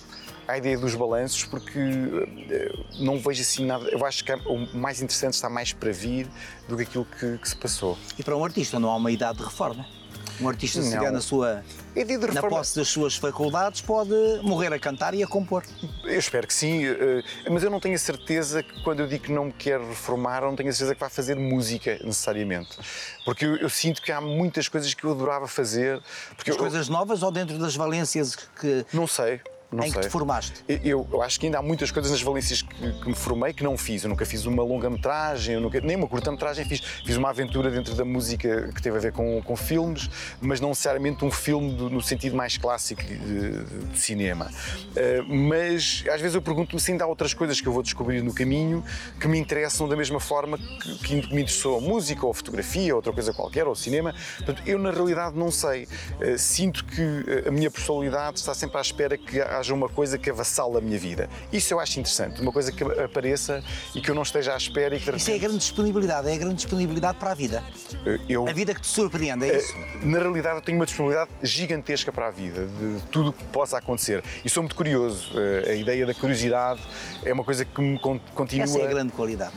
à 0.48 0.58
ideia 0.58 0.78
dos 0.78 0.96
balanços, 0.96 1.44
porque 1.44 1.80
eh, 2.50 2.72
não 3.00 3.20
vejo 3.20 3.42
assim 3.42 3.66
nada. 3.66 3.88
Eu 3.90 4.04
acho 4.04 4.26
que 4.26 4.34
o 4.34 4.76
mais 4.76 5.02
interessante 5.02 5.34
está 5.36 5.50
mais 5.50 5.72
para 5.72 5.92
vir 5.92 6.28
do 6.68 6.76
que 6.76 6.84
aquilo 6.84 7.06
que, 7.06 7.38
que 7.38 7.48
se 7.48 7.56
passou. 7.56 7.96
E 8.18 8.24
para 8.24 8.36
um 8.36 8.44
artista 8.44 8.80
não 8.80 8.90
há 8.90 8.96
uma 8.96 9.12
idade 9.12 9.38
de 9.38 9.44
reforma. 9.44 9.86
Um 10.40 10.50
artista, 10.50 10.82
se 10.82 10.96
na, 10.96 11.22
sua, 11.22 11.64
na 12.34 12.42
posse 12.42 12.76
das 12.76 12.88
suas 12.88 13.16
faculdades, 13.16 13.82
pode 13.82 14.12
morrer 14.42 14.74
a 14.74 14.80
cantar 14.80 15.14
e 15.14 15.22
a 15.22 15.28
compor. 15.28 15.64
Eu 16.04 16.18
espero 16.18 16.48
que 16.48 16.54
sim, 16.54 16.86
eh, 16.86 17.24
mas 17.50 17.64
eu 17.64 17.70
não 17.70 17.80
tenho 17.80 17.96
a 17.96 18.00
certeza 18.00 18.64
que 18.64 18.82
quando 18.84 19.02
eu 19.02 19.08
digo 19.08 19.26
que 19.26 19.32
não 19.32 19.46
me 19.46 19.54
quero 19.54 19.88
reformar, 19.88 20.42
não 20.42 20.56
tenho 20.56 20.70
a 20.70 20.74
certeza 20.74 20.96
que 20.96 21.00
vai 21.00 21.10
fazer 21.10 21.36
música 21.36 22.00
necessariamente. 22.04 22.78
Porque 23.24 23.46
eu, 23.46 23.56
eu 23.58 23.70
sinto 23.70 24.02
que 24.02 24.12
há 24.12 24.20
muitas 24.20 24.68
coisas 24.68 24.94
que 24.94 25.04
eu 25.04 25.12
adorava 25.12 25.48
fazer. 25.48 26.02
Porque 26.36 26.52
As 26.52 26.56
eu, 26.56 26.62
coisas 26.62 26.90
novas 26.90 27.22
ou 27.22 27.32
dentro 27.32 27.58
das 27.60 27.76
valências 27.76 28.36
que, 28.36 28.86
Não 28.94 29.06
sei. 29.06 29.42
Não 29.72 29.84
em 29.86 29.92
sei. 29.92 30.02
que 30.02 30.08
te 30.08 30.12
formaste? 30.12 30.64
Eu, 30.68 31.08
eu 31.12 31.22
acho 31.22 31.40
que 31.40 31.46
ainda 31.46 31.60
há 31.60 31.62
muitas 31.62 31.92
coisas 31.92 32.12
nas 32.12 32.22
valências 32.22 32.62
que, 32.62 32.92
que 33.02 33.08
me 33.08 33.16
formei 33.16 33.54
que 33.54 33.64
não 33.64 33.78
fiz. 33.78 34.04
Eu 34.04 34.10
nunca 34.10 34.26
fiz 34.26 34.46
uma 34.46 34.62
longa-metragem, 34.64 35.58
nem 35.84 35.96
uma 35.96 36.08
curta-metragem 36.08 36.66
fiz. 36.66 36.82
Fiz 37.06 37.16
uma 37.16 37.30
aventura 37.30 37.72
dentro 37.72 37.96
da 37.96 38.04
música 38.04 38.70
que 38.74 38.82
teve 38.82 38.98
a 38.98 39.00
ver 39.00 39.12
com, 39.14 39.42
com 39.42 39.56
filmes, 39.56 40.10
mas 40.42 40.60
não 40.60 40.70
necessariamente 40.70 41.24
um 41.24 41.32
filme 41.32 41.74
do- 41.74 41.90
no 41.90 42.02
sentido 42.02 42.36
mais 42.36 42.58
clássico 42.58 43.02
de, 43.04 43.64
de- 43.64 44.00
cinema. 44.00 44.52
Uh, 44.92 45.34
mas 45.34 46.04
às 46.12 46.20
vezes 46.20 46.36
eu 46.36 46.42
pergunto-me 46.42 46.80
se 46.82 46.92
ainda 46.92 47.06
há 47.06 47.08
outras 47.08 47.34
coisas 47.34 47.62
que 47.62 47.68
eu 47.68 47.72
vou 47.74 47.82
descobrir 47.82 48.22
no 48.22 48.34
caminho 48.34 48.84
que 49.20 49.28
me 49.28 49.38
interessam 49.40 49.88
da 49.88 49.96
mesma 49.96 50.20
forma 50.20 50.58
que, 50.58 51.22
que 51.22 51.34
me 51.34 51.42
interessou 51.44 51.78
a 51.78 51.82
música, 51.82 52.26
ou 52.26 52.32
a 52.32 52.36
fotografia, 52.36 52.94
ou 52.94 52.98
outra 52.98 53.14
coisa 53.14 53.34
qualquer, 53.34 53.66
ou 53.68 53.72
o 53.74 53.76
cinema. 53.76 54.14
Portanto, 54.38 54.64
eu 54.66 54.78
na 54.78 54.92
realidade 54.92 55.38
não 55.38 55.50
sei. 55.50 55.86
Uh, 56.20 56.38
sinto 56.38 56.84
que 56.86 57.02
uh, 57.02 57.48
a 57.48 57.52
minha 57.52 57.72
personalidade 57.72 58.40
está 58.40 58.54
sempre 58.54 58.78
à 58.78 58.82
espera 58.82 59.18
que 59.18 59.40
haja 59.62 59.74
uma 59.74 59.88
coisa 59.88 60.18
que 60.18 60.30
avassale 60.30 60.78
a 60.78 60.82
minha 60.82 61.00
vida. 61.00 61.30
Isso 61.54 61.74
eu 61.74 61.80
acho 61.80 62.00
interessante, 62.00 62.42
uma 62.42 62.52
coisa 62.52 62.72
que 62.72 62.84
apareça 62.84 63.64
e 63.96 64.02
que 64.02 64.10
eu 64.12 64.16
não 64.16 64.24
esteja 64.24 64.54
à 64.54 64.58
espera 64.58 64.96
e 64.96 65.00
que 65.00 65.10
de 65.10 65.18
Isso 65.18 65.30
é 65.30 65.34
a 65.34 65.36
repente, 65.36 65.48
grande 65.50 65.58
disponibilidade, 65.60 66.30
é 66.30 66.34
a 66.34 66.38
grande 66.38 66.56
disponibilidade 66.56 67.18
para 67.18 67.32
a 67.32 67.34
vida. 67.36 67.64
eu, 68.28 68.48
A 68.48 68.54
vida 68.54 68.74
que 68.74 68.82
te 68.82 68.88
surpreende, 68.88 69.46
é 69.50 69.58
isso? 69.58 69.74
na 70.04 70.20
realidade, 70.20 70.56
eu 70.58 70.62
tenho 70.62 70.78
uma 70.78 70.86
disponibilidade 70.86 71.32
gigantesca 71.44 72.12
para 72.12 72.28
a 72.28 72.32
vida, 72.32 72.66
de 72.66 73.02
tudo 73.12 73.30
o 73.30 73.34
que 73.34 73.44
possa 73.46 73.78
acontecer. 73.78 74.24
E 74.44 74.50
sou 74.50 74.64
muito 74.64 74.76
curioso. 74.76 75.32
Uh, 75.34 75.70
A 75.70 75.74
ideia 75.74 76.06
da 76.06 76.14
curiosidade 76.14 76.82
é 77.24 77.32
uma 77.32 77.44
coisa 77.44 77.64
que 77.64 77.82
me 77.82 77.98
con- 78.00 78.20
continua. 78.34 78.64
Essa 78.66 78.80
é 78.80 78.86
a 78.86 78.90
grande 78.90 79.12
qualidade. 79.14 79.54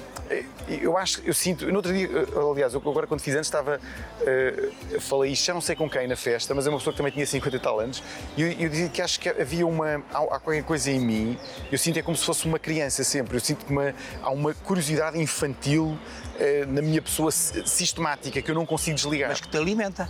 Eu 0.68 0.96
acho, 0.96 1.20
eu 1.24 1.34
sinto, 1.34 1.66
no 1.66 1.76
outro 1.76 1.92
dia, 1.92 2.06
eh, 2.06 2.50
aliás, 2.50 2.72
eu 2.74 2.80
agora 2.80 3.06
quando 3.06 3.20
fiz 3.20 3.34
antes 3.34 3.46
estava, 3.46 3.80
eh, 4.22 4.70
falei 5.00 5.32
isto, 5.32 5.44
já 5.44 5.54
não 5.54 5.60
sei 5.60 5.76
com 5.76 5.88
quem 5.88 6.06
na 6.08 6.16
festa, 6.16 6.54
mas 6.54 6.66
é 6.66 6.70
uma 6.70 6.78
pessoa 6.78 6.92
que 6.92 6.96
também 6.98 7.12
tinha 7.12 7.26
50 7.26 7.56
e 7.56 7.60
tal 7.60 7.80
anos, 7.80 8.02
e 8.36 8.42
eu, 8.42 8.52
eu 8.52 8.68
dizia 8.68 8.88
que 8.88 9.02
acho 9.02 9.20
que 9.20 9.28
havia 9.28 9.66
uma, 9.66 10.02
há, 10.12 10.18
há 10.18 10.38
qualquer 10.40 10.64
coisa 10.64 10.90
em 10.90 11.00
mim, 11.00 11.38
eu 11.70 11.78
sinto 11.78 11.98
é 11.98 12.02
como 12.02 12.16
se 12.16 12.24
fosse 12.24 12.46
uma 12.46 12.58
criança 12.58 13.04
sempre, 13.04 13.36
eu 13.36 13.40
sinto 13.40 13.64
que 13.66 13.72
uma, 13.72 13.94
há 14.22 14.30
uma 14.30 14.54
curiosidade 14.54 15.20
infantil 15.20 15.96
eh, 16.38 16.64
na 16.66 16.80
minha 16.82 17.02
pessoa 17.02 17.30
si- 17.30 17.62
sistemática 17.66 18.40
que 18.42 18.50
eu 18.50 18.54
não 18.54 18.64
consigo 18.66 18.96
desligar. 18.96 19.28
Mas 19.30 19.40
que 19.40 19.48
te 19.48 19.56
alimenta. 19.56 20.08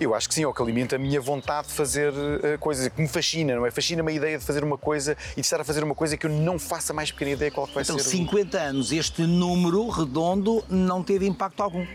Eu 0.00 0.12
acho 0.14 0.28
que 0.28 0.34
sim, 0.34 0.42
é 0.42 0.46
o 0.46 0.52
que 0.52 0.60
alimenta 0.60 0.96
a 0.96 0.98
minha 0.98 1.20
vontade 1.20 1.68
de 1.68 1.74
fazer 1.74 2.12
eh, 2.42 2.56
coisas, 2.58 2.88
que 2.88 3.00
me 3.00 3.06
fascina, 3.06 3.54
não 3.54 3.64
é? 3.64 3.70
Fascina-me 3.70 4.10
a 4.10 4.14
ideia 4.14 4.38
de 4.38 4.44
fazer 4.44 4.64
uma 4.64 4.76
coisa 4.76 5.16
e 5.32 5.34
de 5.36 5.40
estar 5.42 5.60
a 5.60 5.64
fazer 5.64 5.84
uma 5.84 5.94
coisa 5.94 6.16
que 6.16 6.26
eu 6.26 6.30
não 6.30 6.58
faço 6.58 6.90
a 6.90 6.94
mais 6.94 7.12
pequena 7.12 7.30
ideia 7.30 7.50
qual 7.50 7.66
que 7.66 7.74
vai 7.74 7.84
Então, 7.84 7.96
ser. 7.98 8.08
o- 8.08 8.10
50 8.10 8.58
anos, 8.58 8.90
este 8.90 9.22
número 9.22 9.88
redondo 9.88 10.64
não 10.68 11.02
teve 11.02 11.26
impacto 11.26 11.62
algum. 11.62 11.86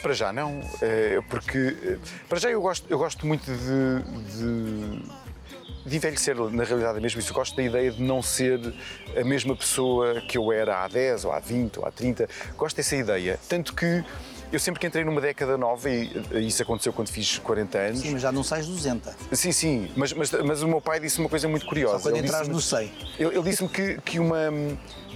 Para 0.00 0.14
já 0.14 0.32
não, 0.32 0.60
eh, 0.80 1.20
porque 1.28 1.76
eh, 1.82 1.98
para 2.28 2.38
já 2.38 2.50
eu 2.50 2.62
gosto, 2.62 2.86
eu 2.88 2.96
gosto 2.98 3.26
muito 3.26 3.44
de, 3.44 4.02
de- 4.32 5.02
de 5.84 5.96
envelhecer, 5.96 6.34
na 6.36 6.64
realidade 6.64 6.96
é 6.98 7.00
mesmo 7.00 7.20
isso. 7.20 7.30
Eu 7.30 7.34
gosto 7.34 7.54
da 7.56 7.62
ideia 7.62 7.90
de 7.90 8.02
não 8.02 8.22
ser 8.22 8.58
a 9.18 9.24
mesma 9.24 9.54
pessoa 9.54 10.20
que 10.22 10.38
eu 10.38 10.50
era 10.52 10.82
há 10.82 10.88
10, 10.88 11.24
ou 11.26 11.32
há 11.32 11.40
20, 11.40 11.78
ou 11.78 11.84
há 11.86 11.90
30. 11.90 12.26
Gosto 12.56 12.76
dessa 12.76 12.96
ideia. 12.96 13.38
Tanto 13.48 13.74
que 13.74 14.04
eu 14.52 14.58
sempre 14.58 14.80
que 14.80 14.86
entrei 14.86 15.04
numa 15.04 15.20
década 15.20 15.56
nova, 15.58 15.90
e 15.90 16.10
isso 16.46 16.62
aconteceu 16.62 16.92
quando 16.92 17.08
fiz 17.10 17.38
40 17.38 17.78
anos. 17.78 18.00
Sim, 18.00 18.12
mas 18.12 18.22
já 18.22 18.32
não 18.32 18.42
sais 18.42 18.66
dos 18.66 18.76
200. 18.76 19.12
Sim, 19.32 19.52
sim, 19.52 19.90
mas, 19.96 20.12
mas, 20.12 20.30
mas 20.32 20.62
o 20.62 20.68
meu 20.68 20.80
pai 20.80 20.98
disse 21.00 21.18
uma 21.20 21.28
coisa 21.28 21.46
muito 21.48 21.66
curiosa. 21.66 21.98
Só 21.98 22.08
quando 22.10 22.16
Ele 22.16 22.28
disse-me- 22.28 22.48
no 22.48 22.60
100. 22.60 22.92
Ele, 23.18 23.34
ele 23.36 23.42
disse-me 23.42 23.68
que, 23.68 24.00
que, 24.00 24.18
uma, 24.18 24.50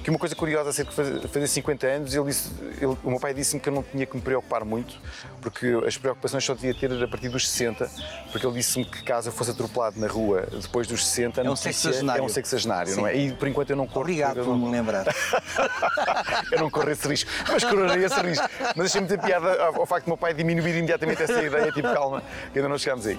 que 0.02 0.10
uma 0.10 0.18
coisa 0.18 0.34
curiosa 0.34 0.70
acerca 0.70 0.90
de 0.90 0.96
fazer, 0.96 1.28
fazer 1.28 1.46
50 1.46 1.86
anos, 1.86 2.14
ele 2.14 2.24
disse, 2.26 2.50
ele- 2.80 2.96
o 3.04 3.10
meu 3.10 3.20
pai 3.20 3.32
disse-me 3.32 3.60
que 3.60 3.68
eu 3.68 3.72
não 3.72 3.82
tinha 3.82 4.04
que 4.04 4.16
me 4.16 4.22
preocupar 4.22 4.64
muito, 4.64 4.94
porque 5.40 5.66
as 5.86 5.96
preocupações 5.96 6.44
só 6.44 6.54
devia 6.54 6.74
ter 6.74 6.90
a 7.02 7.08
partir 7.08 7.28
dos 7.28 7.48
60, 7.48 7.88
porque 8.30 8.46
ele 8.46 8.54
disse-me 8.56 8.84
que 8.84 9.02
caso 9.04 9.28
eu 9.28 9.32
fosse 9.32 9.50
atropelado 9.52 9.98
na 10.00 10.06
rua 10.08 10.46
depois 10.60 10.86
dos 10.88 11.06
60, 11.06 11.40
a 11.40 11.44
É 11.44 11.50
um 11.50 11.56
sexagenário. 11.56 12.22
É 12.22 12.24
um 12.24 12.28
sexagenário, 12.28 12.96
não 12.96 13.06
é? 13.06 13.16
E 13.16 13.32
por 13.32 13.46
enquanto 13.48 13.70
eu 13.70 13.76
não 13.76 13.86
corro. 13.86 14.00
Obrigado 14.02 14.36
por 14.44 14.46
não- 14.46 14.58
me 14.58 14.70
lembrar. 14.72 15.04
eu 16.50 16.58
não 16.60 16.70
corro 16.70 16.90
esse 16.90 17.06
risco, 17.06 17.30
mas 17.50 17.62
correrei 17.64 18.04
esse 18.04 18.20
risco. 18.20 18.48
Mas 18.76 18.86
achei 18.86 19.00
muita 19.00 19.18
piada 19.18 19.62
ao, 19.64 19.80
ao 19.80 19.86
facto 19.86 20.06
do 20.06 20.08
meu 20.08 20.16
pai 20.16 20.34
diminuir 20.34 20.76
imediatamente 20.76 21.22
essa 21.22 21.40
ideia, 21.42 21.70
tipo, 21.70 21.92
calma, 21.94 22.22
que 22.52 22.58
ainda 22.58 22.68
não 22.68 22.76
chegámos 22.78 23.06
aí. 23.06 23.18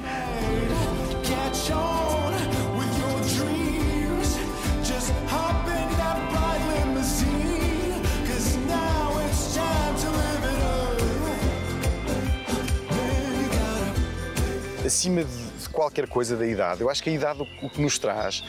Acima 14.85 15.23
de 15.23 15.69
qualquer 15.69 16.07
coisa 16.07 16.35
da 16.35 16.45
idade. 16.45 16.81
Eu 16.81 16.89
acho 16.89 17.01
que 17.01 17.09
a 17.09 17.13
idade 17.13 17.41
o 17.61 17.69
que 17.69 17.81
nos 17.81 17.97
traz, 17.97 18.43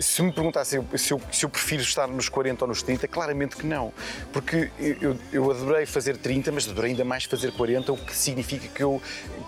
se 0.00 0.22
me 0.22 0.32
perguntassem 0.32 0.82
se 0.96 1.12
eu, 1.12 1.20
se 1.32 1.44
eu 1.44 1.48
prefiro 1.48 1.82
estar 1.82 2.06
nos 2.08 2.28
40 2.28 2.64
ou 2.64 2.68
nos 2.68 2.82
30, 2.82 3.06
claramente 3.08 3.56
que 3.56 3.66
não. 3.66 3.92
Porque 4.32 4.70
eu, 4.78 5.16
eu- 5.32 5.50
adorei 5.50 5.86
fazer 5.86 6.16
30, 6.16 6.52
mas 6.52 6.68
adorei 6.68 6.90
ainda 6.92 7.04
mais 7.04 7.24
fazer 7.24 7.52
40, 7.52 7.92
o 7.92 7.96
que 7.96 8.14
significa 8.14 8.66
que 8.68 8.82
eu 8.82 9.00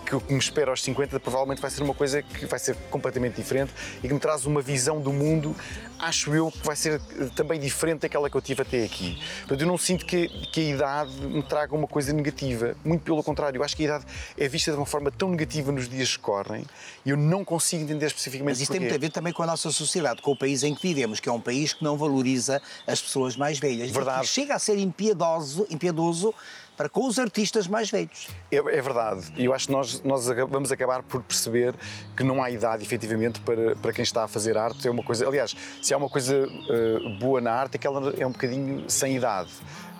que 0.05 0.15
o 0.15 0.21
que 0.21 0.33
me 0.33 0.39
espera 0.39 0.71
aos 0.71 0.81
50 0.81 1.19
provavelmente 1.19 1.61
vai 1.61 1.69
ser 1.69 1.83
uma 1.83 1.93
coisa 1.93 2.23
que 2.23 2.45
vai 2.47 2.57
ser 2.57 2.75
completamente 2.89 3.35
diferente 3.35 3.71
e 4.03 4.07
que 4.07 4.13
me 4.13 4.19
traz 4.19 4.43
uma 4.45 4.59
visão 4.59 4.99
do 4.99 5.13
mundo, 5.13 5.55
acho 5.99 6.33
eu, 6.33 6.49
que 6.51 6.65
vai 6.65 6.75
ser 6.75 6.99
eh, 7.19 7.25
também 7.35 7.59
diferente 7.59 8.01
daquela 8.01 8.27
que 8.27 8.35
eu 8.35 8.41
tive 8.41 8.63
até 8.63 8.83
aqui. 8.83 9.21
Portanto, 9.41 9.61
eu 9.61 9.67
não 9.67 9.77
sinto 9.77 10.07
que, 10.07 10.27
que 10.51 10.61
a 10.61 10.63
idade 10.63 11.11
me 11.21 11.43
traga 11.43 11.75
uma 11.75 11.87
coisa 11.87 12.11
negativa. 12.11 12.75
Muito 12.83 13.03
pelo 13.03 13.21
contrário, 13.23 13.59
eu 13.59 13.63
acho 13.63 13.75
que 13.75 13.83
a 13.83 13.85
idade 13.85 14.05
é 14.35 14.47
vista 14.47 14.71
de 14.71 14.77
uma 14.77 14.85
forma 14.85 15.11
tão 15.11 15.29
negativa 15.29 15.71
nos 15.71 15.87
dias 15.87 16.17
que 16.17 16.23
correm 16.23 16.65
e 17.05 17.11
eu 17.11 17.17
não 17.17 17.45
consigo 17.45 17.83
entender 17.83 18.07
especificamente 18.07 18.53
Mas 18.53 18.61
isso 18.61 18.71
tem 18.71 18.81
muito 18.81 18.95
a 18.95 18.97
ver 18.97 19.11
também 19.11 19.31
com 19.31 19.43
a 19.43 19.45
nossa 19.45 19.69
sociedade, 19.71 20.18
com 20.21 20.31
o 20.31 20.35
país 20.35 20.63
em 20.63 20.73
que 20.73 20.81
vivemos, 20.81 21.19
que 21.19 21.29
é 21.29 21.31
um 21.31 21.41
país 21.41 21.73
que 21.73 21.83
não 21.83 21.97
valoriza 21.97 22.61
as 22.87 23.01
pessoas 23.01 23.35
mais 23.35 23.59
velhas. 23.59 23.91
Verdade. 23.91 24.25
E 24.25 24.27
chega 24.27 24.55
a 24.55 24.59
ser 24.59 24.77
impiedoso, 24.77 25.65
impiedoso 25.69 26.33
para 26.77 26.87
com 26.87 27.05
os 27.05 27.19
artistas 27.19 27.67
mais 27.67 27.91
velhos. 27.91 28.29
É, 28.49 28.55
é 28.55 28.81
verdade. 28.81 29.33
E 29.35 29.43
eu 29.43 29.53
acho 29.53 29.67
que 29.67 29.73
nós, 29.73 30.01
nós 30.01 30.25
vamos 30.49 30.71
acabar 30.71 31.03
por 31.03 31.21
perceber 31.21 31.75
que 32.15 32.23
não 32.23 32.41
há 32.41 32.49
idade, 32.49 32.81
efetivamente, 32.83 33.41
para, 33.41 33.75
para 33.75 33.91
quem 33.91 34.03
está 34.03 34.23
a 34.23 34.27
fazer 34.29 34.57
arte. 34.57 34.87
É 34.87 34.91
uma 34.91 35.03
coisa, 35.03 35.27
aliás, 35.27 35.53
se 35.81 35.93
há 35.93 35.97
uma 35.97 36.09
coisa 36.09 36.47
eh, 36.69 37.17
boa 37.19 37.41
na 37.41 37.51
arte, 37.51 37.75
é 37.75 37.77
que 37.77 37.85
ela 37.85 38.13
é 38.17 38.25
um 38.25 38.31
bocadinho 38.31 38.89
sem 38.89 39.17
idade. 39.17 39.49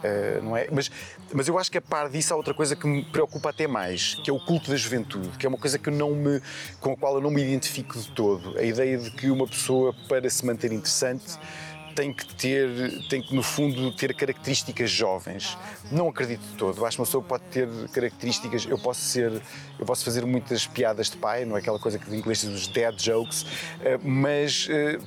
eh, 0.03 0.39
não 0.41 0.55
é? 0.55 0.67
Mas, 0.71 0.89
mas 1.33 1.47
eu 1.47 1.57
acho 1.57 1.71
que 1.71 1.77
a 1.77 1.81
par 1.81 2.09
disso 2.09 2.33
há 2.33 2.37
outra 2.37 2.53
coisa 2.53 2.75
que 2.75 2.87
me 2.87 3.03
preocupa 3.03 3.49
até 3.49 3.67
mais, 3.67 4.15
que 4.15 4.29
é 4.29 4.33
o 4.33 4.39
culto 4.39 4.69
da 4.69 4.77
juventude, 4.77 5.29
que 5.37 5.45
é 5.45 5.49
uma 5.49 5.57
coisa 5.57 5.77
que 5.77 5.89
não 5.89 6.15
me, 6.15 6.41
com 6.79 6.93
a 6.93 6.97
qual 6.97 7.15
eu 7.15 7.21
não 7.21 7.31
me 7.31 7.41
identifico 7.41 7.97
de 7.97 8.09
todo. 8.11 8.57
A 8.57 8.63
ideia 8.63 8.97
de 8.97 9.11
que 9.11 9.29
uma 9.29 9.47
pessoa, 9.47 9.93
para 10.07 10.29
se 10.29 10.45
manter 10.45 10.71
interessante, 10.71 11.37
tem 11.95 12.13
que 12.13 12.25
ter, 12.35 12.69
tem 13.09 13.21
que 13.21 13.35
no 13.35 13.43
fundo 13.43 13.91
ter 13.91 14.13
características 14.15 14.89
jovens. 14.89 15.57
Não 15.91 16.07
acredito 16.07 16.41
de 16.41 16.55
todo. 16.55 16.85
Acho 16.85 16.95
que 16.95 17.01
uma 17.01 17.05
pessoa 17.05 17.23
pode 17.23 17.43
ter 17.51 17.67
características. 17.89 18.65
Eu 18.65 18.79
posso 18.79 19.01
ser, 19.01 19.41
eu 19.77 19.85
posso 19.85 20.05
fazer 20.05 20.25
muitas 20.25 20.65
piadas 20.65 21.09
de 21.09 21.17
pai, 21.17 21.43
não 21.43 21.57
é 21.57 21.59
aquela 21.59 21.79
coisa 21.79 21.99
que 21.99 22.09
em 22.09 22.17
inglês 22.17 22.41
diz 22.41 22.49
os 22.49 22.67
dad 22.67 22.95
jokes, 22.97 23.45
eh, 23.81 23.99
mas 24.01 24.67
eh, 24.69 24.97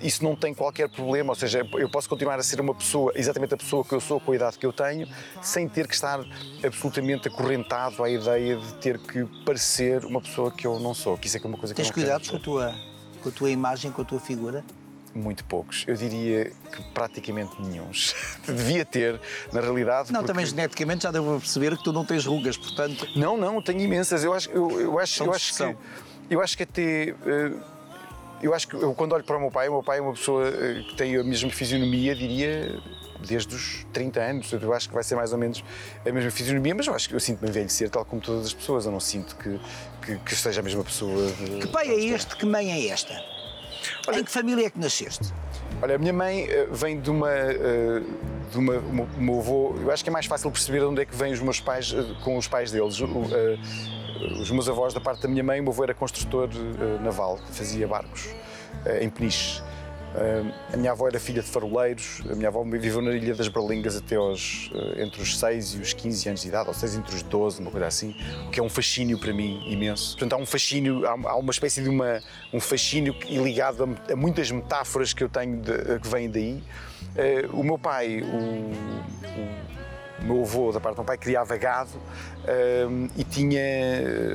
isso 0.00 0.22
não 0.22 0.36
tem 0.36 0.52
qualquer 0.52 0.88
problema, 0.88 1.30
ou 1.30 1.34
seja, 1.34 1.66
eu 1.74 1.88
posso 1.88 2.08
continuar 2.08 2.38
a 2.38 2.42
ser 2.42 2.60
uma 2.60 2.74
pessoa, 2.74 3.12
exatamente 3.14 3.54
a 3.54 3.56
pessoa 3.56 3.84
que 3.84 3.92
eu 3.94 4.00
sou, 4.00 4.20
com 4.20 4.32
a 4.32 4.36
idade 4.36 4.58
que 4.58 4.66
eu 4.66 4.72
tenho, 4.72 5.08
sem 5.42 5.68
ter 5.68 5.86
que 5.88 5.94
estar 5.94 6.20
absolutamente 6.64 7.28
acorrentado 7.28 8.02
à 8.02 8.10
ideia 8.10 8.56
de 8.56 8.74
ter 8.74 8.98
que 8.98 9.24
parecer 9.44 10.04
uma 10.04 10.20
pessoa 10.20 10.50
que 10.50 10.66
eu 10.66 10.78
não 10.78 10.92
sou. 10.94 11.16
Que 11.16 11.26
isso 11.26 11.36
é 11.38 11.40
é 11.40 11.46
uma 11.46 11.56
coisa 11.58 11.74
que 11.74 11.80
Tens 11.82 11.88
eu 11.88 11.90
não 11.90 11.94
quero 11.94 12.20
cuidado 12.20 12.30
com 12.30 12.36
a, 12.36 12.40
tua, 12.40 12.74
com 13.22 13.28
a 13.28 13.32
tua 13.32 13.50
imagem, 13.50 13.90
com 13.92 14.02
a 14.02 14.04
tua 14.04 14.20
figura? 14.20 14.64
muito 15.14 15.44
poucos. 15.46 15.84
Eu 15.86 15.94
diria 15.96 16.52
que 16.70 16.82
praticamente 16.92 17.60
nenhuns. 17.62 18.14
Devia 18.46 18.84
ter, 18.84 19.18
na 19.52 19.60
realidade. 19.62 20.12
Não, 20.12 20.20
porque- 20.20 20.32
também 20.32 20.44
geneticamente 20.44 21.04
já 21.04 21.10
devo 21.10 21.38
perceber 21.40 21.74
que 21.76 21.82
tu 21.82 21.90
não 21.92 22.04
tens 22.04 22.26
rugas, 22.26 22.56
portanto. 22.58 23.08
Não, 23.16 23.36
não, 23.36 23.62
tenho 23.62 23.80
imensas. 23.80 24.22
Eu 24.22 24.34
acho, 24.34 24.50
eu, 24.50 24.78
eu 24.78 24.98
acho, 24.98 25.14
São 25.14 25.26
eu 25.28 25.32
acho 25.32 25.54
que. 25.56 25.76
Eu 26.28 26.40
acho 26.42 26.56
que 26.56 26.62
até. 26.64 27.08
eh, 27.24 27.52
Eu 28.42 28.54
acho 28.54 28.68
que 28.68 28.74
eu, 28.74 28.94
quando 28.94 29.12
olho 29.12 29.24
para 29.24 29.36
o 29.36 29.40
meu 29.40 29.50
pai, 29.50 29.68
o 29.68 29.72
meu 29.72 29.82
pai 29.82 29.98
é 29.98 30.00
uma 30.00 30.12
pessoa 30.12 30.46
eh, 30.48 30.82
que 30.88 30.94
tem 30.94 31.16
a 31.16 31.24
mesma 31.24 31.50
fisionomia, 31.50 32.14
diria, 32.14 32.78
desde 33.26 33.54
os 33.54 33.86
30 33.92 34.20
anos. 34.20 34.52
Eu 34.52 34.72
acho 34.74 34.88
que 34.88 34.94
vai 34.94 35.02
ser 35.02 35.14
mais 35.16 35.32
ou 35.32 35.38
menos 35.38 35.64
a 36.06 36.12
mesma 36.12 36.30
fisionomia, 36.30 36.74
mas 36.74 36.86
eu 36.86 36.94
acho 36.94 37.08
que 37.08 37.14
eu 37.14 37.20
sinto-me 37.20 37.48
envelhecer 37.48 37.88
tal 37.88 38.04
como 38.04 38.20
todas 38.20 38.46
as 38.46 38.52
pessoas. 38.54 38.84
Eu 38.84 38.92
não 38.92 39.00
sinto 39.00 39.34
que, 39.36 39.58
que, 40.04 40.16
que 40.18 40.36
seja 40.36 40.60
a 40.60 40.62
mesma 40.62 40.84
pessoa. 40.84 41.30
de- 41.32 41.60
Que 41.60 41.66
pai 41.68 41.88
é 41.88 41.98
este, 41.98 42.36
que 42.36 42.44
mãe 42.46 42.70
é 42.70 42.88
esta? 42.88 43.14
Em 44.12 44.22
que 44.22 44.30
família 44.30 44.66
é 44.66 44.70
que 44.70 44.78
nasceste? 44.78 45.32
Olha, 45.82 45.94
a 45.96 45.98
minha 45.98 46.12
mãe 46.12 46.44
eh, 46.48 46.66
vem 46.70 47.00
de 47.00 47.10
uma. 47.10 47.30
eh, 47.30 48.02
de 48.50 48.58
uma 48.58 48.74
o 48.78 49.20
meu 49.20 49.38
avô. 49.40 49.74
Eu 49.80 49.90
acho 49.90 50.04
que 50.04 50.10
é 50.10 50.12
mais 50.12 50.26
fácil 50.26 50.50
perceber 50.50 50.78
de 50.80 50.84
onde 50.84 51.02
é 51.02 51.04
que 51.04 51.14
vêm 51.16 51.32
os 51.32 51.40
meus 51.40 51.58
pais 51.60 51.92
eh, 51.96 52.04
com 52.22 52.36
os 52.36 52.46
pais 52.46 52.70
deles. 52.70 52.98
Os 54.40 54.50
meus 54.50 54.68
avós, 54.68 54.94
da 54.94 55.00
parte 55.00 55.22
da 55.22 55.28
minha 55.28 55.42
mãe, 55.44 55.60
o 55.60 55.62
meu 55.62 55.72
avô 55.72 55.84
era 55.84 55.94
construtor 55.94 56.48
eh, 56.52 57.02
naval, 57.02 57.38
fazia 57.52 57.86
barcos 57.86 58.28
eh, 58.84 59.04
em 59.04 59.10
Peniche. 59.10 59.62
Eh, 60.14 60.42
a 60.72 60.76
minha 60.76 60.92
avó 60.92 61.06
era 61.08 61.20
filha 61.20 61.42
de 61.42 61.48
faroleiros, 61.48 62.22
a 62.30 62.34
minha 62.34 62.48
avó 62.48 62.62
viveu 62.64 63.02
na 63.02 63.12
Ilha 63.12 63.34
das 63.34 63.48
Berlingas 63.48 63.96
até 63.96 64.16
aos, 64.16 64.70
entre 64.96 65.20
os 65.20 65.38
6 65.38 65.74
e 65.74 65.78
os 65.78 65.92
15 65.92 66.28
anos 66.28 66.40
de 66.42 66.48
idade, 66.48 66.68
ou 66.68 66.74
6 66.74 66.96
entre 66.96 67.14
os 67.14 67.22
12, 67.22 67.60
uma 67.60 67.70
coisa 67.70 67.86
assim, 67.86 68.14
o 68.46 68.50
que 68.50 68.58
é 68.58 68.62
um 68.62 68.68
fascínio 68.70 69.18
para 69.18 69.32
mim 69.34 69.62
imenso. 69.66 70.12
Portanto, 70.16 70.32
há 70.32 70.36
um 70.42 70.46
fascínio, 70.46 71.06
há, 71.06 71.36
uma 71.36 71.50
espécie 71.50 71.82
de 71.82 71.88
uma, 71.88 72.20
um 72.52 72.60
fascínio 72.60 73.14
ligado 73.28 73.84
a, 74.08 74.12
a 74.12 74.16
muitas 74.16 74.50
metáforas 74.50 75.12
que 75.12 75.22
eu 75.22 75.28
tenho 75.28 75.60
de- 75.60 75.98
que 76.00 76.08
vêm 76.08 76.30
daí. 76.30 76.62
O 77.52 77.62
meu 77.62 77.78
pai, 77.78 78.22
o, 78.22 78.26
o- 78.36 79.75
o 80.20 80.24
meu 80.24 80.42
avô, 80.42 80.72
da 80.72 80.80
parte 80.80 80.94
do 80.96 80.98
meu 81.00 81.04
pai, 81.04 81.18
criava 81.18 81.56
gado 81.56 81.90
ehm, 82.46 83.08
e 83.16 83.24
tinha, 83.24 83.60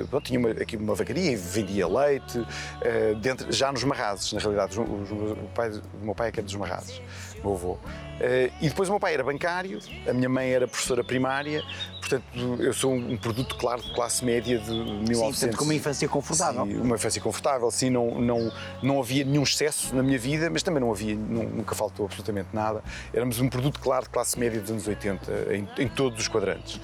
bom, 0.09 0.21
tinha 0.21 0.39
uma, 0.39 0.49
aqui 0.51 0.77
uma 0.77 0.93
vacaria 0.95 1.31
e 1.31 1.35
vendia 1.35 1.87
leite, 1.87 2.45
eh, 2.81 3.15
dentro, 3.15 3.51
já 3.51 3.71
nos 3.71 3.83
marrazes, 3.83 4.31
na 4.33 4.39
realidade. 4.39 4.79
Os- 4.79 4.87
os- 5.11 5.31
o, 5.31 5.49
pai, 5.55 5.69
o 5.71 6.05
meu 6.05 6.13
pai 6.15 6.27
é 6.29 6.31
que 6.31 6.39
é 6.39 6.43
dos 6.43 6.55
marrazes, 6.55 7.01
o 7.30 7.30
meu 7.43 7.53
avô. 7.53 7.77
Eh, 8.19 8.51
e 8.61 8.69
depois 8.69 8.87
o 8.87 8.91
meu 8.91 8.99
pai 8.99 9.13
era 9.15 9.23
bancário, 9.23 9.79
a 10.07 10.13
minha 10.13 10.29
mãe 10.29 10.49
era 10.51 10.67
professora 10.67 11.03
primária, 11.03 11.63
portanto 11.99 12.23
eu 12.59 12.71
sou 12.73 12.93
um, 12.93 13.13
um 13.13 13.17
produto, 13.17 13.55
claro, 13.55 13.81
de 13.81 13.91
classe 13.93 14.23
média 14.23 14.59
de 14.59 14.69
1900. 14.71 15.07
Sim, 15.17 15.31
portanto, 15.31 15.57
com 15.57 15.63
uma 15.65 15.73
infância 15.73 16.07
confortável. 16.07 16.65
Sim, 16.67 16.77
uma 16.77 16.95
infância 16.95 17.21
confortável, 17.21 17.71
sim, 17.71 17.89
não, 17.89 18.21
não, 18.21 18.51
não 18.83 18.99
havia 18.99 19.23
nenhum 19.23 19.41
excesso 19.43 19.95
na 19.95 20.03
minha 20.03 20.19
vida, 20.19 20.49
mas 20.51 20.61
também 20.61 20.79
não 20.79 20.91
havia, 20.91 21.15
nu- 21.15 21.49
nunca 21.49 21.73
faltou 21.73 22.05
absolutamente 22.05 22.49
nada. 22.53 22.83
Éramos 23.13 23.39
um 23.39 23.49
produto, 23.49 23.79
claro, 23.79 24.03
de 24.03 24.09
classe 24.11 24.37
média 24.37 24.61
dos 24.61 24.69
anos 24.69 24.87
80, 24.87 25.31
em, 25.55 25.67
em 25.83 25.87
todos 25.87 26.19
os 26.19 26.27
quadrantes. 26.27 26.79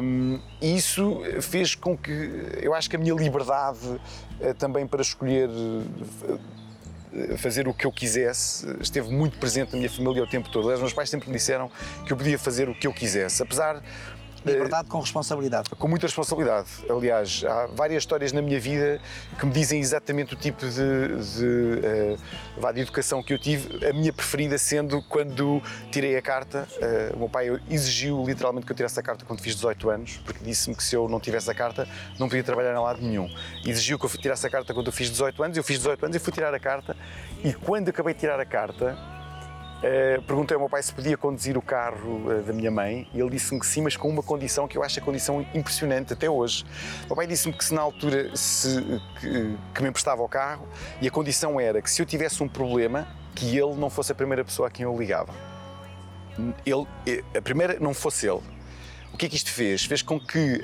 Hum, 0.00 0.40
E 0.60 0.74
isso 0.76 1.22
fez 1.42 1.74
com 1.76 1.96
que, 1.96 2.10
eu 2.60 2.74
acho 2.74 2.88
que 2.90 2.96
a 2.96 2.98
minha 2.98 3.14
liberdade 3.14 3.78
eh, 4.40 4.52
também 4.52 4.86
para 4.86 5.00
escolher 5.02 5.48
eh, 5.48 6.38
fazer 7.36 7.68
o 7.68 7.74
que 7.74 7.86
eu 7.86 7.92
quisesse, 7.92 8.66
esteve 8.80 9.10
muito 9.10 9.38
presente 9.38 9.72
na 9.72 9.78
minha 9.78 9.90
família 9.90 10.22
o 10.22 10.26
tempo 10.26 10.48
todo. 10.50 10.64
Aliás, 10.64 10.80
meus 10.80 10.92
pais 10.92 11.08
sempre 11.08 11.28
me 11.28 11.36
disseram 11.36 11.70
que 12.04 12.12
eu 12.12 12.16
podia 12.16 12.38
fazer 12.38 12.68
o 12.68 12.74
que 12.74 12.86
eu 12.86 12.92
quisesse, 12.92 13.42
apesar 13.42 13.82
Liberdade 14.52 14.88
com 14.88 15.00
responsabilidade. 15.00 15.70
com 15.70 15.88
muita 15.88 16.06
responsabilidade. 16.06 16.68
Aliás, 16.88 17.44
há 17.46 17.66
várias 17.66 18.02
histórias 18.02 18.32
na 18.32 18.40
minha 18.42 18.60
vida 18.60 19.00
que 19.38 19.46
me 19.46 19.52
dizem 19.52 19.80
exatamente 19.80 20.34
o 20.34 20.36
tipo 20.36 20.64
de, 20.66 20.70
de, 20.70 21.80
eh, 21.84 22.16
vá, 22.56 22.72
de 22.72 22.80
educação 22.80 23.22
que 23.22 23.32
eu 23.32 23.38
tive. 23.38 23.84
A 23.86 23.92
minha 23.92 24.12
preferida 24.12 24.56
sendo 24.58 25.02
quando 25.02 25.62
tirei 25.90 26.16
a 26.16 26.22
carta. 26.22 26.66
eh, 26.80 27.12
o 27.14 27.18
meu 27.18 27.28
pai 27.28 27.48
exigiu 27.70 28.24
literalmente 28.24 28.66
que 28.66 28.72
eu 28.72 28.76
tirasse 28.76 28.98
a 28.98 29.02
carta 29.02 29.24
quando 29.24 29.40
fiz 29.40 29.54
18 29.54 29.90
anos, 29.90 30.20
porque 30.24 30.44
disse-me 30.44 30.74
que 30.74 30.82
se 30.82 30.94
eu 30.94 31.08
não 31.08 31.20
tivesse 31.20 31.50
a 31.50 31.54
carta 31.54 31.88
não 32.18 32.28
podia 32.28 32.44
trabalhar 32.44 32.72
em 32.74 32.78
lado 32.78 33.00
nenhum. 33.02 33.28
Exigiu 33.64 33.98
que 33.98 34.06
eu 34.06 34.10
tirasse 34.10 34.46
a 34.46 34.50
carta 34.50 34.72
quando 34.72 34.86
eu 34.86 34.92
fiz 34.92 35.10
18 35.10 35.42
anos. 35.42 35.56
Eu 35.56 35.64
fiz 35.64 35.78
18 35.78 36.04
anos 36.04 36.16
e 36.16 36.18
fui 36.18 36.32
tirar 36.32 36.54
a 36.54 36.60
carta. 36.60 36.96
E 37.44 37.52
quando 37.52 37.88
acabei 37.88 38.14
de 38.14 38.20
tirar 38.20 38.38
a 38.40 38.44
carta, 38.46 38.96
eh, 39.82 40.20
perguntei 40.26 40.54
ao 40.54 40.60
meu 40.60 40.70
pai 40.70 40.82
se 40.82 40.92
podia 40.92 41.16
conduzir 41.16 41.56
o 41.58 41.62
carro 41.62 42.32
eh, 42.32 42.42
da 42.42 42.52
minha 42.52 42.70
mãe 42.70 43.06
e 43.12 43.20
ele 43.20 43.30
disse-me 43.30 43.60
que 43.60 43.66
sim, 43.66 43.82
mas 43.82 43.96
com 43.96 44.08
uma 44.08 44.22
condição 44.22 44.66
que 44.66 44.78
eu 44.78 44.82
acho 44.82 44.98
a 44.98 45.02
condição 45.02 45.44
impressionante 45.54 46.12
até 46.12 46.30
hoje. 46.30 46.64
O 47.04 47.08
meu 47.08 47.16
pai 47.16 47.26
disse-me 47.26 47.52
que 47.52 47.64
se 47.64 47.74
na 47.74 47.82
altura 47.82 48.34
se, 48.34 49.00
que, 49.20 49.56
que 49.74 49.82
me 49.82 49.88
emprestava 49.88 50.22
o 50.22 50.28
carro 50.28 50.66
e 51.00 51.06
a 51.06 51.10
condição 51.10 51.60
era 51.60 51.82
que 51.82 51.90
se 51.90 52.00
eu 52.00 52.06
tivesse 52.06 52.42
um 52.42 52.48
problema, 52.48 53.06
que 53.34 53.56
ele 53.56 53.74
não 53.74 53.90
fosse 53.90 54.12
a 54.12 54.14
primeira 54.14 54.44
pessoa 54.44 54.68
a 54.68 54.70
quem 54.70 54.84
eu 54.84 54.96
ligava. 54.96 55.32
Ele, 56.64 56.86
eh, 57.06 57.22
a 57.36 57.42
primeira 57.42 57.78
não 57.78 57.92
fosse 57.92 58.26
ele. 58.26 58.42
O 59.12 59.18
que 59.18 59.26
é 59.26 59.28
que 59.28 59.36
isto 59.36 59.50
fez? 59.50 59.84
Fez 59.84 60.02
com 60.02 60.20
que, 60.20 60.60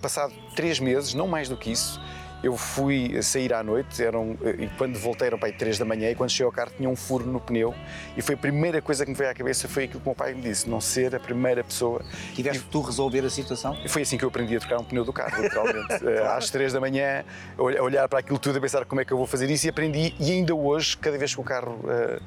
passado 0.00 0.32
três 0.56 0.80
meses, 0.80 1.14
não 1.14 1.28
mais 1.28 1.48
do 1.48 1.56
que 1.56 1.70
isso, 1.70 2.00
eu 2.42 2.56
fui 2.56 3.22
sair 3.22 3.52
à 3.54 3.62
noite, 3.62 4.02
eram, 4.02 4.36
e 4.58 4.66
quando 4.76 4.98
voltei 4.98 5.28
eram 5.28 5.38
para 5.38 5.48
aí 5.48 5.52
três 5.52 5.78
da 5.78 5.84
manhã 5.84 6.10
e 6.10 6.14
quando 6.14 6.30
cheguei 6.30 6.46
ao 6.46 6.52
carro 6.52 6.72
tinha 6.76 6.88
um 6.88 6.96
furo 6.96 7.24
no 7.24 7.38
pneu 7.40 7.74
e 8.16 8.22
foi 8.22 8.34
a 8.34 8.38
primeira 8.38 8.82
coisa 8.82 9.04
que 9.04 9.10
me 9.12 9.16
veio 9.16 9.30
à 9.30 9.34
cabeça 9.34 9.68
foi 9.68 9.84
aquilo 9.84 10.00
que 10.00 10.06
o 10.06 10.10
meu 10.10 10.16
pai 10.16 10.34
me 10.34 10.42
disse, 10.42 10.68
não 10.68 10.80
ser 10.80 11.14
a 11.14 11.20
primeira 11.20 11.62
pessoa. 11.62 12.02
Tiveste 12.34 12.64
tu 12.70 12.80
resolver 12.80 13.20
a 13.24 13.30
situação? 13.30 13.76
E 13.84 13.88
foi 13.88 14.02
assim 14.02 14.18
que 14.18 14.24
eu 14.24 14.28
aprendi 14.28 14.56
a 14.56 14.60
trocar 14.60 14.78
um 14.80 14.84
pneu 14.84 15.04
do 15.04 15.12
carro, 15.12 15.42
literalmente. 15.42 15.82
Eh, 16.04 16.26
Às 16.36 16.50
três 16.50 16.72
da 16.72 16.80
manhã, 16.80 17.24
a 17.56 17.62
olh- 17.62 17.78
a 17.78 17.82
olhar 17.82 18.08
para 18.08 18.18
aquilo 18.18 18.38
tudo, 18.38 18.58
a 18.58 18.60
pensar 18.60 18.84
como 18.84 19.00
é 19.00 19.04
que 19.04 19.12
eu 19.12 19.16
vou 19.16 19.26
fazer 19.26 19.48
isso 19.50 19.66
e 19.66 19.70
aprendi. 19.70 20.14
E 20.18 20.32
ainda 20.32 20.54
hoje, 20.54 20.96
cada 20.96 21.16
vez 21.16 21.34
que 21.34 21.40
o 21.40 21.44
carro 21.44 21.78
eh, 21.88 22.18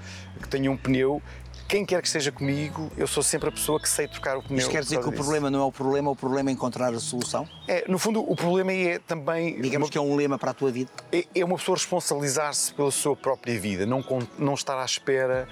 que 0.41 0.47
tenha 0.47 0.71
um 0.71 0.77
pneu, 0.77 1.21
quem 1.67 1.83
quer 1.85 1.99
que 2.01 2.07
esteja 2.07 2.31
comigo, 2.31 2.91
eu 2.95 3.07
sou 3.07 3.23
sempre 3.23 3.49
a 3.49 3.51
pessoa 3.51 3.79
que 3.79 3.89
sei 3.89 4.07
trocar 4.07 4.37
o 4.37 4.43
pneu. 4.43 4.59
Isto 4.59 4.69
quer 4.71 4.83
dizer 4.83 4.99
que 4.99 5.07
o 5.07 5.09
disso. 5.09 5.23
problema 5.23 5.49
não 5.49 5.61
é 5.61 5.63
o 5.65 5.71
problema, 5.71 6.11
o 6.11 6.15
problema 6.15 6.49
é 6.49 6.53
encontrar 6.53 6.93
a 6.93 6.99
solução? 6.99 7.47
É, 7.67 7.83
no 7.87 7.97
fundo, 7.97 8.21
o 8.21 8.35
problema 8.35 8.71
é 8.71 8.99
também. 8.99 9.59
Digamos 9.59 9.87
uma- 9.87 9.91
que 9.91 9.97
é 9.97 10.01
um 10.01 10.15
lema 10.15 10.37
para 10.37 10.51
a 10.51 10.53
tua 10.53 10.71
vida. 10.71 10.91
é, 11.11 11.25
é 11.33 11.43
uma 11.43 11.57
pessoa 11.57 11.75
responsabilizar-se 11.75 12.73
pela 12.73 12.91
sua 12.91 13.15
própria 13.15 13.59
vida, 13.59 13.85
não, 13.85 14.03
não 14.37 14.53
estar 14.53 14.79
à 14.79 14.85
espera 14.85 15.47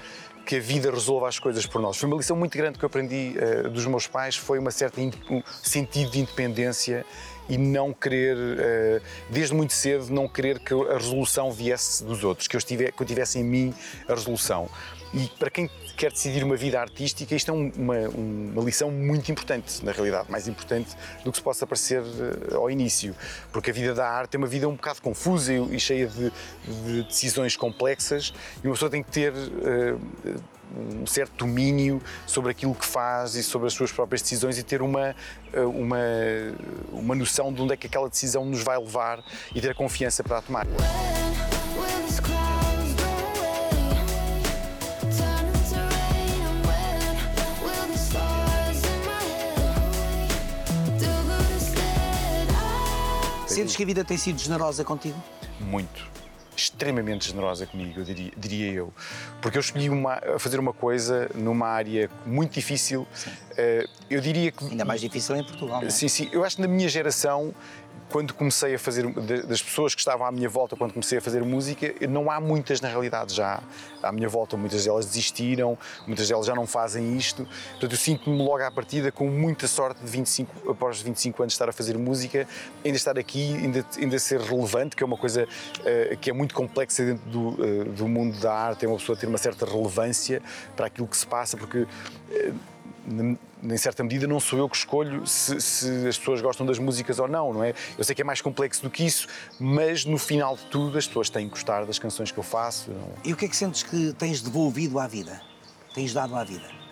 que 0.46 0.58
a 0.58 0.60
vida 0.60 0.92
resolva 0.92 1.28
as 1.30 1.40
coisas 1.40 1.66
por 1.66 1.82
nós. 1.82 1.98
Foi 1.98 2.08
uma 2.08 2.18
lição 2.18 2.36
muito 2.36 2.56
grande 2.58 2.78
que 2.78 2.84
eu 2.84 2.88
aprendi 2.88 3.34
eh, 3.38 3.64
dos 3.70 3.86
meus 3.86 4.08
pais, 4.08 4.36
foi 4.36 4.60
uma 4.60 4.72
certa 4.72 5.00
um 5.00 5.42
sentido 5.64 6.12
de 6.12 6.20
independência 6.20 7.06
e 7.48 7.58
não 7.58 7.94
querer, 7.94 8.36
eh, 8.60 9.02
desde 9.30 9.54
muito 9.56 9.72
cedo, 9.72 10.10
não 10.12 10.28
querer 10.28 10.60
que 10.60 10.74
a 10.74 10.98
resolução 10.98 11.50
viesse 11.50 12.04
dos 12.04 12.26
outros, 12.26 12.48
que 12.50 12.58
eu, 12.58 12.60
estive, 12.60 12.92
que 12.92 13.02
eu 13.02 13.08
tivesse 13.08 13.40
em 13.40 13.44
mim 13.44 13.74
a 14.06 14.14
resolução. 14.14 14.70
E 15.14 15.28
para 15.38 15.50
quem 15.52 15.70
quer 15.96 16.12
decidir 16.12 16.44
uma 16.44 16.56
vida 16.56 16.80
artística, 16.82 17.36
isto 17.36 17.52
é 17.52 17.54
um- 17.54 17.72
uma, 17.78 18.00
uma 18.10 18.64
lição 18.64 18.90
muito 18.90 19.32
importante, 19.32 19.86
na 19.86 19.92
realidade, 19.92 20.30
mais 20.32 20.48
importante 20.48 20.90
do 21.24 21.32
que 21.32 21.38
se 21.38 21.44
possa 21.44 21.68
parecer 21.68 22.02
eh, 22.02 22.56
ao 22.56 22.70
início, 22.72 23.16
porque 23.52 23.70
a 23.70 23.74
vida 23.74 23.94
da 23.94 24.08
arte 24.10 24.36
é 24.36 24.38
uma 24.40 24.48
vida 24.48 24.68
um 24.68 24.74
bocado 24.76 25.02
confusa 25.04 25.54
e, 25.54 25.80
cheia 25.80 26.08
de, 26.08 26.32
de 26.68 27.04
decisões 27.04 27.56
complexas 27.56 28.34
e 28.64 28.68
uma 28.68 28.74
pessoa 28.74 28.90
tem 28.90 29.04
que 29.04 29.12
ter 29.12 29.34
eh, 29.36 29.96
um 30.76 31.06
certo 31.06 31.46
domínio 31.46 32.02
sobre 32.26 32.50
aquilo 32.50 32.74
que 32.74 32.86
faz 32.86 33.36
e 33.36 33.44
sobre 33.44 33.68
as 33.68 33.74
suas 33.74 33.92
próprias 33.92 34.24
decisões 34.24 34.58
e 34.58 34.64
ter 34.64 34.82
uma, 34.82 35.16
eh, 35.54 35.62
uma, 35.62 36.00
uma 36.92 37.14
noção 37.14 37.54
de 37.54 37.62
onde 37.62 37.74
é 37.74 37.78
que 37.78 37.86
aquela 37.86 38.10
decisão 38.10 38.44
nos 38.46 38.64
vai 38.64 38.80
levar 38.80 39.24
e 39.54 39.62
ter 39.62 39.70
a 39.70 39.76
confiança 39.76 40.24
para 40.24 40.40
a 40.40 40.42
tomar. 40.42 40.66
Sentes 53.54 53.76
que 53.76 53.84
a 53.84 53.86
vida 53.86 54.04
tem 54.04 54.18
sido 54.18 54.40
generosa 54.40 54.84
contigo? 54.84 55.18
muito, 55.60 56.06
extremamente 56.56 57.28
generosa 57.28 57.66
comigo, 57.66 58.00
eu 58.00 58.04
diria, 58.04 58.32
diria 58.38 58.72
eu. 58.72 58.94
Porque 59.42 59.58
eu 59.58 59.62
escolhi 59.62 59.90
uma, 59.90 60.22
fazer 60.38 60.60
uma 60.60 60.74
coisa 60.74 61.30
numa 61.34 61.68
área 61.68 62.10
muito 62.26 62.54
difícil. 62.54 63.08
Eh, 63.58 63.88
eu 64.10 64.22
diria 64.22 64.52
que. 64.52 64.66
Ainda 64.66 64.86
mais 64.86 65.02
difícil 65.02 65.36
em 65.36 65.44
Portugal, 65.44 65.82
não 65.82 65.88
é? 65.88 65.90
Sim, 65.90 66.08
sim. 66.08 66.30
Eu 66.32 66.44
acho 66.44 66.58
que 66.58 66.62
na 66.62 66.68
minha 66.68 66.88
geração, 66.90 67.54
quando 68.10 68.34
comecei 68.34 68.76
a 68.76 68.80
fazer, 68.80 69.08
da- 69.12 69.42
das 69.44 69.62
pessoas 69.62 69.96
que 69.96 70.02
estavam 70.02 70.26
à 70.28 70.32
minha 70.32 70.48
volta, 70.48 70.76
quando 70.76 70.94
comecei 70.94 71.18
a 71.18 71.22
fazer 71.22 71.44
música, 71.44 71.94
não 72.08 72.30
há 72.30 72.40
muitas 72.40 72.80
na 72.80 72.88
realidade 72.88 73.34
já 73.34 73.60
à 74.02 74.12
minha 74.12 74.30
volta. 74.30 74.56
Muitas 74.56 74.84
delas 74.86 75.06
desistiram, 75.08 75.78
muitas 76.06 76.28
delas 76.28 76.46
já 76.46 76.54
não 76.54 76.68
fazem 76.68 77.18
isto. 77.18 77.48
Portanto, 77.72 77.92
eu 77.92 77.98
sinto-me 77.98 78.38
logo 78.38 78.62
à 78.64 78.70
partida 78.72 79.12
com 79.12 79.28
muita 79.28 79.68
sorte 79.68 80.04
de 80.04 80.10
25, 80.12 80.72
após 80.72 81.02
25 81.02 81.42
anos 81.44 81.54
estar 81.54 81.68
a 81.70 81.74
fazer 81.74 81.98
música, 81.98 82.48
ainda 82.86 82.98
estar 82.98 83.18
aqui, 83.18 83.56
ainda, 83.56 83.86
ainda 83.98 84.20
ser 84.20 84.40
relevante, 84.42 84.96
que 84.96 85.04
é 85.04 85.06
uma 85.06 85.18
coisa 85.18 85.48
eh, 85.86 86.18
que 86.22 86.30
é 86.30 86.34
muito 86.34 86.54
complexa 86.54 87.04
dentro 87.04 87.30
do, 87.30 87.58
eh, 87.66 87.84
do 87.86 88.08
mundo 88.08 88.40
da 88.40 88.54
arte, 88.54 88.86
é 88.86 88.88
uma 88.88 88.98
pessoa 88.98 89.18
ter 89.18 89.26
uma 89.28 89.38
certa 89.38 89.66
relevância 89.66 90.42
para 90.76 90.86
aquilo 90.88 91.08
que 91.08 91.18
se 91.18 91.26
passa, 91.26 91.58
porque 91.58 91.88
n- 93.08 93.38
em 93.64 93.78
certa 93.78 94.04
medida 94.04 94.28
não 94.28 94.40
sou 94.40 94.60
eu 94.60 94.68
que 94.70 94.76
escolho 94.76 95.26
se, 95.26 95.60
se 95.62 96.08
as 96.08 96.18
pessoas 96.18 96.42
gostam 96.42 96.66
das 96.66 96.78
músicas 96.80 97.18
ou 97.20 97.28
não, 97.28 97.54
não 97.54 97.64
é? 97.64 97.74
Eu 97.98 98.04
sei 98.04 98.14
que 98.16 98.22
é 98.22 98.26
mais 98.26 98.42
complexo 98.42 98.82
do 98.84 98.90
que 98.90 99.06
isso, 99.06 99.28
mas 99.60 100.04
no 100.06 100.18
final 100.18 100.56
de 100.56 100.64
tudo 100.66 100.98
as 100.98 101.08
pessoas 101.08 101.30
têm 101.30 101.46
que 101.46 101.52
gostar 101.52 101.86
das 101.86 101.98
canções 101.98 102.32
que 102.32 102.38
eu 102.38 102.44
faço. 102.44 102.92
não- 102.92 103.14
E 103.24 103.32
o 103.34 103.38
que 103.38 103.46
é 103.46 103.48
que 103.48 103.56
sentes 103.56 103.84
que 103.84 104.14
tens 104.14 104.42
devolvido 104.42 105.00
à 105.00 105.08
vida? 105.08 105.42
Tens 105.94 106.14
dado 106.14 106.36
à 106.36 106.44
vida? 106.44 106.83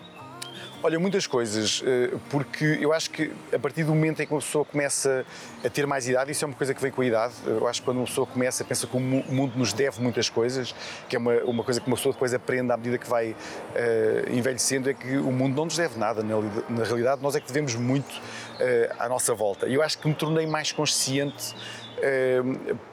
Olha, 0.84 0.98
muitas 0.98 1.28
coisas, 1.28 1.80
eh, 1.86 2.10
porque 2.28 2.64
eu 2.80 2.92
acho 2.92 3.08
que 3.10 3.30
a 3.52 3.58
partir 3.58 3.84
do 3.84 3.94
momento 3.94 4.20
em 4.20 4.26
que 4.26 4.32
uma 4.32 4.40
pessoa 4.40 4.64
começa 4.64 5.24
a 5.64 5.68
ter 5.70 5.86
mais 5.86 6.08
idade, 6.08 6.32
isso 6.32 6.44
é 6.44 6.48
uma 6.48 6.56
coisa 6.56 6.74
que 6.74 6.82
vem 6.82 6.90
com 6.90 7.02
a 7.02 7.06
idade, 7.06 7.34
eu 7.46 7.68
acho 7.68 7.80
que 7.80 7.84
quando 7.84 7.98
uma 7.98 8.06
pessoa 8.06 8.26
começa, 8.26 8.64
pensa 8.64 8.88
que 8.88 8.96
o 8.96 8.98
mu- 8.98 9.24
o 9.28 9.32
mundo 9.32 9.52
nos 9.56 9.72
deve 9.72 10.02
muitas 10.02 10.28
coisas, 10.28 10.74
que 11.08 11.14
é 11.14 11.20
uma, 11.20 11.34
uma 11.44 11.62
coisa 11.62 11.80
que 11.80 11.86
uma 11.86 11.94
pessoa 11.94 12.12
depois 12.12 12.34
aprende 12.34 12.72
à 12.72 12.76
medida 12.76 12.98
que 12.98 13.08
vai 13.08 13.36
eh, 13.76 14.24
envelhecendo, 14.32 14.90
é 14.90 14.94
que 14.94 15.18
o 15.18 15.30
mundo 15.30 15.54
não 15.54 15.66
nos 15.66 15.76
deve 15.76 15.96
nada, 15.96 16.20
na, 16.20 16.34
na 16.68 16.82
realidade 16.84 17.22
nós 17.22 17.36
é 17.36 17.40
que 17.40 17.46
devemos 17.46 17.76
muito 17.76 18.20
eh, 18.58 18.90
à 18.98 19.08
nossa 19.08 19.32
volta. 19.36 19.68
E 19.68 19.74
eu 19.74 19.82
acho 19.82 19.96
que 19.98 20.08
me 20.08 20.14
tornei 20.14 20.48
mais 20.48 20.72
consciente 20.72 21.54
eh, 21.54 21.81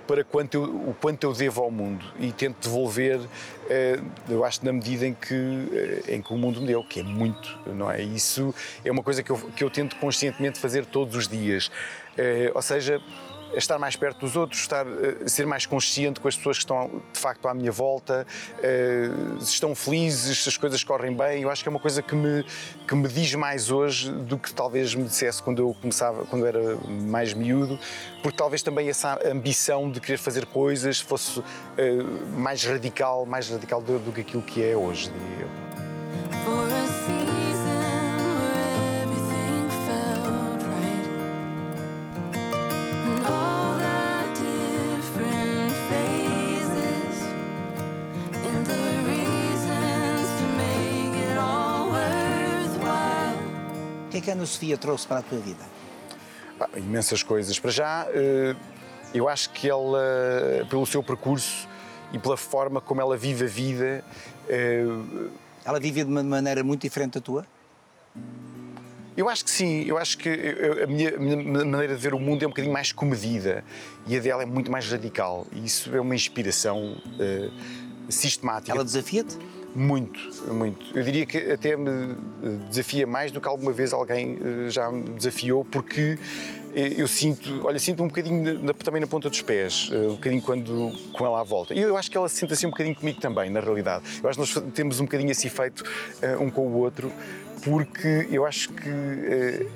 para 0.05 0.23
quanto 0.23 0.55
eu, 0.55 0.63
o 0.63 0.95
quanto 0.99 1.23
eu 1.23 1.33
devo 1.33 1.61
ao 1.61 1.71
mundo 1.71 2.05
e 2.19 2.31
tento 2.31 2.63
devolver, 2.63 3.19
eh, 3.69 3.99
eu 4.27 4.43
acho, 4.43 4.63
na 4.65 4.71
medida 4.71 5.05
em 5.05 5.13
que, 5.13 5.33
eh, 5.35 6.15
em 6.15 6.21
que 6.21 6.33
o 6.33 6.37
mundo 6.37 6.61
me 6.61 6.67
deu, 6.67 6.83
que 6.83 6.99
é 6.99 7.03
muito, 7.03 7.57
não 7.67 7.89
é? 7.89 8.01
Isso 8.01 8.53
é 8.83 8.91
uma 8.91 9.03
coisa 9.03 9.21
que 9.23 9.31
eu, 9.31 9.37
que 9.55 9.63
eu 9.63 9.69
tento 9.69 9.95
conscientemente 9.97 10.59
fazer 10.59 10.85
todos 10.85 11.15
os 11.15 11.27
dias. 11.27 11.71
Eh, 12.17 12.51
ou 12.53 12.61
seja, 12.61 13.01
estar 13.53 13.77
mais 13.77 13.95
perto 13.95 14.19
dos 14.19 14.35
outros, 14.35 14.61
estar, 14.61 14.85
eh, 14.85 15.27
ser 15.27 15.45
mais 15.45 15.65
consciente 15.65 16.19
com 16.19 16.27
as 16.27 16.35
pessoas 16.35 16.57
que 16.57 16.63
estão 16.63 17.01
de 17.11 17.19
facto 17.19 17.47
à 17.47 17.53
minha 17.53 17.71
volta, 17.71 18.25
eh, 18.61 19.09
se 19.39 19.53
estão 19.53 19.73
felizes, 19.75 20.43
se 20.43 20.49
as 20.49 20.57
coisas 20.57 20.83
correm 20.83 21.15
bem. 21.15 21.43
Eu 21.43 21.49
acho 21.49 21.63
que 21.63 21.69
é 21.69 21.71
uma 21.71 21.79
coisa 21.79 22.01
que 22.01 22.15
me, 22.15 22.45
que 22.87 22.95
me 22.95 23.07
diz 23.07 23.33
mais 23.35 23.71
hoje 23.71 24.11
do 24.11 24.37
que 24.37 24.53
talvez 24.53 24.93
me 24.95 25.03
dissesse 25.03 25.41
quando 25.41 25.61
eu 25.61 25.75
começava, 25.79 26.25
quando 26.25 26.45
era 26.45 26.77
mais 27.01 27.33
miúdo, 27.33 27.79
porque 28.21 28.37
talvez 28.37 28.61
também 28.61 28.89
essa 28.89 29.19
ambição 29.25 29.89
de 29.91 29.99
querer 29.99 30.17
fazer 30.17 30.45
coisas 30.45 30.99
fosse 30.99 31.43
eh, 31.77 32.03
mais 32.35 32.63
radical, 32.63 33.25
mais 33.25 33.49
radical 33.49 33.81
do, 33.81 33.99
do 33.99 34.11
que 34.11 34.21
aquilo 34.21 34.41
que 34.41 34.63
é 34.63 34.75
hoje, 34.75 35.09
diria 35.09 35.45
eu. 35.45 35.58
O 54.49 54.59
que 54.59 54.65
é 54.65 54.69
que 54.69 54.73
a 54.73 54.77
Ana 54.77 54.77
Sofia 54.77 54.77
trouxe 54.77 55.07
para 55.07 55.19
a 55.19 55.21
tua 55.21 55.39
vida? 55.39 55.63
Imensas 56.75 57.21
coisas. 57.23 57.59
Para 57.59 57.71
já, 57.71 58.07
eh, 58.09 58.55
eu 59.13 59.29
acho 59.29 59.49
que 59.51 59.69
ela, 59.69 59.99
pelo 60.69 60.85
seu 60.85 61.03
percurso 61.03 61.67
e 62.11 62.17
pela 62.17 62.35
forma 62.35 62.81
como 62.81 62.99
ela 62.99 63.15
vive 63.15 63.45
a 63.45 63.47
vida, 63.47 64.03
eh, 64.47 64.85
Ela 65.63 65.79
vive 65.79 66.03
de 66.03 66.09
uma 66.09 66.23
maneira 66.23 66.63
muito 66.63 66.81
diferente 66.81 67.13
da 67.13 67.21
tua? 67.21 67.45
eu 69.15 69.27
acho 69.27 69.43
que 69.43 69.51
sim. 69.51 69.83
Eu 69.85 69.97
acho 69.97 70.17
que 70.17 70.29
a 70.81 70.87
minha, 70.87 71.15
a 71.15 71.19
minha 71.19 71.65
maneira 71.65 71.93
de 71.93 72.01
ver 72.01 72.13
o 72.13 72.19
mundo 72.19 72.41
é 72.43 72.47
um 72.47 72.49
bocadinho 72.49 72.73
mais 72.73 72.91
comedida 72.93 73.63
e 74.07 74.15
a 74.15 74.19
dela 74.19 74.43
é 74.43 74.45
muito 74.45 74.71
mais 74.71 74.89
radical. 74.89 75.45
E 75.51 75.65
isso 75.65 75.93
é 75.95 75.99
uma 75.99 76.15
inspiração 76.15 76.95
eh, 77.19 77.49
sistemática. 78.09 78.71
Ela 78.71 78.83
desafia-te? 78.83 79.37
Muito, 79.75 80.19
muito. 80.53 80.97
Eu 80.97 81.03
diria 81.03 81.25
que 81.25 81.37
até 81.51 81.75
me 81.77 82.15
desafia 82.69 83.05
mais 83.05 83.31
do 83.31 83.39
que 83.39 83.47
alguma 83.47 83.71
vez 83.71 83.93
alguém 83.93 84.37
eh, 84.41 84.69
já 84.69 84.91
me 84.91 85.03
desafiou, 85.11 85.63
porque 85.63 86.17
eh, 86.73 86.93
eu 86.97 87.07
sinto, 87.07 87.61
olha, 87.65 87.77
sinto 87.77 88.03
um 88.03 88.07
bocadinho 88.07 88.63
na- 88.63 88.73
também 88.73 88.99
na 88.99 89.05
ponta 89.07 89.29
dos 89.29 89.41
pés, 89.43 89.89
eh, 89.93 89.95
um 90.07 90.15
bocadinho 90.15 90.41
quando 90.41 90.91
com 91.13 91.23
ela 91.25 91.39
à 91.39 91.43
volta. 91.43 91.73
E 91.75 91.79
eu 91.81 91.95
acho 91.95 92.09
que 92.09 92.17
ela 92.17 92.27
se 92.27 92.37
sente 92.37 92.53
assim 92.53 92.65
um 92.65 92.71
bocadinho 92.71 92.95
comigo 92.95 93.21
também, 93.21 93.49
na 93.51 93.59
realidade. 93.59 94.03
Eu 94.23 94.29
acho 94.29 94.43
que 94.43 94.55
nós 94.59 94.71
temos 94.73 94.99
um 94.99 95.05
bocadinho 95.05 95.29
esse 95.31 95.45
efeito 95.47 95.83
eh, 96.21 96.35
um 96.37 96.49
com 96.49 96.61
o 96.67 96.73
outro, 96.77 97.11
porque 97.63 98.27
eu 98.31 98.45
acho 98.45 98.69
que 98.73 98.89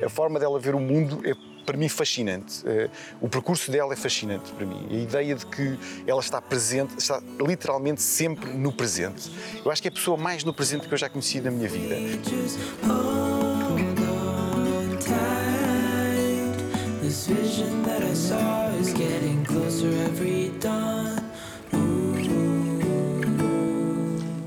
a 0.03 0.09
forma 0.09 0.39
dela 0.39 0.59
ver 0.59 0.73
o 0.73 0.79
mundo 0.79 1.21
é 1.23 1.33
para 1.63 1.77
mim 1.77 1.89
fascinante. 1.89 2.63
Eh, 2.65 2.89
o 3.21 3.27
percurso 3.27 3.71
dela 3.71 3.93
é 3.93 3.95
fascinante 3.95 4.51
para 4.51 4.65
mim. 4.65 4.87
A 4.89 4.93
ideia 4.93 5.35
de 5.35 5.45
que 5.45 5.77
ela 6.05 6.19
está 6.19 6.41
presente, 6.41 6.95
está 6.97 7.21
literalmente 7.39 8.01
sempre 8.01 8.51
no 8.51 8.71
presente. 8.71 9.31
Eu 9.63 9.71
acho 9.71 9.81
que 9.81 9.87
é 9.87 9.91
a 9.91 9.93
pessoa 9.93 10.17
mais 10.17 10.43
no 10.43 10.53
presente 10.53 10.87
que 10.87 10.93
eu 10.93 10.97
já 10.97 11.09
conheci 11.09 11.41
na 11.41 11.51
minha 11.51 11.69
vida. 11.69 11.95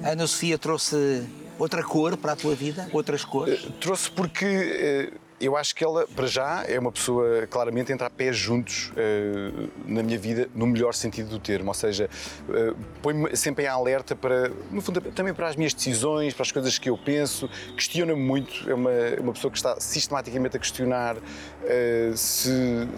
A 0.03 0.11
Ana 0.11 0.27
Sofia 0.27 0.57
trouxe 0.57 1.27
outra 1.59 1.83
cor 1.83 2.17
para 2.17 2.33
a 2.33 2.37
tua 2.37 2.55
vida? 2.55 2.89
Outras 2.93 3.25
cores? 3.25 3.67
Trouxe 3.81 4.11
porque 4.11 4.47
eh, 4.47 5.13
eu 5.41 5.57
acho 5.57 5.75
que 5.75 5.85
ela, 5.85 6.07
para 6.07 6.27
já, 6.27 6.65
é 6.67 6.79
uma 6.79 6.91
pessoa 6.91 7.47
claramente 7.47 7.93
entra 7.93 8.07
a 8.07 8.11
pés 8.11 8.37
juntos 8.37 8.91
eh, 8.97 9.69
na 9.87 10.03
minha 10.03 10.19
vida, 10.19 10.49
no 10.55 10.67
melhor 10.67 10.95
sentido 10.95 11.29
do 11.29 11.39
termo. 11.39 11.69
Ou 11.69 11.75
seja, 11.75 12.09
eh, 12.49 12.75
põe-me 13.03 13.37
sempre 13.37 13.65
em 13.65 13.69
alerta 13.69 14.17
para, 14.17 14.51
no 14.71 14.81
fundo, 14.81 15.01
também 15.01 15.35
para 15.35 15.49
as 15.49 15.57
minhas 15.57 15.75
decisões, 15.75 16.33
para 16.33 16.43
as 16.43 16.53
coisas 16.53 16.79
que 16.79 16.89
eu 16.89 16.97
penso, 16.97 17.51
questiona-me 17.77 18.21
muito. 18.21 18.69
É 18.69 18.75
uma, 18.75 18.91
uma 19.21 19.33
pessoa 19.33 19.51
que 19.51 19.59
está 19.59 19.79
sistematicamente 19.79 20.57
a 20.57 20.61
questionar 20.61 21.17
eh, 21.65 22.13
se, 22.15 22.89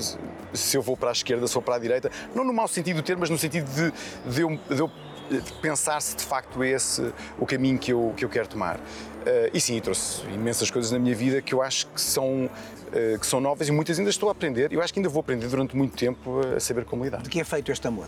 se 0.53 0.77
eu 0.77 0.83
vou 0.83 0.97
para 0.97 1.09
a 1.09 1.13
esquerda, 1.13 1.47
se 1.47 1.55
vou 1.55 1.63
para 1.63 1.75
a 1.75 1.79
direita. 1.79 2.11
Não 2.35 2.45
no 2.45 2.53
mau 2.53 2.69
sentido 2.69 2.97
do 2.97 3.03
termo, 3.03 3.21
mas 3.21 3.31
no 3.31 3.39
sentido 3.39 3.69
de, 3.73 4.33
de 4.33 4.43
eu, 4.43 4.61
de 4.69 4.79
eu 4.79 4.91
pensar 5.63 6.01
se 6.01 6.17
de 6.17 6.23
facto 6.25 6.63
é 6.63 6.71
esse 6.71 7.13
o 7.39 7.47
caminho 7.47 7.79
que 7.79 7.93
eu, 7.93 8.13
que 8.17 8.25
eu 8.25 8.29
quero 8.29 8.49
tomar. 8.49 8.79
Eh, 9.27 9.51
e 9.55 9.61
sim, 9.61 9.79
trouxe 9.81 10.23
imensas 10.27 10.71
coisas 10.71 10.91
na 10.91 10.99
minha 10.99 11.15
vida 11.15 11.43
que 11.43 11.53
eu 11.55 11.61
acho 11.63 11.87
que 11.89 12.01
são, 12.01 12.49
eh, 12.93 13.17
que 13.21 13.27
são 13.27 13.41
novas 13.41 13.69
e 13.69 13.73
muitas 13.73 13.99
ainda 13.99 14.11
estou 14.11 14.29
a 14.29 14.33
aprender. 14.33 14.73
Eu 14.73 14.81
acho 14.83 14.93
que 14.93 14.99
ainda 15.01 15.09
vou 15.09 15.21
aprender 15.21 15.47
durante 15.49 15.77
muito 15.77 15.97
tempo 15.97 16.41
a 16.57 16.61
saber 16.61 16.85
como 16.85 17.05
lidar. 17.05 17.23
De 17.23 17.29
que 17.29 17.41
é 17.41 17.45
feito 17.45 17.71
este 17.73 17.87
amor? 17.87 18.07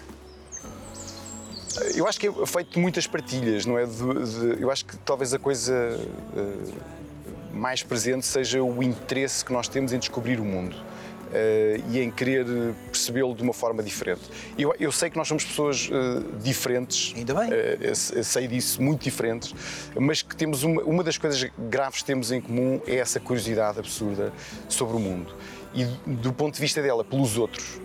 Eu 1.95 2.07
acho 2.07 2.19
que 2.19 2.27
é 2.27 2.47
feito 2.47 2.73
de 2.75 2.79
muitas 2.79 3.07
partilhas, 3.07 3.65
não 3.65 3.79
é? 3.79 3.87
De- 3.87 3.95
de- 4.57 4.63
eu 4.63 4.71
acho 4.71 4.85
que 4.85 4.97
talvez 4.99 5.33
a 5.33 5.39
coisa 5.39 5.73
eh, 6.37 6.73
mais 7.53 7.83
presente 7.83 8.27
seja 8.27 8.63
o 8.63 8.83
interesse 8.83 9.45
que 9.45 9.53
nós 9.53 9.69
temos 9.69 9.93
em 9.93 9.99
descobrir 9.99 10.41
o 10.41 10.45
mundo. 10.45 10.77
Eh, 11.33 11.81
e 11.91 12.01
em 12.01 12.11
querer 12.11 12.47
percebê-lo 12.91 13.35
de 13.35 13.43
uma 13.43 13.53
forma 13.53 13.83
diferente. 13.83 14.23
Eu, 14.59 14.75
eu 14.79 14.93
sei 14.93 15.11
que 15.11 15.17
nós 15.17 15.29
somos 15.29 15.45
pessoas 15.45 15.89
eh, 15.93 16.23
diferentes, 16.43 17.13
Ainda 17.17 17.35
bem. 17.35 17.51
eh, 17.53 17.95
sei 17.95 18.47
disso, 18.47 18.83
muito 18.83 19.03
diferentes, 19.03 19.55
mas 19.99 20.23
que 20.23 20.35
temos 20.37 20.63
uma, 20.63 20.83
uma 20.83 21.03
das 21.05 21.19
coisas 21.19 21.49
graves 21.59 22.01
que 22.01 22.05
temos 22.07 22.33
em 22.33 22.41
comum 22.41 22.81
é 22.87 22.97
essa 22.97 23.21
curiosidade 23.21 23.79
absurda 23.79 24.33
sobre 24.69 24.97
o 24.97 25.01
mundo. 25.01 25.35
E 25.73 25.85
do 26.07 26.33
ponto 26.33 26.55
de 26.55 26.61
vista 26.61 26.83
dela, 26.83 27.05
pelos 27.05 27.39
outros, 27.39 27.81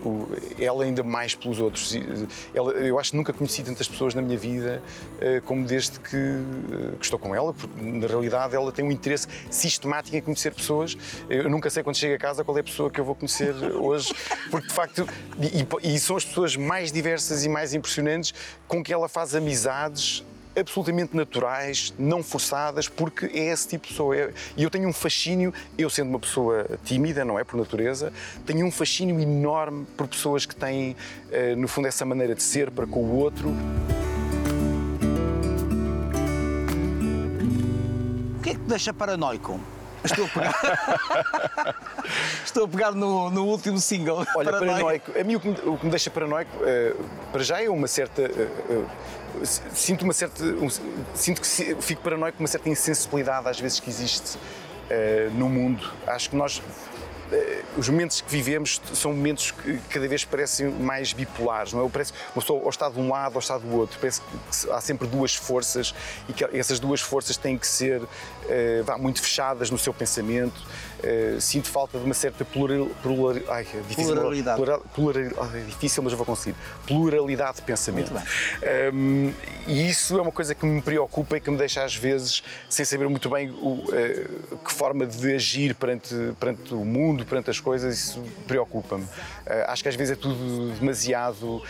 ela 0.60 0.84
ainda 0.84 1.04
mais 1.04 1.36
pelos 1.36 1.60
outros. 1.60 1.94
Ela, 2.54 2.72
eu 2.74 2.98
acho 2.98 3.12
que 3.12 3.18
nunca 3.18 3.32
conheci 3.32 3.62
tantas 3.64 3.88
pessoas 3.88 4.16
na 4.16 4.22
minha 4.24 4.38
vida 4.38 4.82
eh, 5.22 5.40
como 5.46 5.64
desde 5.66 6.00
que, 6.00 6.16
eh, 6.16 6.96
que 6.98 7.04
estou 7.06 7.20
com 7.20 7.36
ela, 7.36 7.54
porque 7.54 7.80
na 7.82 8.08
realidade 8.08 8.56
ela 8.56 8.72
tem 8.72 8.84
um 8.84 8.92
interesse 8.92 9.28
sistemático 9.52 10.16
em 10.18 10.22
conhecer 10.22 10.52
pessoas. 10.54 10.98
Eu 11.30 11.48
nunca 11.50 11.70
sei 11.70 11.84
quando 11.84 11.96
chego 11.96 12.16
a 12.16 12.18
casa 12.18 12.44
qual 12.44 12.58
é 12.58 12.62
a 12.62 12.64
pessoa 12.64 12.90
que 12.90 13.00
eu 13.00 13.06
vou 13.06 13.14
conhecer 13.14 13.54
hoje, 13.78 14.12
porque 14.50 14.68
de 14.68 14.74
facto, 14.74 15.08
e- 15.84 15.94
e 15.96 16.00
são 16.00 16.16
as 16.16 16.26
pessoas 16.26 16.56
mais 16.56 16.92
diversas 16.92 17.46
e 17.46 17.50
mais 17.50 17.74
impressionantes 17.76 18.34
com 18.68 18.84
que 18.84 18.92
ela 18.92 19.08
faz 19.08 19.36
amizades 19.36 20.24
absolutamente 20.58 21.16
naturais, 21.16 21.94
não 21.98 22.24
forçadas, 22.24 22.88
porque 22.88 23.26
é 23.28 23.52
esse 23.52 23.68
tipo 23.68 23.86
de 23.88 23.92
pessoa. 23.94 24.16
É- 24.16 24.34
E 24.58 24.64
eu 24.64 24.70
tenho 24.70 24.88
um 24.88 24.94
fascínio, 24.94 25.54
eu 25.78 25.90
sendo 25.90 26.10
uma 26.10 26.20
pessoa 26.20 26.66
tímida, 26.84 27.24
não 27.26 27.38
é, 27.38 27.44
por 27.44 27.58
natureza, 27.58 28.12
tenho 28.46 28.66
um 28.66 28.72
fascínio 28.72 29.20
enorme 29.20 29.86
por 29.98 30.08
pessoas 30.08 30.46
que 30.46 30.56
têm, 30.56 30.96
eh, 31.32 31.56
no 31.56 31.68
fundo, 31.68 31.88
essa 31.88 32.06
maneira 32.06 32.34
de 32.36 32.44
ser 32.44 32.72
para 32.72 32.86
com 32.88 33.00
o 33.02 33.16
outro. 33.16 33.54
O 38.38 38.42
que 38.44 38.50
é 38.50 38.54
que 38.54 38.60
te 38.60 38.68
deixa 38.68 38.94
paranoico? 38.94 39.60
Estou 40.04 40.26
a 40.26 40.28
pegar, 40.30 40.54
Estou 42.46 42.66
a 42.66 42.68
pegar 42.68 42.92
no, 42.92 43.32
no 43.32 43.46
último 43.48 43.80
single. 43.80 44.18
Olha, 44.36 44.52
Paranoico. 44.52 44.66
paranoico. 44.76 45.20
A 45.20 45.24
mim 45.24 45.36
o 45.36 45.40
que 45.40 45.48
me, 45.50 45.56
o 45.66 45.78
que 45.80 45.86
me 45.86 45.90
deixa 45.90 46.12
paranoico, 46.12 46.52
eh, 46.64 46.96
para 47.32 47.44
já 47.44 47.60
é 47.64 47.68
uma 47.70 47.88
certa. 47.88 48.22
eh, 48.22 48.48
eh, 48.70 48.84
sinto 49.44 50.04
uma 50.04 50.14
certa. 50.14 50.44
um- 50.44 50.70
sinto 51.14 51.42
que 51.42 51.48
fico 51.82 52.02
paranoico 52.02 52.38
com 52.38 52.44
uma 52.44 52.48
certa 52.48 52.70
insensibilidade 52.70 53.48
às 53.48 53.60
vezes 53.60 53.80
que 53.80 53.90
existe 53.90 54.38
eh, 54.90 55.30
no 55.34 55.50
mundo. 55.50 55.92
Acho 56.08 56.30
que 56.30 56.36
nós. 56.36 56.62
eh, 57.32 57.64
os 57.78 57.90
momentos 57.90 58.22
que 58.22 58.30
vivemos 58.32 58.80
são 58.94 59.12
momentos 59.12 59.52
que 59.52 59.78
cada 59.90 60.08
vez 60.08 60.24
parecem 60.24 60.70
mais 60.70 61.12
bipolares, 61.12 61.74
não 61.74 61.86
é? 61.86 61.90
Parece 61.90 62.14
uma 62.36 62.42
pessoa 62.42 62.62
ou 62.64 62.70
está 62.70 62.88
de 62.88 63.00
um 63.00 63.10
lado 63.10 63.34
ou 63.36 63.40
está 63.40 63.58
do 63.58 63.76
outro. 63.76 63.98
Parece 64.00 64.22
que 64.22 64.72
há 64.72 64.80
sempre 64.80 65.08
duas 65.08 65.34
forças 65.36 65.94
e 66.30 66.34
que 66.34 66.44
essas 66.58 66.80
duas 66.80 67.02
forças 67.02 67.36
têm 67.36 67.58
que 67.58 67.68
ser 67.68 68.02
eh, 68.48 68.82
vá, 68.86 68.98
muito 68.98 69.22
fechadas 69.22 69.70
no 69.72 69.78
seu 69.78 69.94
pensamento. 69.94 70.62
Eh, 71.08 71.38
sinto 71.40 71.68
falta 71.70 72.00
de 72.00 72.04
uma 72.06 72.16
certa 72.16 72.44
plural, 72.44 72.88
plural, 73.04 73.40
ai, 73.50 73.62
é 73.72 73.78
difícil, 73.88 74.14
Pluralidade. 74.16 74.58
plural- 74.58 74.82
pluralidade. 74.96 75.58
é 75.58 75.62
difícil, 75.62 76.02
mas 76.02 76.12
eu 76.14 76.18
vou 76.18 76.26
conseguir. 76.26 76.56
Pluralidade 76.88 77.58
de 77.58 77.62
pensamento. 77.62 78.12
Um, 78.92 79.32
e 79.68 79.88
isso 79.88 80.18
é 80.18 80.22
uma 80.22 80.32
coisa 80.32 80.56
que 80.56 80.66
me 80.66 80.82
preocupa 80.82 81.38
e 81.38 81.42
que 81.42 81.52
me 81.52 81.58
deixa 81.58 81.84
às 81.84 81.96
vezes 81.96 82.42
sem 82.68 82.84
saber 82.84 83.08
muito 83.08 83.30
bem 83.30 83.52
o, 83.52 83.84
eh, 83.94 84.26
que 84.66 84.72
forma 84.74 85.06
de 85.06 85.34
agir 85.36 85.76
perante, 85.76 86.16
perante 86.40 86.74
o 86.74 86.84
mundo, 86.84 87.24
perante 87.24 87.52
as 87.52 87.60
coisas, 87.60 87.96
isso 87.96 88.24
preocupa-me. 88.48 89.06
Eh, 89.46 89.66
acho 89.68 89.84
que 89.84 89.90
às 89.90 89.96
vezes 89.96 90.14
é 90.14 90.20
tudo 90.20 90.72
demasiado, 90.80 91.62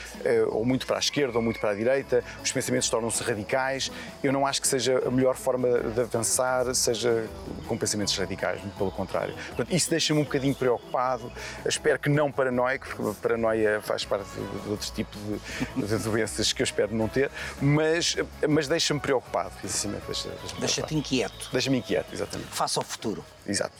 ou 0.49 0.63
muito 0.63 0.87
para 0.87 0.95
a 0.95 0.99
esquerda 0.99 1.37
ou 1.37 1.43
muito 1.43 1.59
para 1.59 1.71
a 1.71 1.75
direita, 1.75 2.23
os 2.41 2.51
pensamentos 2.51 2.89
tornam-se 2.89 3.21
radicais. 3.21 3.91
Eu 4.23 4.31
não 4.31 4.45
acho 4.47 4.61
que 4.61 4.67
seja 4.67 5.01
a 5.05 5.11
melhor 5.11 5.35
forma 5.35 5.67
de 5.79 5.99
avançar, 6.01 6.73
seja 6.73 7.25
com 7.67 7.77
pensamentos 7.77 8.15
radicais, 8.17 8.61
muito 8.61 8.77
pelo 8.77 8.91
contrário. 8.91 9.24
Portanto, 9.33 9.71
isso 9.73 9.89
deixa-me 9.89 10.19
um 10.19 10.23
bocadinho 10.23 10.55
preocupado. 10.55 11.31
Espero 11.65 11.97
que 11.99 12.09
não 12.09 12.31
paranoico, 12.31 12.87
porque 12.95 13.21
paranoia 13.21 13.81
faz 13.81 14.05
parte 14.05 14.27
de, 14.29 14.61
de 14.63 14.69
outro 14.69 14.91
tipo 14.91 15.17
de, 15.17 15.87
de 15.87 15.97
doenças 15.97 16.51
que 16.53 16.61
eu 16.61 16.65
espero 16.65 16.95
não 16.95 17.07
ter, 17.07 17.31
mas, 17.61 18.15
mas 18.49 18.67
deixa-me 18.67 18.99
preocupado, 18.99 19.51
essencialmente. 19.63 20.05
Deixa- 20.05 20.29
Deixa-me 20.29 20.59
Deixa-te 20.59 20.95
inquieto. 20.95 21.49
Deixa-me 21.51 21.77
inquieto, 21.77 22.13
exatamente. 22.13 22.49
Face 22.51 22.77
ao 22.77 22.83
futuro. 22.85 23.23
Exato. 23.47 23.75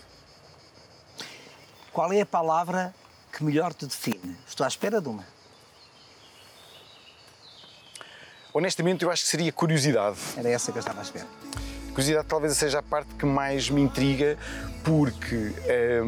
Qual 1.92 2.12
é 2.12 2.22
a 2.22 2.26
palavra 2.26 2.94
que 3.32 3.44
melhor 3.44 3.74
te 3.74 3.86
define? 3.86 4.36
Estou 4.48 4.64
à 4.66 4.68
espera 4.68 5.00
de 5.02 5.08
uma. 5.08 5.26
Honestamente, 8.54 9.04
eu 9.04 9.12
acho 9.12 9.24
que 9.24 9.30
seria 9.30 9.52
curiosidade. 9.52 10.18
Era 10.38 10.50
essa 10.50 10.72
que 10.72 10.78
eu 10.78 10.80
estava 10.80 11.00
à 11.00 11.04
espera. 11.04 11.28
Curiosidade 11.90 12.28
talvez 12.28 12.56
seja 12.58 12.80
a 12.80 12.84
parte 12.84 13.14
que 13.16 13.26
mais 13.26 13.70
me 13.70 13.82
intriga, 13.82 14.38
porque 14.86 15.52
é- 15.66 16.02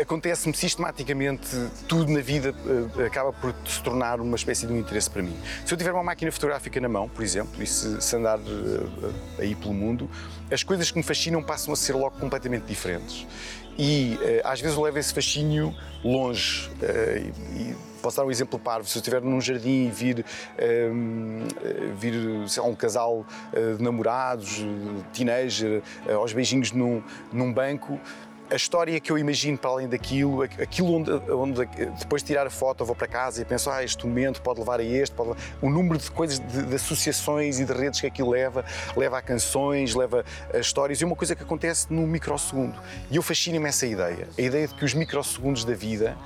acontece-me 0.00 0.54
sistematicamente 0.54 1.48
tudo 1.88 2.12
na 2.12 2.20
vida 2.20 2.54
eh, 2.98 3.06
acaba 3.06 3.32
por 3.32 3.54
se 3.66 3.82
tornar 3.82 4.20
uma 4.20 4.36
espécie 4.36 4.66
de 4.66 4.72
um 4.72 4.78
interesse 4.78 5.10
para 5.10 5.22
mim. 5.22 5.36
Se 5.66 5.74
eu 5.74 5.78
tiver 5.78 5.92
uma 5.92 6.02
máquina 6.04 6.30
fotográfica 6.30 6.80
na 6.80 6.88
mão, 6.88 7.08
por 7.08 7.24
exemplo, 7.24 7.60
e 7.62 7.66
se, 7.66 8.00
se 8.00 8.16
andar 8.16 8.38
eh, 8.38 9.12
aí 9.42 9.54
pelo 9.54 9.74
mundo, 9.74 10.08
as 10.50 10.62
coisas 10.62 10.90
que 10.90 10.96
me 10.98 11.02
fascinam 11.02 11.42
passam 11.42 11.74
a 11.74 11.76
ser 11.76 11.94
logo 11.94 12.12
completamente 12.18 12.64
diferentes. 12.66 13.26
E 13.78 14.18
eh, 14.20 14.42
às 14.44 14.60
vezes 14.60 14.76
eu 14.76 14.82
levo 14.82 14.98
esse 14.98 15.14
fascínio 15.14 15.72
longe. 16.02 16.68
eh, 16.82 17.30
e, 17.54 17.88
Posso 18.00 18.16
dar 18.16 18.24
um 18.24 18.30
exemplo 18.30 18.60
parvo. 18.60 18.88
Se 18.88 18.96
eu 18.96 19.00
estiver 19.00 19.20
num 19.20 19.40
jardim 19.40 19.88
e 19.88 19.90
vir, 19.90 20.24
hum, 20.92 21.48
eh, 21.64 21.92
vir 21.98 22.14
lá, 22.56 22.64
um 22.64 22.74
casal 22.74 23.26
de 23.52 23.82
namorados, 23.82 24.64
teenager, 25.12 25.82
aos 26.08 26.32
beijinhos 26.32 26.70
num, 26.70 27.02
num 27.32 27.52
banco, 27.52 27.98
a 28.50 28.56
história 28.56 28.98
que 28.98 29.12
eu 29.12 29.18
imagino 29.18 29.58
para 29.58 29.70
além 29.70 29.88
daquilo, 29.88 30.42
aqu- 30.42 30.62
aquilo 30.62 30.92
onde, 30.94 31.10
onde 31.30 31.66
depois 31.98 32.22
de 32.22 32.28
tirar 32.28 32.46
a 32.46 32.50
foto 32.50 32.82
eu 32.82 32.86
vou 32.86 32.96
para 32.96 33.06
casa 33.06 33.42
e 33.42 33.44
penso, 33.44 33.70
ah, 33.70 33.84
este 33.84 34.06
momento 34.06 34.40
pode 34.40 34.58
levar 34.58 34.80
a 34.80 34.82
este, 34.82 35.14
pode 35.14 35.30
levar... 35.30 35.42
o 35.60 35.68
número 35.68 35.98
de 35.98 36.10
coisas, 36.10 36.38
de, 36.38 36.62
de 36.62 36.74
associações 36.74 37.60
e 37.60 37.64
de 37.64 37.72
redes 37.72 38.00
que 38.00 38.06
aquilo 38.06 38.30
leva, 38.30 38.64
leva 38.96 39.18
a 39.18 39.22
canções, 39.22 39.94
leva 39.94 40.24
a 40.52 40.58
histórias, 40.58 41.00
e 41.00 41.04
é 41.04 41.06
uma 41.06 41.16
coisa 41.16 41.36
que 41.36 41.42
acontece 41.42 41.86
num 41.92 42.06
microsegundo. 42.06 42.78
E 43.10 43.16
eu 43.16 43.22
fascina-me 43.22 43.68
essa 43.68 43.86
ideia, 43.86 44.28
a 44.36 44.40
ideia 44.40 44.66
de 44.66 44.74
que 44.74 44.84
os 44.84 44.94
microsegundos 44.94 45.64
da 45.64 45.74
vida 45.74 46.16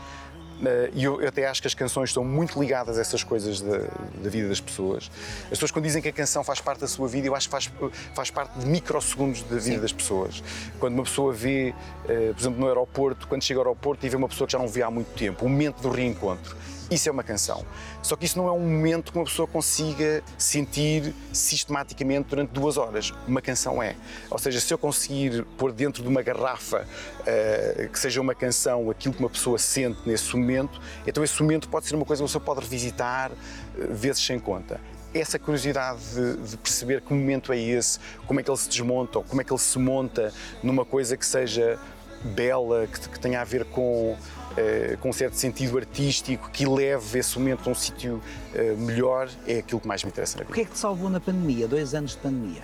E 0.94 1.04
eu, 1.04 1.20
eu 1.20 1.28
até 1.28 1.46
acho 1.46 1.60
que 1.60 1.66
as 1.66 1.74
canções 1.74 2.10
estão 2.10 2.24
muito 2.24 2.60
ligadas 2.60 2.98
a 2.98 3.00
essas 3.00 3.24
coisas 3.24 3.60
da, 3.60 3.78
da 4.22 4.30
vida 4.30 4.48
das 4.48 4.60
pessoas. 4.60 5.10
As 5.44 5.50
pessoas, 5.50 5.70
quando 5.70 5.84
dizem 5.84 6.00
que 6.00 6.08
a 6.08 6.12
canção 6.12 6.44
faz 6.44 6.60
parte 6.60 6.80
da 6.80 6.88
sua 6.88 7.08
vida, 7.08 7.26
eu 7.26 7.34
acho 7.34 7.48
que 7.48 7.52
faz, 7.52 7.70
faz 8.14 8.30
parte 8.30 8.58
de 8.58 8.66
microsegundos 8.66 9.42
da 9.42 9.56
vida 9.58 9.80
das 9.80 9.92
pessoas. 9.92 10.42
Quando 10.78 10.94
uma 10.94 11.04
pessoa 11.04 11.32
vê, 11.32 11.74
eh, 12.08 12.32
por 12.32 12.40
exemplo, 12.40 12.60
no 12.60 12.68
aeroporto, 12.68 13.26
quando 13.26 13.42
chega 13.42 13.58
ao 13.58 13.66
aeroporto 13.66 14.06
e 14.06 14.08
vê 14.08 14.16
uma 14.16 14.28
pessoa 14.28 14.46
que 14.46 14.52
já 14.52 14.58
não 14.58 14.68
vê 14.68 14.82
há 14.82 14.90
muito 14.90 15.12
tempo, 15.16 15.44
o 15.44 15.48
momento 15.48 15.80
do 15.80 15.90
reencontro. 15.90 16.56
Isso 16.90 17.08
é 17.08 17.12
uma 17.12 17.22
canção. 17.22 17.64
Só 18.02 18.16
que 18.16 18.24
isso 18.24 18.38
não 18.38 18.48
é 18.48 18.52
um 18.52 18.60
momento 18.60 19.12
que 19.12 19.18
uma 19.18 19.24
pessoa 19.24 19.46
consiga 19.48 20.22
sentir 20.36 21.14
sistematicamente 21.32 22.28
durante 22.28 22.50
duas 22.50 22.76
horas. 22.76 23.12
Uma 23.26 23.40
canção 23.40 23.82
é. 23.82 23.96
Ou 24.30 24.38
seja, 24.38 24.60
se 24.60 24.72
eu 24.72 24.78
conseguir 24.78 25.44
pôr 25.56 25.72
dentro 25.72 26.02
de 26.02 26.08
uma 26.08 26.22
garrafa 26.22 26.86
eh, 27.26 27.88
que 27.92 27.98
seja 27.98 28.20
uma 28.20 28.34
canção 28.34 28.90
aquilo 28.90 29.14
que 29.14 29.20
uma 29.20 29.30
pessoa 29.30 29.58
sente 29.58 30.00
nesse 30.06 30.36
momento, 30.36 30.80
então 31.06 31.22
esse 31.24 31.40
momento 31.42 31.68
pode 31.68 31.86
ser 31.86 31.94
uma 31.94 32.04
coisa 32.04 32.20
que 32.20 32.24
uma 32.24 32.28
pessoa 32.28 32.44
pode 32.44 32.60
revisitar 32.60 33.30
eh, 33.30 33.86
vezes 33.90 34.24
sem 34.24 34.38
conta 34.38 34.80
essa 35.14 35.38
curiosidade 35.38 36.00
de, 36.14 36.36
de, 36.36 36.56
perceber 36.56 37.02
que 37.02 37.12
momento 37.12 37.52
é 37.52 37.58
esse, 37.58 37.98
como 38.26 38.40
é 38.40 38.42
que 38.42 38.50
ele 38.50 38.56
se 38.56 38.68
desmonta 38.68 39.18
ou 39.18 39.24
como 39.24 39.42
é 39.42 39.44
que 39.44 39.52
ele 39.52 39.60
se 39.60 39.78
monta 39.78 40.32
numa 40.62 40.86
coisa 40.86 41.18
que 41.18 41.26
seja 41.26 41.78
bela, 42.22 42.86
que, 42.86 43.08
que 43.08 43.20
tenha 43.20 43.40
a 43.40 43.44
ver 43.44 43.64
com, 43.66 44.16
eh, 44.56 44.96
com 45.00 45.10
um 45.10 45.12
certo 45.12 45.34
sentido 45.34 45.76
artístico, 45.78 46.50
que 46.50 46.66
leve 46.66 47.18
esse 47.18 47.38
momento 47.38 47.68
a 47.68 47.72
um 47.72 47.74
sítio 47.74 48.20
eh, 48.54 48.74
melhor, 48.76 49.28
é 49.46 49.58
aquilo 49.58 49.80
que 49.80 49.86
mais 49.88 50.02
me 50.04 50.10
interessa 50.10 50.38
na 50.38 50.42
O 50.42 50.46
vida. 50.46 50.54
que 50.54 50.60
é 50.62 50.64
que 50.64 50.72
te 50.72 50.78
salvou 50.78 51.08
na 51.10 51.20
pandemia? 51.20 51.66
Dois 51.68 51.94
anos 51.94 52.12
de 52.12 52.18
pandemia. 52.18 52.62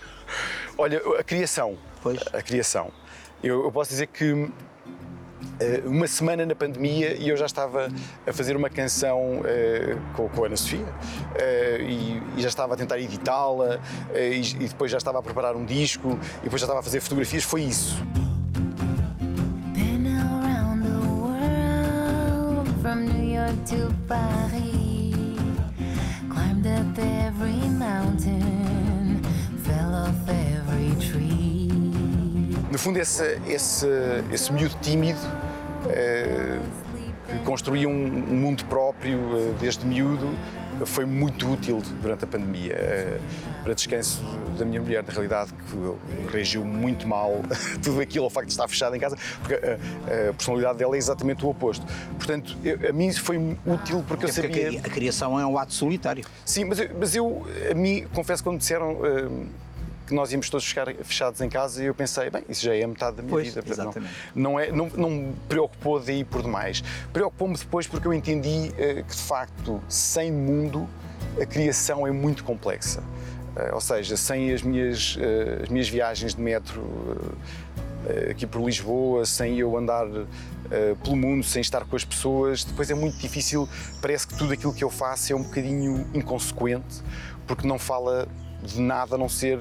Olha, 0.78 1.00
a 1.18 1.22
criação. 1.22 1.76
Pois. 2.02 2.18
A 2.32 2.42
criação. 2.42 2.90
Eu, 3.42 3.64
eu 3.64 3.72
posso 3.72 3.90
dizer 3.90 4.06
que 4.06 4.48
eh, 5.60 5.82
uma 5.84 6.06
semana 6.06 6.46
na 6.46 6.54
pandemia 6.54 7.14
e 7.14 7.28
eu 7.28 7.36
já 7.36 7.46
estava 7.46 7.88
a 8.26 8.32
fazer 8.32 8.56
uma 8.56 8.70
canção 8.70 9.42
eh, 9.44 9.96
com, 10.16 10.28
com 10.28 10.44
a 10.44 10.46
Ana 10.46 10.56
Sofia 10.56 10.86
eh, 11.34 11.78
e, 11.82 12.22
e 12.36 12.42
já 12.42 12.48
estava 12.48 12.74
a 12.74 12.76
tentar 12.76 12.98
editá-la 12.98 13.80
eh, 14.14 14.30
e, 14.34 14.40
e 14.40 14.68
depois 14.68 14.90
já 14.90 14.98
estava 14.98 15.18
a 15.18 15.22
preparar 15.22 15.54
um 15.56 15.64
disco 15.64 16.18
e 16.40 16.44
depois 16.44 16.60
já 16.60 16.66
estava 16.66 16.80
a 16.80 16.82
fazer 16.82 17.00
fotografias. 17.00 17.44
Foi 17.44 17.62
isso. 17.62 17.96
From 22.92 23.06
New 23.06 23.34
York 23.34 23.56
to 23.64 23.90
Paris. 24.06 25.40
Climbed 26.28 26.66
up 26.66 26.98
every 26.98 27.66
mountain, 27.70 29.22
fell 29.64 29.94
off 29.94 30.28
every 30.28 30.94
tree. 31.00 31.70
No 32.70 32.76
fundo, 32.76 32.98
esse, 32.98 33.40
esse, 33.48 33.88
esse 34.30 34.52
miúdo 34.52 34.76
tímido 34.82 35.18
eh, 35.88 36.58
que 37.26 37.38
construía 37.44 37.88
um, 37.88 37.92
um 37.92 38.36
mundo 38.36 38.62
próprio 38.66 39.18
eh, 39.38 39.54
desde 39.58 39.86
miúdo 39.86 40.28
foi 40.86 41.04
muito 41.04 41.50
útil 41.50 41.82
durante 42.00 42.24
a 42.24 42.26
pandemia 42.26 42.72
eh, 42.74 43.18
para 43.62 43.74
descanso 43.74 44.22
da 44.58 44.64
minha 44.64 44.80
mulher, 44.80 45.02
na 45.04 45.12
realidade, 45.12 45.50
que 45.52 46.32
reagiu 46.32 46.64
muito 46.64 47.06
mal 47.06 47.40
tudo 47.82 48.00
aquilo 48.00 48.24
ao 48.24 48.30
facto 48.30 48.46
de 48.48 48.52
estar 48.52 48.68
fechada 48.68 48.96
em 48.96 49.00
casa, 49.00 49.16
porque 49.40 49.54
a, 49.54 50.30
a 50.30 50.32
personalidade 50.34 50.78
dela 50.78 50.94
é 50.94 50.98
exatamente 50.98 51.44
o 51.44 51.48
oposto. 51.48 51.86
Portanto, 52.16 52.56
eu- 52.64 52.88
a 52.88 52.92
mim 52.92 53.12
foi 53.12 53.36
útil 53.66 54.04
porque 54.06 54.24
eu 54.26 54.28
É 54.28 54.32
porque 54.32 54.48
sabia. 54.48 54.66
cri- 54.68 54.78
a 54.78 54.88
criação 54.94 55.38
é 55.38 55.46
um 55.46 55.56
ato 55.58 55.72
solitário. 55.72 56.24
Sim, 56.44 56.64
mas 56.66 56.78
eu, 56.78 56.90
mas 56.98 57.14
eu 57.16 57.46
a 57.70 57.74
mim, 57.74 58.06
confesso, 58.12 58.42
quando 58.42 58.58
disseram 58.58 58.92
hum, 59.00 59.46
que 60.12 60.16
nós 60.16 60.30
íamos 60.30 60.50
todos 60.50 60.66
ficar 60.66 60.92
fechados 61.02 61.40
em 61.40 61.48
casa, 61.48 61.82
eu 61.82 61.94
pensei, 61.94 62.28
bem, 62.28 62.44
isso 62.48 62.62
já 62.64 62.76
é 62.76 62.86
metade 62.86 63.16
da 63.16 63.22
minha 63.22 63.32
Pois, 63.32 63.48
vida. 63.48 63.64
exatamente. 63.66 64.12
Não, 64.34 64.52
não, 64.52 64.60
é, 64.60 64.70
não, 64.70 64.88
não 64.94 65.10
me 65.10 65.32
preocupou 65.48 65.98
daí 65.98 66.22
por 66.22 66.42
demais. 66.42 66.82
Preocupou-me 67.12 67.56
depois 67.56 67.86
porque 67.86 68.06
eu 68.06 68.12
entendi 68.12 68.72
eh, 68.76 69.02
que, 69.08 69.16
de 69.16 69.22
facto, 69.22 69.82
sem 69.88 70.30
mundo, 70.30 70.88
a 71.40 71.46
criação 71.46 72.06
é 72.06 72.10
muito 72.10 72.44
complexa. 72.44 73.02
Eh, 73.56 73.70
ou 73.72 73.80
seja, 73.80 74.16
sem 74.16 74.52
as 74.52 74.62
minhas, 74.62 75.16
eh, 75.18 75.60
as 75.62 75.68
minhas 75.70 75.88
viagens 75.88 76.34
de 76.34 76.40
metro 76.40 76.82
aqui 78.28 78.48
por 78.48 78.60
Lisboa, 78.60 79.24
sem 79.24 79.56
eu 79.60 79.76
andar 79.78 80.06
eh, 80.72 80.96
pelo 81.04 81.16
mundo, 81.16 81.44
sem 81.44 81.60
estar 81.60 81.84
com 81.84 81.94
as 81.94 82.04
pessoas, 82.04 82.64
depois 82.64 82.90
é 82.90 82.94
muito 82.94 83.18
difícil. 83.18 83.68
Parece 84.00 84.26
que 84.26 84.36
tudo 84.36 84.52
aquilo 84.52 84.72
que 84.72 84.82
eu 84.82 84.90
faço 84.90 85.32
é 85.32 85.36
um 85.36 85.42
bocadinho 85.42 86.06
inconsequente, 86.14 87.02
porque 87.46 87.66
não 87.66 87.78
fala 87.78 88.26
de 88.62 88.80
nada 88.80 89.16
a 89.16 89.18
não 89.18 89.28
ser 89.28 89.60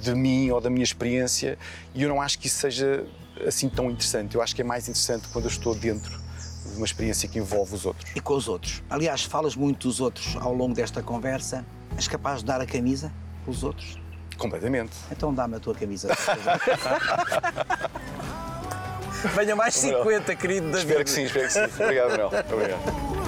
de 0.00 0.14
mim 0.14 0.50
ou 0.50 0.60
da 0.60 0.70
minha 0.70 0.84
experiência, 0.84 1.58
e 1.94 2.02
eu 2.02 2.08
não 2.08 2.20
acho 2.20 2.38
que 2.38 2.46
isso 2.46 2.58
seja 2.58 3.06
assim 3.46 3.68
tão 3.68 3.90
interessante. 3.90 4.34
Eu 4.34 4.42
acho 4.42 4.54
que 4.54 4.62
é 4.62 4.64
mais 4.64 4.84
interessante 4.84 5.28
quando 5.32 5.46
eu 5.46 5.50
estou 5.50 5.74
dentro 5.74 6.20
de 6.66 6.76
uma 6.76 6.86
experiência 6.86 7.28
que 7.28 7.38
envolve 7.38 7.74
os 7.74 7.84
outros. 7.84 8.10
E 8.14 8.20
com 8.20 8.34
os 8.34 8.48
outros. 8.48 8.82
Aliás, 8.88 9.24
falas 9.24 9.56
muito 9.56 9.88
dos 9.88 10.00
outros 10.00 10.36
ao 10.36 10.54
longo 10.54 10.74
desta 10.74 11.02
conversa. 11.02 11.64
És 11.96 12.08
capaz 12.08 12.40
de 12.40 12.46
dar 12.46 12.60
a 12.60 12.66
camisa 12.66 13.12
pelos 13.44 13.62
outros? 13.62 14.00
Completamente. 14.38 14.96
Então 15.10 15.34
dá-me 15.34 15.56
a 15.56 15.60
tua 15.60 15.74
camisa. 15.74 16.08
Venha 19.34 19.54
mais 19.54 19.74
50, 19.74 20.34
querido 20.34 20.70
David. 20.72 20.78
Espero 20.78 21.04
que 21.04 21.10
sim, 21.10 21.24
espero 21.24 21.46
que 21.46 21.52
sim. 21.52 21.60
Obrigado, 21.82 22.10
Manuel. 22.10 22.30
Obrigado. 22.52 23.21